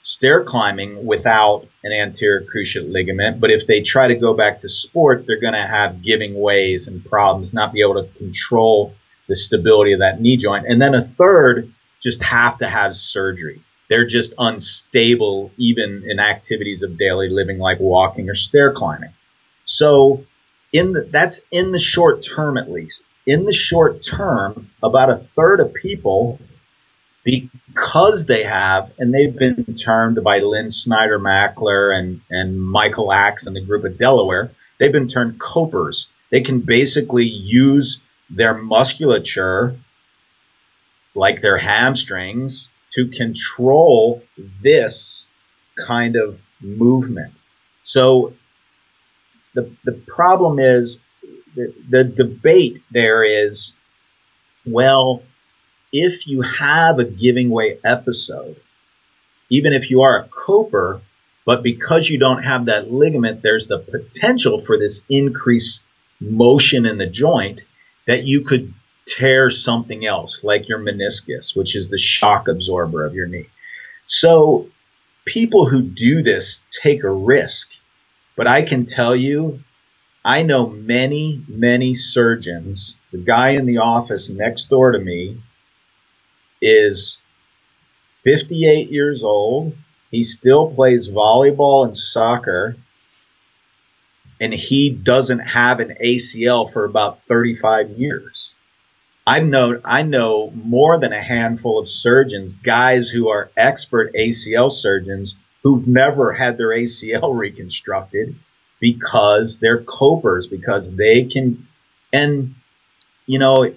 stair 0.02 0.42
climbing 0.42 1.06
without 1.06 1.68
an 1.84 1.92
anterior 1.92 2.42
cruciate 2.42 2.90
ligament. 2.90 3.40
But 3.40 3.52
if 3.52 3.66
they 3.66 3.82
try 3.82 4.08
to 4.08 4.16
go 4.16 4.34
back 4.34 4.60
to 4.60 4.68
sport, 4.68 5.26
they're 5.26 5.40
going 5.40 5.52
to 5.54 5.60
have 5.60 6.02
giving 6.02 6.34
ways 6.34 6.88
and 6.88 7.04
problems, 7.04 7.54
not 7.54 7.72
be 7.72 7.82
able 7.82 8.02
to 8.02 8.08
control 8.18 8.94
the 9.28 9.36
stability 9.36 9.92
of 9.92 10.00
that 10.00 10.20
knee 10.20 10.36
joint. 10.36 10.66
And 10.66 10.82
then 10.82 10.94
a 10.94 11.02
third 11.02 11.72
just 12.00 12.22
have 12.24 12.58
to 12.58 12.66
have 12.66 12.96
surgery. 12.96 13.62
They're 13.92 14.06
just 14.06 14.32
unstable 14.38 15.50
even 15.58 16.04
in 16.06 16.18
activities 16.18 16.80
of 16.80 16.96
daily 16.96 17.28
living 17.28 17.58
like 17.58 17.78
walking 17.78 18.30
or 18.30 18.34
stair 18.34 18.72
climbing. 18.72 19.12
So 19.66 20.24
in 20.72 20.92
the, 20.92 21.02
that's 21.02 21.42
in 21.50 21.72
the 21.72 21.78
short 21.78 22.22
term 22.22 22.56
at 22.56 22.70
least. 22.70 23.04
In 23.26 23.44
the 23.44 23.52
short 23.52 24.02
term, 24.02 24.70
about 24.82 25.10
a 25.10 25.18
third 25.18 25.60
of 25.60 25.74
people 25.74 26.40
because 27.22 28.24
they 28.24 28.44
have, 28.44 28.94
and 28.98 29.12
they've 29.12 29.36
been 29.36 29.74
termed 29.74 30.24
by 30.24 30.38
Lynn 30.38 30.70
Snyder 30.70 31.18
Mackler 31.18 31.94
and, 31.94 32.22
and 32.30 32.58
Michael 32.58 33.12
Axe 33.12 33.46
and 33.46 33.54
the 33.54 33.60
group 33.60 33.84
at 33.84 33.98
Delaware, 33.98 34.52
they've 34.78 34.90
been 34.90 35.08
termed 35.08 35.38
copers. 35.38 36.08
They 36.30 36.40
can 36.40 36.60
basically 36.60 37.26
use 37.26 38.02
their 38.30 38.54
musculature, 38.54 39.78
like 41.14 41.42
their 41.42 41.58
hamstrings, 41.58 42.71
to 42.94 43.08
control 43.08 44.22
this 44.60 45.28
kind 45.76 46.16
of 46.16 46.40
movement. 46.60 47.42
So 47.82 48.34
the, 49.54 49.70
the 49.84 49.92
problem 49.92 50.58
is 50.58 51.00
the, 51.54 51.74
the 51.88 52.04
debate 52.04 52.82
there 52.90 53.24
is, 53.24 53.74
well, 54.64 55.22
if 55.92 56.26
you 56.26 56.42
have 56.42 56.98
a 56.98 57.04
giving 57.04 57.50
way 57.50 57.78
episode, 57.84 58.56
even 59.50 59.72
if 59.72 59.90
you 59.90 60.02
are 60.02 60.20
a 60.20 60.28
coper, 60.28 61.02
but 61.44 61.62
because 61.62 62.08
you 62.08 62.18
don't 62.18 62.42
have 62.42 62.66
that 62.66 62.90
ligament, 62.90 63.42
there's 63.42 63.66
the 63.66 63.78
potential 63.78 64.58
for 64.58 64.78
this 64.78 65.04
increased 65.08 65.84
motion 66.20 66.86
in 66.86 66.98
the 66.98 67.06
joint 67.06 67.62
that 68.06 68.24
you 68.24 68.42
could 68.42 68.72
tear 69.06 69.50
something 69.50 70.06
else, 70.06 70.44
like 70.44 70.68
your 70.68 70.78
meniscus, 70.78 71.56
which 71.56 71.76
is 71.76 71.88
the 71.88 71.98
shock 71.98 72.48
absorber 72.48 73.04
of 73.04 73.14
your 73.14 73.26
knee. 73.26 73.48
So 74.06 74.68
people 75.24 75.66
who 75.66 75.82
do 75.82 76.22
this 76.22 76.62
take 76.70 77.04
a 77.04 77.10
risk. 77.10 77.72
But 78.36 78.46
I 78.46 78.62
can 78.62 78.86
tell 78.86 79.14
you, 79.14 79.62
I 80.24 80.42
know 80.42 80.68
many, 80.68 81.44
many 81.48 81.94
surgeons. 81.94 83.00
The 83.10 83.18
guy 83.18 83.50
in 83.50 83.66
the 83.66 83.78
office 83.78 84.30
next 84.30 84.70
door 84.70 84.92
to 84.92 84.98
me 84.98 85.38
is 86.60 87.20
58 88.10 88.90
years 88.90 89.22
old. 89.22 89.76
He 90.10 90.22
still 90.22 90.72
plays 90.72 91.10
volleyball 91.10 91.84
and 91.84 91.96
soccer. 91.96 92.76
And 94.40 94.52
he 94.52 94.90
doesn't 94.90 95.40
have 95.40 95.80
an 95.80 95.96
ACL 96.02 96.70
for 96.72 96.84
about 96.84 97.18
35 97.18 97.90
years. 97.90 98.54
I 99.26 99.40
know 99.40 99.80
I 99.84 100.02
know 100.02 100.50
more 100.50 100.98
than 100.98 101.12
a 101.12 101.20
handful 101.20 101.78
of 101.78 101.88
surgeons, 101.88 102.54
guys 102.54 103.08
who 103.08 103.28
are 103.28 103.50
expert 103.56 104.14
ACL 104.14 104.72
surgeons 104.72 105.36
who've 105.62 105.86
never 105.86 106.32
had 106.32 106.58
their 106.58 106.70
ACL 106.70 107.34
reconstructed 107.36 108.34
because 108.80 109.58
they're 109.60 109.82
copers 109.82 110.48
because 110.48 110.94
they 110.96 111.24
can 111.24 111.68
and 112.12 112.56
you 113.26 113.38
know 113.38 113.72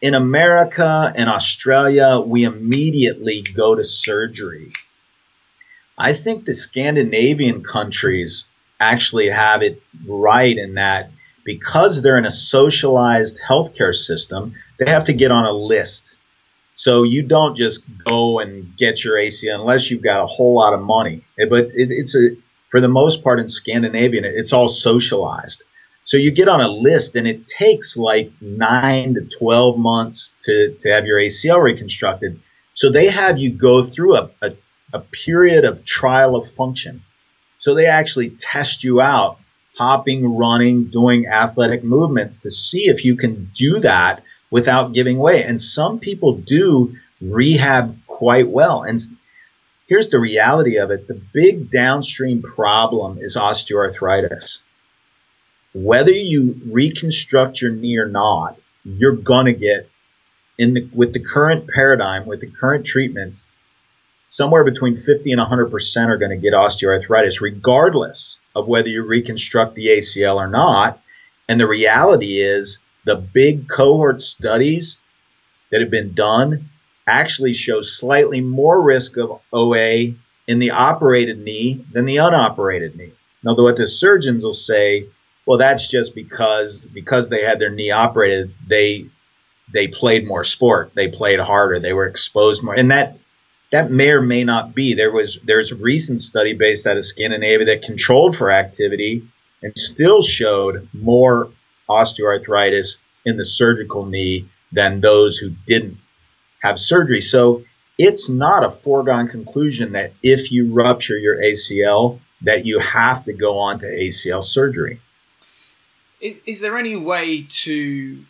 in 0.00 0.14
America 0.14 1.12
and 1.14 1.28
Australia 1.28 2.20
we 2.20 2.44
immediately 2.44 3.42
go 3.42 3.74
to 3.74 3.84
surgery. 3.84 4.72
I 5.98 6.14
think 6.14 6.44
the 6.44 6.54
Scandinavian 6.54 7.62
countries 7.62 8.48
actually 8.80 9.28
have 9.28 9.62
it 9.62 9.82
right 10.06 10.56
in 10.56 10.74
that 10.74 11.10
because 11.44 12.02
they're 12.02 12.18
in 12.18 12.26
a 12.26 12.30
socialized 12.30 13.40
healthcare 13.40 13.94
system, 13.94 14.54
they 14.78 14.90
have 14.90 15.04
to 15.04 15.12
get 15.12 15.30
on 15.30 15.44
a 15.44 15.52
list. 15.52 16.16
So 16.74 17.04
you 17.04 17.22
don't 17.22 17.56
just 17.56 17.84
go 18.04 18.38
and 18.40 18.76
get 18.76 19.02
your 19.02 19.16
ACL 19.16 19.60
unless 19.60 19.90
you've 19.90 20.02
got 20.02 20.22
a 20.22 20.26
whole 20.26 20.54
lot 20.54 20.74
of 20.74 20.82
money. 20.82 21.24
But 21.36 21.70
it, 21.74 21.90
it's 21.90 22.14
a, 22.14 22.36
for 22.70 22.80
the 22.80 22.88
most 22.88 23.24
part 23.24 23.40
in 23.40 23.48
Scandinavian, 23.48 24.24
it's 24.24 24.52
all 24.52 24.68
socialized. 24.68 25.62
So 26.04 26.18
you 26.18 26.30
get 26.30 26.48
on 26.48 26.60
a 26.60 26.68
list 26.68 27.16
and 27.16 27.26
it 27.26 27.48
takes 27.48 27.96
like 27.96 28.30
nine 28.40 29.14
to 29.14 29.26
12 29.38 29.78
months 29.78 30.34
to, 30.42 30.76
to 30.78 30.90
have 30.90 31.06
your 31.06 31.18
ACL 31.18 31.62
reconstructed. 31.62 32.40
So 32.72 32.90
they 32.90 33.08
have 33.08 33.38
you 33.38 33.50
go 33.50 33.82
through 33.82 34.16
a, 34.16 34.30
a, 34.42 34.52
a 34.92 35.00
period 35.00 35.64
of 35.64 35.84
trial 35.84 36.36
of 36.36 36.48
function. 36.48 37.02
So 37.58 37.74
they 37.74 37.86
actually 37.86 38.30
test 38.30 38.84
you 38.84 39.00
out 39.00 39.40
hopping, 39.78 40.36
running, 40.36 40.86
doing 40.86 41.26
athletic 41.26 41.82
movements 41.82 42.38
to 42.38 42.50
see 42.50 42.86
if 42.86 43.04
you 43.04 43.16
can 43.16 43.50
do 43.54 43.80
that 43.80 44.22
without 44.50 44.92
giving 44.92 45.18
way. 45.18 45.42
And 45.44 45.60
some 45.60 45.98
people 45.98 46.38
do 46.38 46.94
rehab 47.20 47.98
quite 48.06 48.48
well. 48.48 48.82
And 48.82 49.00
here's 49.86 50.08
the 50.08 50.20
reality 50.20 50.78
of 50.78 50.90
it. 50.90 51.08
The 51.08 51.20
big 51.32 51.70
downstream 51.70 52.42
problem 52.42 53.18
is 53.18 53.36
osteoarthritis. 53.36 54.60
Whether 55.74 56.12
you 56.12 56.60
reconstruct 56.66 57.60
your 57.60 57.72
knee 57.72 57.98
or 57.98 58.08
not, 58.08 58.58
you're 58.84 59.16
going 59.16 59.46
to 59.46 59.52
get 59.52 59.90
in 60.58 60.74
the, 60.74 60.88
with 60.92 61.12
the 61.12 61.22
current 61.22 61.68
paradigm, 61.68 62.24
with 62.24 62.40
the 62.40 62.46
current 62.46 62.86
treatments, 62.86 63.44
somewhere 64.26 64.64
between 64.64 64.96
50 64.96 65.32
and 65.32 65.40
100% 65.40 66.08
are 66.08 66.16
going 66.16 66.30
to 66.30 66.36
get 66.36 66.54
osteoarthritis, 66.54 67.40
regardless 67.40 68.40
of 68.54 68.66
whether 68.66 68.88
you 68.88 69.06
reconstruct 69.06 69.74
the 69.74 69.88
ACL 69.88 70.36
or 70.36 70.48
not. 70.48 71.00
And 71.48 71.60
the 71.60 71.68
reality 71.68 72.40
is 72.40 72.78
the 73.06 73.16
big 73.16 73.68
cohort 73.68 74.20
studies 74.20 74.98
that 75.70 75.80
have 75.80 75.90
been 75.90 76.12
done 76.12 76.68
actually 77.06 77.54
show 77.54 77.80
slightly 77.80 78.40
more 78.40 78.82
risk 78.82 79.16
of 79.16 79.40
OA 79.52 80.14
in 80.46 80.58
the 80.58 80.72
operated 80.72 81.38
knee 81.38 81.84
than 81.92 82.04
the 82.04 82.18
unoperated 82.18 82.96
knee. 82.96 83.12
Now, 83.42 83.54
what 83.54 83.76
the 83.76 83.86
surgeons 83.86 84.44
will 84.44 84.54
say, 84.54 85.08
well, 85.46 85.58
that's 85.58 85.88
just 85.88 86.14
because 86.14 86.86
because 86.86 87.28
they 87.28 87.42
had 87.44 87.60
their 87.60 87.70
knee 87.70 87.92
operated, 87.92 88.52
they 88.66 89.06
they 89.72 89.86
played 89.86 90.26
more 90.26 90.44
sport, 90.44 90.92
they 90.94 91.08
played 91.08 91.38
harder, 91.38 91.78
they 91.78 91.92
were 91.92 92.06
exposed 92.06 92.62
more, 92.62 92.74
and 92.74 92.90
that 92.90 93.18
that 93.70 93.90
may 93.90 94.10
or 94.10 94.22
may 94.22 94.42
not 94.42 94.74
be. 94.74 94.94
There 94.94 95.12
was 95.12 95.38
there's 95.44 95.70
a 95.70 95.76
recent 95.76 96.20
study 96.20 96.54
based 96.54 96.88
out 96.88 96.96
of 96.96 97.04
Scandinavia 97.04 97.66
that 97.66 97.82
controlled 97.82 98.36
for 98.36 98.50
activity 98.50 99.28
and 99.62 99.76
still 99.78 100.22
showed 100.22 100.88
more 100.92 101.50
osteoarthritis 101.88 102.98
in 103.24 103.36
the 103.36 103.44
surgical 103.44 104.06
knee 104.06 104.48
than 104.72 105.00
those 105.00 105.38
who 105.38 105.50
didn't 105.66 105.98
have 106.62 106.78
surgery. 106.78 107.20
So 107.20 107.64
it's 107.98 108.28
not 108.28 108.64
a 108.64 108.70
foregone 108.70 109.28
conclusion 109.28 109.92
that 109.92 110.12
if 110.22 110.52
you 110.52 110.72
rupture 110.72 111.16
your 111.18 111.40
ACL 111.40 112.20
that 112.42 112.66
you 112.66 112.78
have 112.78 113.24
to 113.24 113.32
go 113.32 113.58
on 113.58 113.78
to 113.78 113.86
ACL 113.86 114.44
surgery. 114.44 115.00
Is, 116.20 116.38
is 116.46 116.60
there 116.60 116.76
any 116.76 116.96
way 116.96 117.46
to 117.48 118.24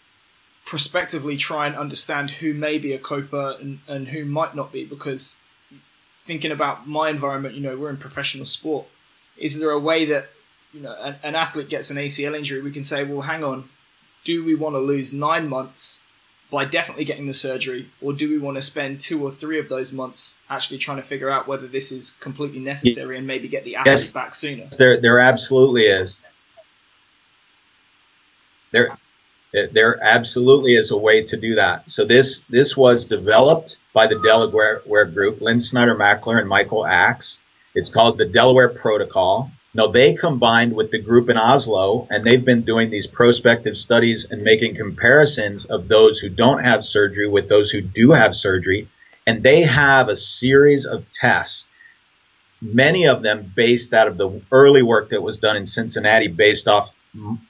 prospectively 0.64 1.36
try 1.36 1.66
and 1.66 1.76
understand 1.76 2.30
who 2.30 2.52
may 2.52 2.78
be 2.78 2.92
a 2.92 2.98
coper 2.98 3.56
and, 3.60 3.78
and 3.86 4.08
who 4.08 4.24
might 4.24 4.54
not 4.54 4.72
be 4.72 4.84
because 4.84 5.36
thinking 6.18 6.50
about 6.50 6.88
my 6.88 7.08
environment 7.08 7.54
you 7.54 7.60
know 7.60 7.76
we're 7.76 7.88
in 7.88 7.96
professional 7.96 8.44
sport 8.44 8.84
is 9.36 9.60
there 9.60 9.70
a 9.70 9.78
way 9.78 10.04
that 10.06 10.28
you 10.76 10.82
know 10.82 10.94
an, 11.00 11.16
an 11.22 11.34
athlete 11.34 11.68
gets 11.68 11.90
an 11.90 11.96
acl 11.96 12.36
injury 12.36 12.60
we 12.60 12.70
can 12.70 12.84
say 12.84 13.04
well 13.04 13.22
hang 13.22 13.42
on 13.42 13.68
do 14.24 14.44
we 14.44 14.54
want 14.54 14.74
to 14.74 14.78
lose 14.78 15.12
nine 15.12 15.48
months 15.48 16.02
by 16.50 16.64
definitely 16.64 17.04
getting 17.04 17.26
the 17.26 17.34
surgery 17.34 17.88
or 18.00 18.12
do 18.12 18.28
we 18.28 18.38
want 18.38 18.56
to 18.56 18.62
spend 18.62 19.00
two 19.00 19.24
or 19.24 19.30
three 19.30 19.58
of 19.58 19.68
those 19.68 19.92
months 19.92 20.38
actually 20.48 20.78
trying 20.78 20.98
to 20.98 21.02
figure 21.02 21.30
out 21.30 21.48
whether 21.48 21.66
this 21.66 21.90
is 21.90 22.12
completely 22.20 22.60
necessary 22.60 23.18
and 23.18 23.26
maybe 23.26 23.48
get 23.48 23.64
the 23.64 23.74
athlete 23.74 23.92
yes, 23.92 24.12
back 24.12 24.34
sooner 24.34 24.68
there, 24.78 25.00
there 25.00 25.18
absolutely 25.18 25.82
is 25.82 26.22
there 28.70 28.96
there 29.72 29.98
absolutely 30.02 30.74
is 30.74 30.90
a 30.90 30.96
way 30.96 31.22
to 31.22 31.36
do 31.36 31.54
that. 31.54 31.90
So 31.90 32.04
this 32.04 32.40
this 32.50 32.76
was 32.76 33.06
developed 33.06 33.78
by 33.92 34.06
the 34.06 34.18
Delaware 34.18 35.06
group, 35.06 35.40
Lynn 35.40 35.60
Snyder 35.60 35.94
Mackler 35.94 36.38
and 36.38 36.48
Michael 36.48 36.86
Axe. 36.86 37.40
It's 37.74 37.88
called 37.88 38.18
the 38.18 38.26
Delaware 38.26 38.68
Protocol. 38.68 39.50
Now 39.76 39.88
they 39.88 40.14
combined 40.14 40.74
with 40.74 40.90
the 40.90 41.00
group 41.02 41.28
in 41.28 41.36
Oslo, 41.36 42.08
and 42.10 42.24
they've 42.24 42.44
been 42.44 42.62
doing 42.62 42.90
these 42.90 43.06
prospective 43.06 43.76
studies 43.76 44.26
and 44.30 44.42
making 44.42 44.76
comparisons 44.76 45.66
of 45.66 45.88
those 45.88 46.18
who 46.18 46.28
don't 46.28 46.64
have 46.64 46.84
surgery 46.84 47.28
with 47.28 47.48
those 47.48 47.70
who 47.70 47.82
do 47.82 48.12
have 48.12 48.34
surgery, 48.34 48.88
and 49.26 49.42
they 49.42 49.62
have 49.62 50.08
a 50.08 50.16
series 50.16 50.86
of 50.86 51.08
tests. 51.10 51.68
Many 52.62 53.06
of 53.06 53.22
them 53.22 53.52
based 53.54 53.92
out 53.92 54.08
of 54.08 54.16
the 54.16 54.40
early 54.50 54.82
work 54.82 55.10
that 55.10 55.22
was 55.22 55.38
done 55.38 55.56
in 55.56 55.66
Cincinnati, 55.66 56.28
based 56.28 56.68
off 56.68 56.96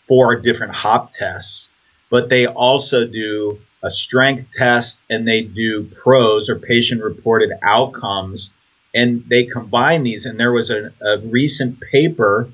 four 0.07 0.37
different 0.37 0.75
hop 0.75 1.13
tests 1.13 1.71
but 2.11 2.29
they 2.29 2.47
also 2.47 3.07
do 3.07 3.61
a 3.83 3.91
strength 3.91 4.53
test 4.53 5.03
and 5.11 5.27
they 5.27 5.43
do 5.43 5.85
pros 5.85 6.49
or 6.49 6.57
patient 6.57 7.03
reported 7.03 7.51
outcomes 7.63 8.51
and 8.97 9.25
they 9.29 9.45
combine 9.45 10.03
these 10.03 10.27
and 10.27 10.41
there 10.41 10.53
was 10.53 10.71
a, 10.71 10.91
a 11.01 11.19
recent 11.19 11.79
paper 11.81 12.49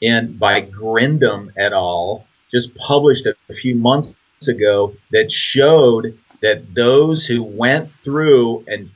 in 0.00 0.36
by 0.36 0.62
Grindem 0.62 1.52
et 1.56 1.72
al 1.72 2.26
just 2.50 2.74
published 2.74 3.26
a, 3.26 3.36
a 3.48 3.52
few 3.52 3.76
months 3.76 4.16
ago 4.48 4.96
that 5.12 5.30
showed 5.30 6.18
that 6.40 6.74
those 6.74 7.24
who 7.24 7.44
went 7.44 7.92
through 7.92 8.64
and 8.66 8.90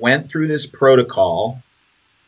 went 0.00 0.30
through 0.30 0.46
this 0.46 0.66
protocol 0.66 1.60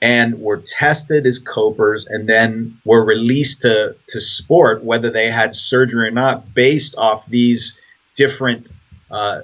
and 0.03 0.41
were 0.41 0.57
tested 0.57 1.27
as 1.27 1.39
copers 1.39 2.07
and 2.07 2.29
then 2.29 2.81
were 2.85 3.05
released 3.05 3.63
to, 3.63 3.97
to 4.09 4.21
sport, 4.21 4.83
whether 4.83 5.11
they 5.11 5.31
had 5.31 5.55
surgery 5.55 6.09
or 6.09 6.11
not, 6.11 6.55
based 6.55 6.95
off 6.97 7.27
these 7.27 7.75
different 8.17 8.69
uh, 9.11 9.43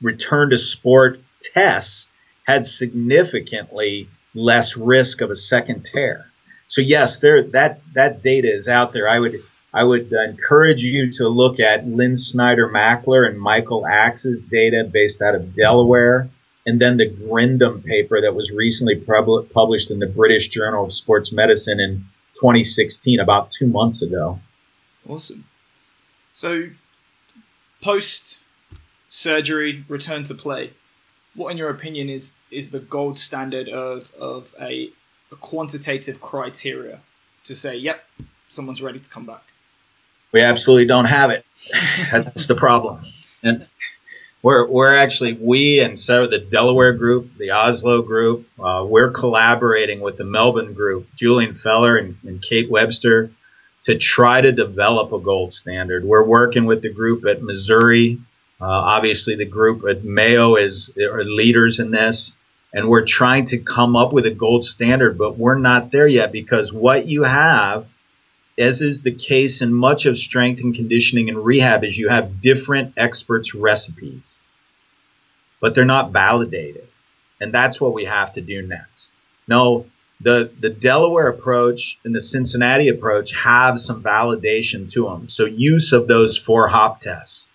return 0.00 0.50
to 0.50 0.58
sport 0.58 1.20
tests, 1.40 2.08
had 2.48 2.66
significantly 2.66 4.08
less 4.34 4.76
risk 4.76 5.20
of 5.20 5.30
a 5.30 5.36
second 5.36 5.84
tear. 5.84 6.30
So 6.66 6.80
yes, 6.80 7.20
there 7.20 7.42
that 7.42 7.80
that 7.94 8.22
data 8.22 8.48
is 8.52 8.66
out 8.66 8.92
there. 8.92 9.08
I 9.08 9.20
would 9.20 9.42
I 9.72 9.84
would 9.84 10.10
encourage 10.10 10.82
you 10.82 11.12
to 11.12 11.28
look 11.28 11.60
at 11.60 11.86
Lynn 11.86 12.16
Snyder 12.16 12.68
Mackler 12.68 13.28
and 13.28 13.38
Michael 13.38 13.86
Axe's 13.86 14.40
data 14.40 14.88
based 14.90 15.22
out 15.22 15.34
of 15.34 15.54
Delaware 15.54 16.30
and 16.68 16.78
then 16.78 16.98
the 16.98 17.08
Grindem 17.08 17.82
paper 17.82 18.20
that 18.20 18.34
was 18.34 18.50
recently 18.50 18.96
pub- 18.96 19.50
published 19.52 19.90
in 19.90 20.00
the 20.00 20.06
British 20.06 20.48
Journal 20.48 20.84
of 20.84 20.92
Sports 20.92 21.32
Medicine 21.32 21.80
in 21.80 22.04
2016, 22.34 23.20
about 23.20 23.50
two 23.50 23.66
months 23.66 24.02
ago. 24.02 24.38
Awesome. 25.08 25.46
So, 26.34 26.68
post 27.80 28.40
surgery, 29.08 29.86
return 29.88 30.24
to 30.24 30.34
play. 30.34 30.72
What, 31.38 31.52
in 31.52 31.56
your 31.56 31.70
opinion, 31.70 32.08
is 32.08 32.34
is 32.50 32.72
the 32.72 32.80
gold 32.80 33.16
standard 33.18 33.68
of 33.68 34.12
of 34.18 34.54
a, 34.60 34.90
a 35.30 35.36
quantitative 35.36 36.20
criteria 36.20 37.00
to 37.44 37.54
say, 37.54 37.76
yep, 37.76 38.04
someone's 38.48 38.82
ready 38.82 38.98
to 38.98 39.08
come 39.08 39.24
back? 39.24 39.44
We 40.32 40.40
absolutely 40.42 40.86
don't 40.86 41.04
have 41.04 41.30
it. 41.30 41.46
That's 42.10 42.48
the 42.48 42.56
problem. 42.56 43.04
And 43.42 43.66
we're, 44.42 44.66
we're 44.66 44.94
actually, 44.94 45.34
we 45.34 45.80
and 45.80 45.98
so 45.98 46.26
the 46.26 46.38
Delaware 46.38 46.92
group, 46.92 47.30
the 47.38 47.52
Oslo 47.52 48.02
group, 48.02 48.46
uh, 48.58 48.84
we're 48.86 49.10
collaborating 49.10 50.00
with 50.00 50.16
the 50.16 50.24
Melbourne 50.24 50.74
group, 50.74 51.06
Julian 51.14 51.54
Feller 51.54 51.96
and, 51.96 52.16
and 52.24 52.42
Kate 52.42 52.70
Webster, 52.70 53.30
to 53.84 53.96
try 53.96 54.40
to 54.40 54.52
develop 54.52 55.12
a 55.12 55.20
gold 55.20 55.52
standard. 55.52 56.04
We're 56.04 56.26
working 56.26 56.66
with 56.66 56.82
the 56.82 56.92
group 56.92 57.24
at 57.26 57.42
Missouri. 57.42 58.18
Uh, 58.60 58.66
obviously, 58.66 59.36
the 59.36 59.46
group 59.46 59.84
at 59.88 60.04
Mayo 60.04 60.56
is 60.56 60.92
are 60.98 61.24
leaders 61.24 61.78
in 61.78 61.90
this, 61.90 62.36
and 62.72 62.88
we're 62.88 63.06
trying 63.06 63.46
to 63.46 63.58
come 63.58 63.94
up 63.96 64.12
with 64.12 64.26
a 64.26 64.30
gold 64.30 64.64
standard, 64.64 65.16
but 65.16 65.38
we're 65.38 65.58
not 65.58 65.92
there 65.92 66.08
yet 66.08 66.32
because 66.32 66.72
what 66.72 67.06
you 67.06 67.22
have 67.22 67.86
as 68.58 68.80
is 68.80 69.02
the 69.02 69.14
case 69.14 69.62
in 69.62 69.72
much 69.72 70.06
of 70.06 70.18
strength 70.18 70.60
and 70.60 70.74
conditioning 70.74 71.28
and 71.28 71.38
rehab, 71.38 71.84
is 71.84 71.96
you 71.96 72.08
have 72.08 72.40
different 72.40 72.94
experts' 72.96 73.54
recipes, 73.54 74.42
but 75.60 75.74
they're 75.74 75.84
not 75.84 76.10
validated. 76.12 76.88
And 77.40 77.54
that's 77.54 77.80
what 77.80 77.94
we 77.94 78.06
have 78.06 78.32
to 78.32 78.40
do 78.40 78.62
next. 78.62 79.14
No, 79.46 79.86
the, 80.20 80.50
the 80.58 80.70
Delaware 80.70 81.28
approach 81.28 82.00
and 82.04 82.14
the 82.14 82.20
Cincinnati 82.20 82.88
approach 82.88 83.32
have 83.32 83.78
some 83.78 84.02
validation 84.02 84.90
to 84.92 85.04
them. 85.04 85.28
So 85.28 85.44
use 85.44 85.92
of 85.92 86.08
those 86.08 86.36
four 86.36 86.66
hop 86.66 87.00
tests. 87.00 87.47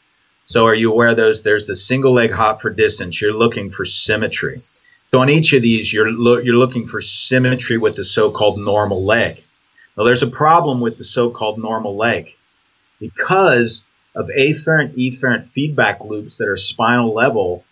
So 0.46 0.66
are 0.66 0.76
you 0.76 0.92
aware 0.92 1.10
of 1.10 1.18
those? 1.18 1.42
There's 1.42 1.66
the 1.66 1.76
single 1.76 2.14
leg 2.14 2.32
hop 2.32 2.62
for 2.62 2.70
distance. 2.70 3.22
You're 3.22 3.34
looking 3.34 3.70
for 3.70 3.86
symmetry. 3.86 4.58
So 5.14 5.22
on 5.22 5.30
each 5.30 5.54
of 5.54 5.62
these, 5.62 5.94
you're 5.94 6.12
lo- 6.12 6.40
you're 6.40 6.56
looking 6.56 6.88
for 6.88 7.02
symmetry 7.02 7.78
with 7.78 7.96
the 7.96 8.04
so-called 8.04 8.60
normal 8.60 9.06
leg. 9.06 9.44
Now, 9.96 10.04
there's 10.04 10.24
a 10.24 10.28
problem 10.28 10.82
with 10.82 10.98
the 10.98 11.04
so-called 11.04 11.60
normal 11.60 11.96
leg 11.96 12.36
because 13.00 13.86
of 14.16 14.28
afferent 14.28 14.96
efferent 14.96 15.48
feedback 15.48 16.04
loops 16.04 16.38
that 16.38 16.48
are 16.48 16.58
spinal 16.58 17.14
level. 17.14 17.64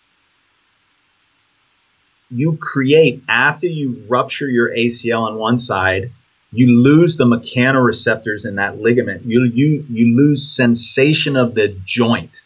You 2.30 2.56
create 2.60 3.22
after 3.28 3.66
you 3.66 4.04
rupture 4.08 4.48
your 4.48 4.74
ACL 4.74 5.22
on 5.22 5.38
one 5.38 5.58
side, 5.58 6.12
you 6.52 6.80
lose 6.82 7.16
the 7.16 7.24
mechanoreceptors 7.24 8.46
in 8.46 8.56
that 8.56 8.80
ligament. 8.80 9.22
You 9.26 9.50
you 9.52 9.84
you 9.88 10.16
lose 10.16 10.54
sensation 10.54 11.36
of 11.36 11.54
the 11.54 11.76
joint. 11.84 12.44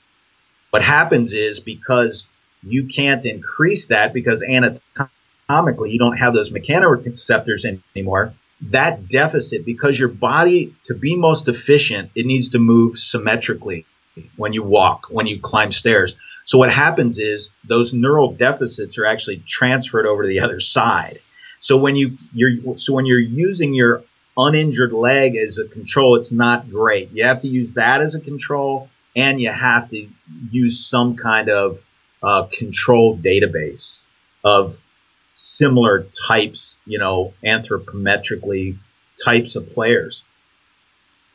What 0.76 0.84
happens 0.84 1.32
is 1.32 1.58
because 1.58 2.26
you 2.62 2.84
can't 2.84 3.24
increase 3.24 3.86
that 3.86 4.12
because 4.12 4.42
anatomically 4.42 5.90
you 5.90 5.98
don't 5.98 6.18
have 6.18 6.34
those 6.34 6.50
mechanoreceptors 6.50 7.64
anymore 7.94 8.34
that 8.60 9.08
deficit 9.08 9.64
because 9.64 9.98
your 9.98 10.10
body 10.10 10.74
to 10.84 10.92
be 10.92 11.16
most 11.16 11.48
efficient 11.48 12.10
it 12.14 12.26
needs 12.26 12.50
to 12.50 12.58
move 12.58 12.98
symmetrically 12.98 13.86
when 14.36 14.52
you 14.52 14.62
walk 14.62 15.06
when 15.08 15.26
you 15.26 15.40
climb 15.40 15.72
stairs. 15.72 16.14
So 16.44 16.58
what 16.58 16.70
happens 16.70 17.16
is 17.16 17.48
those 17.66 17.94
neural 17.94 18.32
deficits 18.32 18.98
are 18.98 19.06
actually 19.06 19.38
transferred 19.46 20.06
over 20.06 20.24
to 20.24 20.28
the 20.28 20.40
other 20.40 20.60
side. 20.60 21.20
So 21.58 21.78
when 21.78 21.96
you 21.96 22.10
you're 22.34 22.76
so 22.76 22.92
when 22.92 23.06
you're 23.06 23.18
using 23.18 23.72
your 23.72 24.04
uninjured 24.36 24.92
leg 24.92 25.36
as 25.36 25.56
a 25.56 25.66
control 25.66 26.16
it's 26.16 26.32
not 26.32 26.70
great. 26.70 27.12
You 27.12 27.24
have 27.24 27.40
to 27.40 27.48
use 27.48 27.72
that 27.72 28.02
as 28.02 28.14
a 28.14 28.20
control 28.20 28.90
and 29.16 29.40
you 29.40 29.50
have 29.50 29.88
to 29.90 30.08
use 30.50 30.86
some 30.86 31.16
kind 31.16 31.48
of 31.48 31.82
uh, 32.22 32.44
control 32.52 33.16
database 33.16 34.02
of 34.44 34.78
similar 35.32 36.06
types, 36.28 36.76
you 36.86 36.98
know, 36.98 37.32
anthropometrically 37.44 38.78
types 39.22 39.56
of 39.56 39.72
players. 39.72 40.24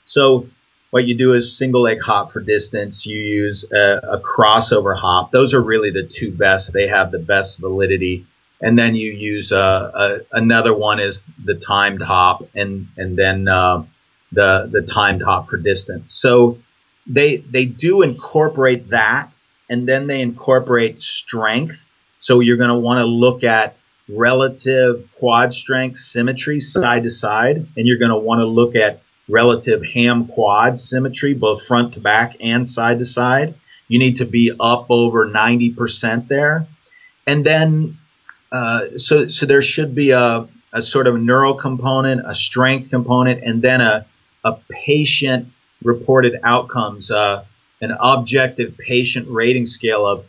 So 0.06 0.48
what 0.92 1.06
you 1.06 1.16
do 1.16 1.34
is 1.34 1.58
single 1.58 1.82
leg 1.82 2.02
hop 2.02 2.32
for 2.32 2.42
distance. 2.42 3.06
You 3.06 3.18
use 3.18 3.66
a, 3.72 4.00
a, 4.04 4.20
crossover 4.20 4.96
hop. 4.96 5.32
Those 5.32 5.54
are 5.54 5.62
really 5.62 5.90
the 5.92 6.04
two 6.04 6.32
best. 6.32 6.74
They 6.74 6.88
have 6.88 7.12
the 7.12 7.20
best 7.20 7.60
validity. 7.60 8.28
And 8.62 8.78
then 8.78 8.94
you 8.96 9.12
use 9.12 9.52
uh, 9.52 9.92
a, 10.32 10.38
another 10.38 10.74
one 10.74 11.00
is 11.00 11.24
the 11.44 11.56
timed 11.56 12.02
hop, 12.04 12.48
and 12.54 12.90
and 12.96 13.18
then 13.18 13.48
uh, 13.48 13.86
the 14.32 14.70
the 14.72 14.84
timed 14.84 15.24
hop 15.24 15.48
for 15.48 15.58
distance. 15.58 16.14
So 16.14 16.60
they 17.08 17.38
they 17.38 17.66
do 17.66 18.02
incorporate 18.02 18.89
that, 18.89 19.32
and 19.70 19.88
then 19.88 20.08
they 20.08 20.22
incorporate 20.22 21.02
strength. 21.02 21.88
So 22.18 22.39
you're 22.39 22.58
going 22.58 22.70
to 22.70 22.78
want 22.78 22.99
to 22.99 23.06
look 23.06 23.43
at 23.43 23.78
relative 24.08 25.10
quad 25.18 25.54
strength 25.54 25.97
symmetry 25.97 26.60
side 26.60 27.04
to 27.04 27.10
side, 27.10 27.68
and 27.76 27.88
you're 27.88 27.99
going 27.99 28.12
to 28.12 28.18
want 28.18 28.39
to 28.39 28.45
look 28.45 28.76
at 28.76 29.02
relative 29.28 29.84
ham 29.84 30.28
quad 30.28 30.78
symmetry, 30.78 31.34
both 31.34 31.66
front 31.66 31.93
to 31.93 31.99
back 31.99 32.36
and 32.39 32.68
side 32.68 32.99
to 32.99 33.06
side. 33.06 33.56
You 33.88 33.99
need 33.99 34.18
to 34.18 34.26
be 34.26 34.52
up 34.60 34.88
over 34.89 35.28
90% 35.28 36.28
there. 36.28 36.68
And 37.26 37.45
then, 37.45 37.97
uh, 38.52 38.97
so, 38.97 39.28
so 39.28 39.45
there 39.45 39.62
should 39.62 39.95
be 39.95 40.12
a, 40.12 40.47
a 40.74 40.82
sort 40.82 41.08
of 41.08 41.20
neural 41.20 41.54
component, 41.54 42.22
a 42.26 42.36
strength 42.36 42.89
component, 42.89 43.43
and 43.43 43.62
then 43.62 43.82
a, 43.82 44.06
a 44.43 44.58
patient 44.70 45.49
reported 45.84 46.40
outcomes, 46.44 47.12
uh, 47.12 47.46
an 47.82 47.96
objective 48.00 48.78
patient 48.78 49.28
rating 49.30 49.66
scale 49.66 50.06
of 50.06 50.26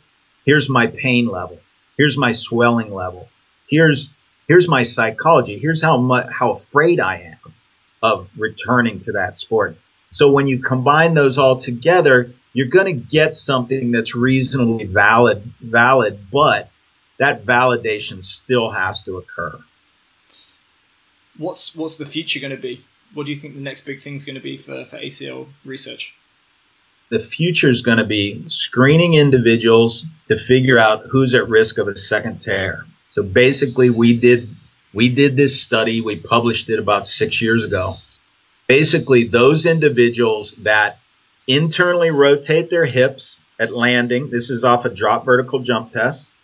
here's 0.46 0.68
my 0.68 0.86
pain 0.86 1.26
level, 1.26 1.60
here's 1.96 2.16
my 2.16 2.32
swelling 2.32 2.92
level, 2.92 3.28
here's 3.68 4.10
here's 4.48 4.68
my 4.68 4.82
psychology. 4.82 5.58
Here's 5.58 5.82
how 5.82 5.96
much 5.96 6.26
how 6.30 6.52
afraid 6.52 7.00
I 7.00 7.18
am 7.18 7.54
of 8.02 8.30
returning 8.36 9.00
to 9.00 9.12
that 9.12 9.38
sport. 9.38 9.76
So 10.10 10.30
when 10.30 10.46
you 10.46 10.58
combine 10.58 11.14
those 11.14 11.38
all 11.38 11.56
together, 11.56 12.32
you're 12.52 12.66
going 12.66 12.86
to 12.86 12.92
get 12.92 13.34
something 13.34 13.92
that's 13.92 14.14
reasonably 14.14 14.86
valid 14.86 15.42
valid, 15.60 16.30
but 16.30 16.70
that 17.18 17.44
validation 17.46 18.22
still 18.22 18.70
has 18.70 19.02
to 19.04 19.16
occur. 19.16 19.58
What's 21.38 21.74
what's 21.74 21.96
the 21.96 22.06
future 22.06 22.40
going 22.40 22.50
to 22.54 22.60
be? 22.60 22.84
What 23.14 23.26
do 23.26 23.32
you 23.32 23.38
think 23.38 23.54
the 23.54 23.60
next 23.60 23.82
big 23.82 24.00
thing 24.00 24.14
is 24.14 24.24
going 24.24 24.36
to 24.36 24.40
be 24.40 24.56
for, 24.56 24.84
for 24.84 24.98
ACL 24.98 25.48
research? 25.64 26.14
The 27.10 27.20
future 27.20 27.68
is 27.68 27.82
going 27.82 27.98
to 27.98 28.04
be 28.04 28.44
screening 28.48 29.14
individuals 29.14 30.06
to 30.26 30.36
figure 30.36 30.78
out 30.78 31.02
who's 31.10 31.34
at 31.34 31.48
risk 31.48 31.76
of 31.76 31.88
a 31.88 31.96
second 31.96 32.40
tear. 32.40 32.86
So 33.04 33.22
basically, 33.22 33.90
we 33.90 34.16
did 34.16 34.48
we 34.94 35.08
did 35.08 35.36
this 35.36 35.60
study. 35.60 36.00
We 36.00 36.20
published 36.20 36.70
it 36.70 36.78
about 36.78 37.06
six 37.06 37.42
years 37.42 37.64
ago. 37.64 37.94
Basically, 38.66 39.24
those 39.24 39.66
individuals 39.66 40.52
that 40.62 40.98
internally 41.46 42.10
rotate 42.10 42.70
their 42.70 42.86
hips 42.86 43.40
at 43.58 43.72
landing. 43.72 44.30
This 44.30 44.50
is 44.50 44.64
off 44.64 44.84
a 44.84 44.94
drop 44.94 45.24
vertical 45.24 45.60
jump 45.60 45.90
test, 45.90 46.34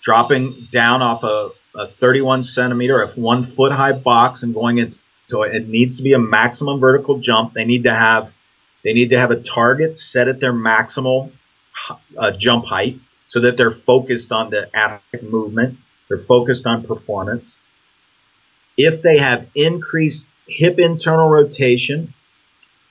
dropping 0.00 0.68
down 0.72 1.02
off 1.02 1.24
a, 1.24 1.50
a 1.74 1.86
31 1.86 2.42
centimeter, 2.42 3.02
a 3.02 3.08
one 3.08 3.42
foot 3.42 3.72
high 3.72 3.92
box, 3.92 4.42
and 4.42 4.54
going 4.54 4.78
into 4.78 4.98
it. 5.30 5.54
It 5.54 5.68
needs 5.68 5.96
to 5.96 6.02
be 6.02 6.12
a 6.12 6.18
maximum 6.18 6.80
vertical 6.80 7.18
jump. 7.18 7.54
They 7.54 7.64
need 7.64 7.84
to 7.84 7.94
have 7.94 8.32
they 8.84 8.92
need 8.92 9.10
to 9.10 9.18
have 9.18 9.30
a 9.30 9.40
target 9.40 9.96
set 9.96 10.28
at 10.28 10.40
their 10.40 10.52
maximal 10.52 11.30
uh, 12.18 12.32
jump 12.32 12.64
height 12.64 12.96
so 13.26 13.40
that 13.40 13.56
they're 13.56 13.70
focused 13.70 14.32
on 14.32 14.50
the 14.50 14.68
athletic 14.76 15.22
movement, 15.30 15.78
they're 16.08 16.18
focused 16.18 16.66
on 16.66 16.84
performance. 16.84 17.58
If 18.76 19.02
they 19.02 19.18
have 19.18 19.48
increased 19.54 20.26
hip 20.46 20.78
internal 20.78 21.28
rotation, 21.28 22.12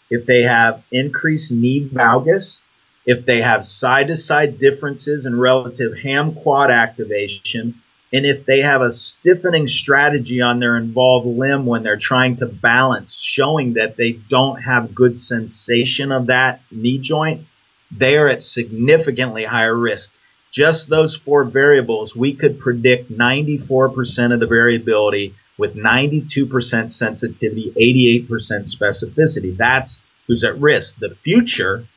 if 0.10 0.26
they 0.26 0.44
have 0.44 0.84
increased 0.92 1.52
knee 1.52 1.88
valgus, 1.88 2.62
if 3.06 3.26
they 3.26 3.42
have 3.42 3.66
side 3.66 4.08
to 4.08 4.16
side 4.16 4.60
differences 4.60 5.26
in 5.26 5.40
relative 5.40 5.98
ham 5.98 6.34
quad 6.34 6.72
activation, 6.72 7.82
and 8.14 8.26
if 8.26 8.46
they 8.46 8.62
have 8.62 8.82
a 8.82 8.92
stiffening 8.92 9.68
strategy 9.68 10.42
on 10.42 10.60
their 10.60 10.78
involved 10.78 11.28
limb 11.28 11.66
when 11.66 11.84
they're 11.84 11.98
trying 11.98 12.36
to 12.38 12.46
balance, 12.46 13.22
showing 13.22 13.74
that 13.74 13.96
they 13.96 14.12
don't 14.12 14.62
have 14.62 14.96
good 14.96 15.18
sensation 15.18 16.12
of 16.12 16.28
that 16.28 16.62
knee 16.72 17.00
joint, 17.00 17.48
they 17.96 18.18
are 18.18 18.28
at 18.28 18.44
significantly 18.44 19.44
higher 19.44 19.78
risk 19.78 20.14
just 20.52 20.90
those 20.90 21.16
four 21.16 21.46
variables, 21.46 22.16
we 22.16 22.34
could 22.34 22.60
predict 22.60 23.12
94% 23.12 24.34
of 24.34 24.40
the 24.40 24.48
variability 24.48 25.34
with 25.58 25.76
92% 25.76 26.92
sensitivity, 26.92 27.72
88% 28.28 28.28
specificity. 28.28 29.56
That's 29.56 30.04
who's 30.28 30.44
at 30.44 30.60
risk. 30.60 30.98
The 30.98 31.10
future 31.10 31.88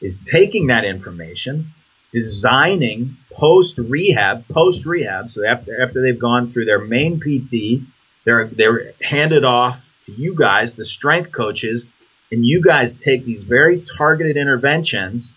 is 0.00 0.16
taking 0.18 0.68
that 0.68 0.84
information, 0.84 1.72
designing 2.12 3.16
post 3.32 3.78
rehab, 3.78 4.48
post 4.48 4.86
rehab. 4.86 5.28
So 5.28 5.44
after, 5.44 5.80
after 5.80 6.02
they've 6.02 6.18
gone 6.18 6.50
through 6.50 6.64
their 6.64 6.80
main 6.80 7.20
PT, 7.20 7.86
they're, 8.24 8.46
they're 8.46 8.92
handed 9.00 9.44
off 9.44 9.84
to 10.02 10.12
you 10.12 10.34
guys, 10.34 10.74
the 10.74 10.84
strength 10.84 11.32
coaches, 11.32 11.86
and 12.32 12.44
you 12.44 12.62
guys 12.62 12.94
take 12.94 13.24
these 13.24 13.44
very 13.44 13.80
targeted 13.80 14.36
interventions 14.36 15.36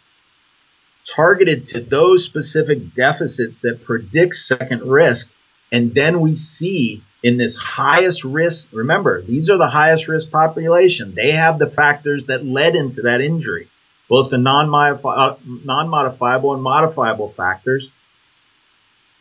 targeted 1.03 1.65
to 1.65 1.81
those 1.81 2.23
specific 2.23 2.93
deficits 2.93 3.59
that 3.59 3.83
predict 3.83 4.35
second 4.35 4.83
risk. 4.83 5.31
And 5.71 5.93
then 5.93 6.21
we 6.21 6.35
see 6.35 7.03
in 7.23 7.37
this 7.37 7.55
highest 7.55 8.23
risk, 8.23 8.69
remember, 8.73 9.21
these 9.21 9.49
are 9.49 9.57
the 9.57 9.67
highest 9.67 10.07
risk 10.07 10.29
population. 10.29 11.15
They 11.15 11.31
have 11.31 11.59
the 11.59 11.69
factors 11.69 12.25
that 12.25 12.45
led 12.45 12.75
into 12.75 13.03
that 13.03 13.21
injury, 13.21 13.69
both 14.13 14.29
the 14.29 14.35
uh, 14.37 15.35
non-modifiable 15.43 16.53
and 16.53 16.61
modifiable 16.61 17.29
factors. 17.29 17.91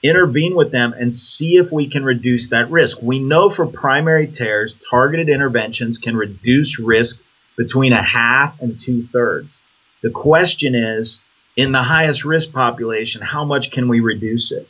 Intervene 0.03 0.55
with 0.55 0.71
them 0.71 0.93
and 0.93 1.15
see 1.15 1.57
if 1.57 1.73
we 1.73 1.89
can 1.89 2.05
reduce 2.05 2.51
that 2.51 2.71
risk. 2.71 3.01
We 3.01 3.19
know 3.19 3.49
for 3.49 3.67
primary 3.67 4.27
tears, 4.27 4.75
targeted 4.75 5.31
interventions 5.31 5.97
can 5.97 6.15
reduce 6.15 6.79
risk 6.79 7.25
between 7.57 7.95
a 7.95 8.03
half 8.03 8.61
and 8.61 8.79
two 8.79 9.01
thirds. 9.01 9.63
The 10.03 10.11
question 10.11 10.75
is, 10.75 11.25
in 11.57 11.73
the 11.73 11.83
highest 11.83 12.27
risk 12.27 12.53
population, 12.53 13.23
how 13.23 13.47
much 13.47 13.71
can 13.71 13.89
we 13.89 14.01
reduce 14.01 14.53
it? 14.53 14.69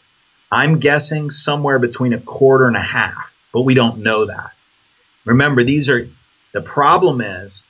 I'm 0.53 0.79
guessing 0.79 1.31
somewhere 1.31 1.81
between 1.81 2.13
a 2.13 2.21
quarter 2.21 2.69
and 2.69 2.77
a 2.77 2.81
half, 2.81 3.37
but 3.53 3.63
we 3.63 3.75
don't 3.75 4.05
know 4.05 4.27
that. 4.27 4.53
Remember, 5.25 5.65
these 5.65 5.89
are 5.89 6.09
the 6.53 6.63
problem 6.63 7.21
is, 7.21 7.65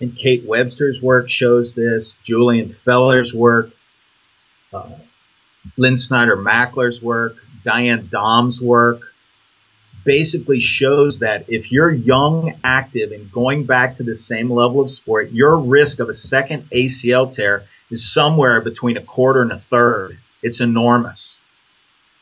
and 0.00 0.16
Kate 0.16 0.44
Webster's 0.46 1.02
work 1.02 1.28
shows 1.28 1.74
this, 1.74 2.18
Julian 2.22 2.68
Feller's 2.68 3.34
work, 3.34 3.70
uh, 4.72 4.90
Lynn 5.76 5.96
Snyder 5.96 6.36
Mackler's 6.36 7.02
work, 7.02 7.36
Diane 7.64 8.08
Dahm's 8.10 8.60
work, 8.62 9.12
basically 10.04 10.60
shows 10.60 11.18
that 11.18 11.44
if 11.48 11.70
you're 11.70 11.92
young, 11.92 12.58
active, 12.64 13.12
and 13.12 13.30
going 13.30 13.64
back 13.64 13.96
to 13.96 14.02
the 14.02 14.14
same 14.14 14.50
level 14.50 14.80
of 14.80 14.88
sport, 14.88 15.30
your 15.32 15.58
risk 15.58 16.00
of 16.00 16.08
a 16.08 16.14
second 16.14 16.62
ACL 16.72 17.32
tear 17.32 17.64
is 17.90 18.10
somewhere 18.10 18.62
between 18.62 18.96
a 18.96 19.02
quarter 19.02 19.42
and 19.42 19.52
a 19.52 19.56
third. 19.56 20.12
It's 20.42 20.60
enormous. 20.60 21.44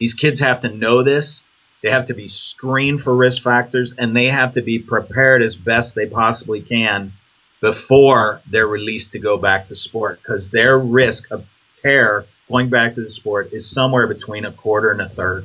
These 0.01 0.15
kids 0.15 0.41
have 0.41 0.63
to 0.63 0.75
know 0.75 1.05
this. 1.05 1.45
They 1.83 1.91
have 1.91 2.07
to 2.07 2.15
be 2.15 2.27
screened 2.27 3.01
for 3.01 3.15
risk 3.15 3.45
factors 3.45 3.95
and 3.97 4.17
they 4.17 4.27
have 4.27 4.55
to 4.55 4.63
be 4.63 4.81
prepared 4.81 5.43
as 5.43 5.55
best 5.55 5.95
they 5.95 6.07
possibly 6.07 6.61
can 6.61 7.13
before 7.61 8.41
they're 8.47 8.67
released 8.67 9.13
to 9.13 9.19
go 9.19 9.39
back 9.39 9.67
to 9.67 9.77
sport 9.77 10.21
because 10.23 10.51
their 10.51 10.79
risk 10.79 11.31
of 11.31 11.47
tear 11.73 12.27
going 12.49 12.69
back 12.69 12.95
to 12.95 13.03
the 13.03 13.11
sport 13.11 13.51
is 13.53 13.71
somewhere 13.71 14.07
between 14.07 14.45
a 14.45 14.53
quarter 14.53 14.91
and 14.91 15.01
a 15.01 15.07
third 15.07 15.45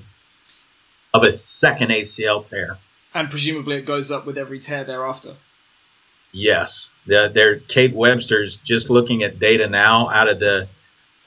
of 1.14 1.24
a 1.24 1.34
second 1.34 1.90
ACL 1.90 2.48
tear. 2.48 2.76
And 3.14 3.30
presumably 3.30 3.78
it 3.78 3.86
goes 3.86 4.12
up 4.12 4.26
with 4.26 4.38
every 4.38 4.60
tear 4.60 4.84
thereafter. 4.84 5.36
Yes, 6.32 6.92
the, 7.06 7.32
they're 7.34 7.60
Kate 7.60 7.94
Webster's 7.94 8.58
just 8.58 8.90
looking 8.90 9.22
at 9.22 9.38
data 9.38 9.68
now 9.70 10.10
out 10.10 10.30
of 10.30 10.40
the 10.40 10.68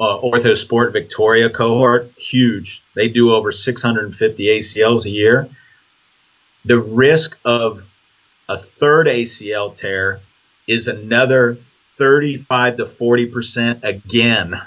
uh, 0.00 0.18
Orthosport 0.18 0.92
Victoria 0.92 1.48
cohort, 1.48 2.12
huge. 2.18 2.82
They 2.94 3.08
do 3.08 3.32
over 3.32 3.52
650 3.52 4.44
ACLs 4.46 5.06
a 5.06 5.10
year. 5.10 5.48
The 6.64 6.80
risk 6.80 7.38
of 7.44 7.86
a 8.48 8.58
third 8.58 9.06
ACL 9.06 9.74
tear 9.74 10.20
is 10.66 10.88
another 10.88 11.56
35 11.96 12.76
to 12.76 12.86
40 12.86 13.26
percent 13.26 13.84
again. 13.84 14.60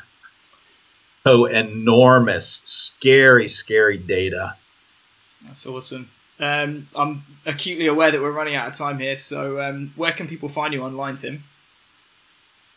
So 1.26 1.46
enormous, 1.46 2.62
scary, 2.64 3.48
scary 3.48 3.98
data. 3.98 4.56
That's 5.46 5.66
awesome. 5.66 6.10
Um, 6.40 6.88
I'm 6.96 7.24
acutely 7.46 7.88
aware 7.88 8.12
that 8.12 8.22
we're 8.22 8.32
running 8.32 8.56
out 8.56 8.70
of 8.70 8.76
time 8.76 9.00
here, 9.00 9.16
so 9.18 9.62
um, 9.62 9.92
where 9.96 10.14
can 10.14 10.28
people 10.28 10.48
find 10.48 10.74
you 10.74 10.82
online, 10.82 11.18
Tim? 11.18 11.44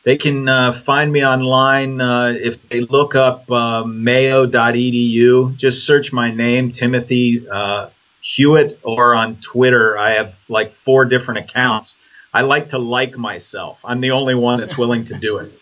They 0.05 0.17
can 0.17 0.49
uh, 0.49 0.73
find 0.73 1.13
me 1.13 1.25
online 1.25 2.01
uh, 2.01 2.35
if 2.37 2.69
they 2.69 2.81
look 2.81 3.15
up 3.15 3.49
uh, 3.51 3.85
mayo.edu. 3.85 5.57
Just 5.57 5.87
search 5.87 6.13
my 6.13 6.33
name, 6.33 6.73
Timothy 6.73 7.47
uh, 7.49 7.91
Hewett, 8.21 8.81
or 8.83 9.15
on 9.15 9.37
Twitter. 9.37 9.97
I 9.97 10.11
have 10.13 10.41
like 10.49 10.73
four 10.73 11.05
different 11.05 11.39
accounts. 11.49 11.97
I 12.35 12.43
like 12.43 12.71
to 12.71 12.79
like 12.79 13.17
myself. 13.17 13.81
I'm 13.85 14.01
the 14.01 14.13
only 14.13 14.35
one 14.35 14.59
that's 14.59 14.79
willing 14.79 15.05
to 15.05 15.15
do 15.19 15.39
it. 15.39 15.53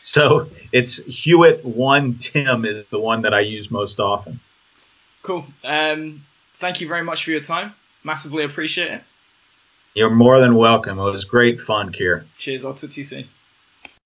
So 0.00 0.48
it's 0.72 1.02
Hewett 1.04 1.64
One 1.64 2.16
Tim 2.18 2.64
is 2.64 2.84
the 2.86 3.00
one 3.00 3.22
that 3.22 3.32
I 3.32 3.40
use 3.40 3.70
most 3.70 4.00
often. 4.00 4.40
Cool. 5.22 5.46
Um, 5.62 6.24
thank 6.54 6.80
you 6.80 6.88
very 6.88 7.02
much 7.02 7.24
for 7.24 7.30
your 7.30 7.40
time. 7.40 7.74
Massively 8.02 8.44
appreciate 8.44 8.90
it. 8.90 9.02
You're 9.94 10.10
more 10.10 10.40
than 10.40 10.56
welcome. 10.56 10.98
It 10.98 11.02
was 11.02 11.24
great 11.24 11.60
fun, 11.60 11.92
Kier. 11.92 12.24
Cheers. 12.36 12.64
I'll 12.64 12.74
talk 12.74 12.90
to 12.90 12.96
you 13.00 13.04
soon. 13.04 13.28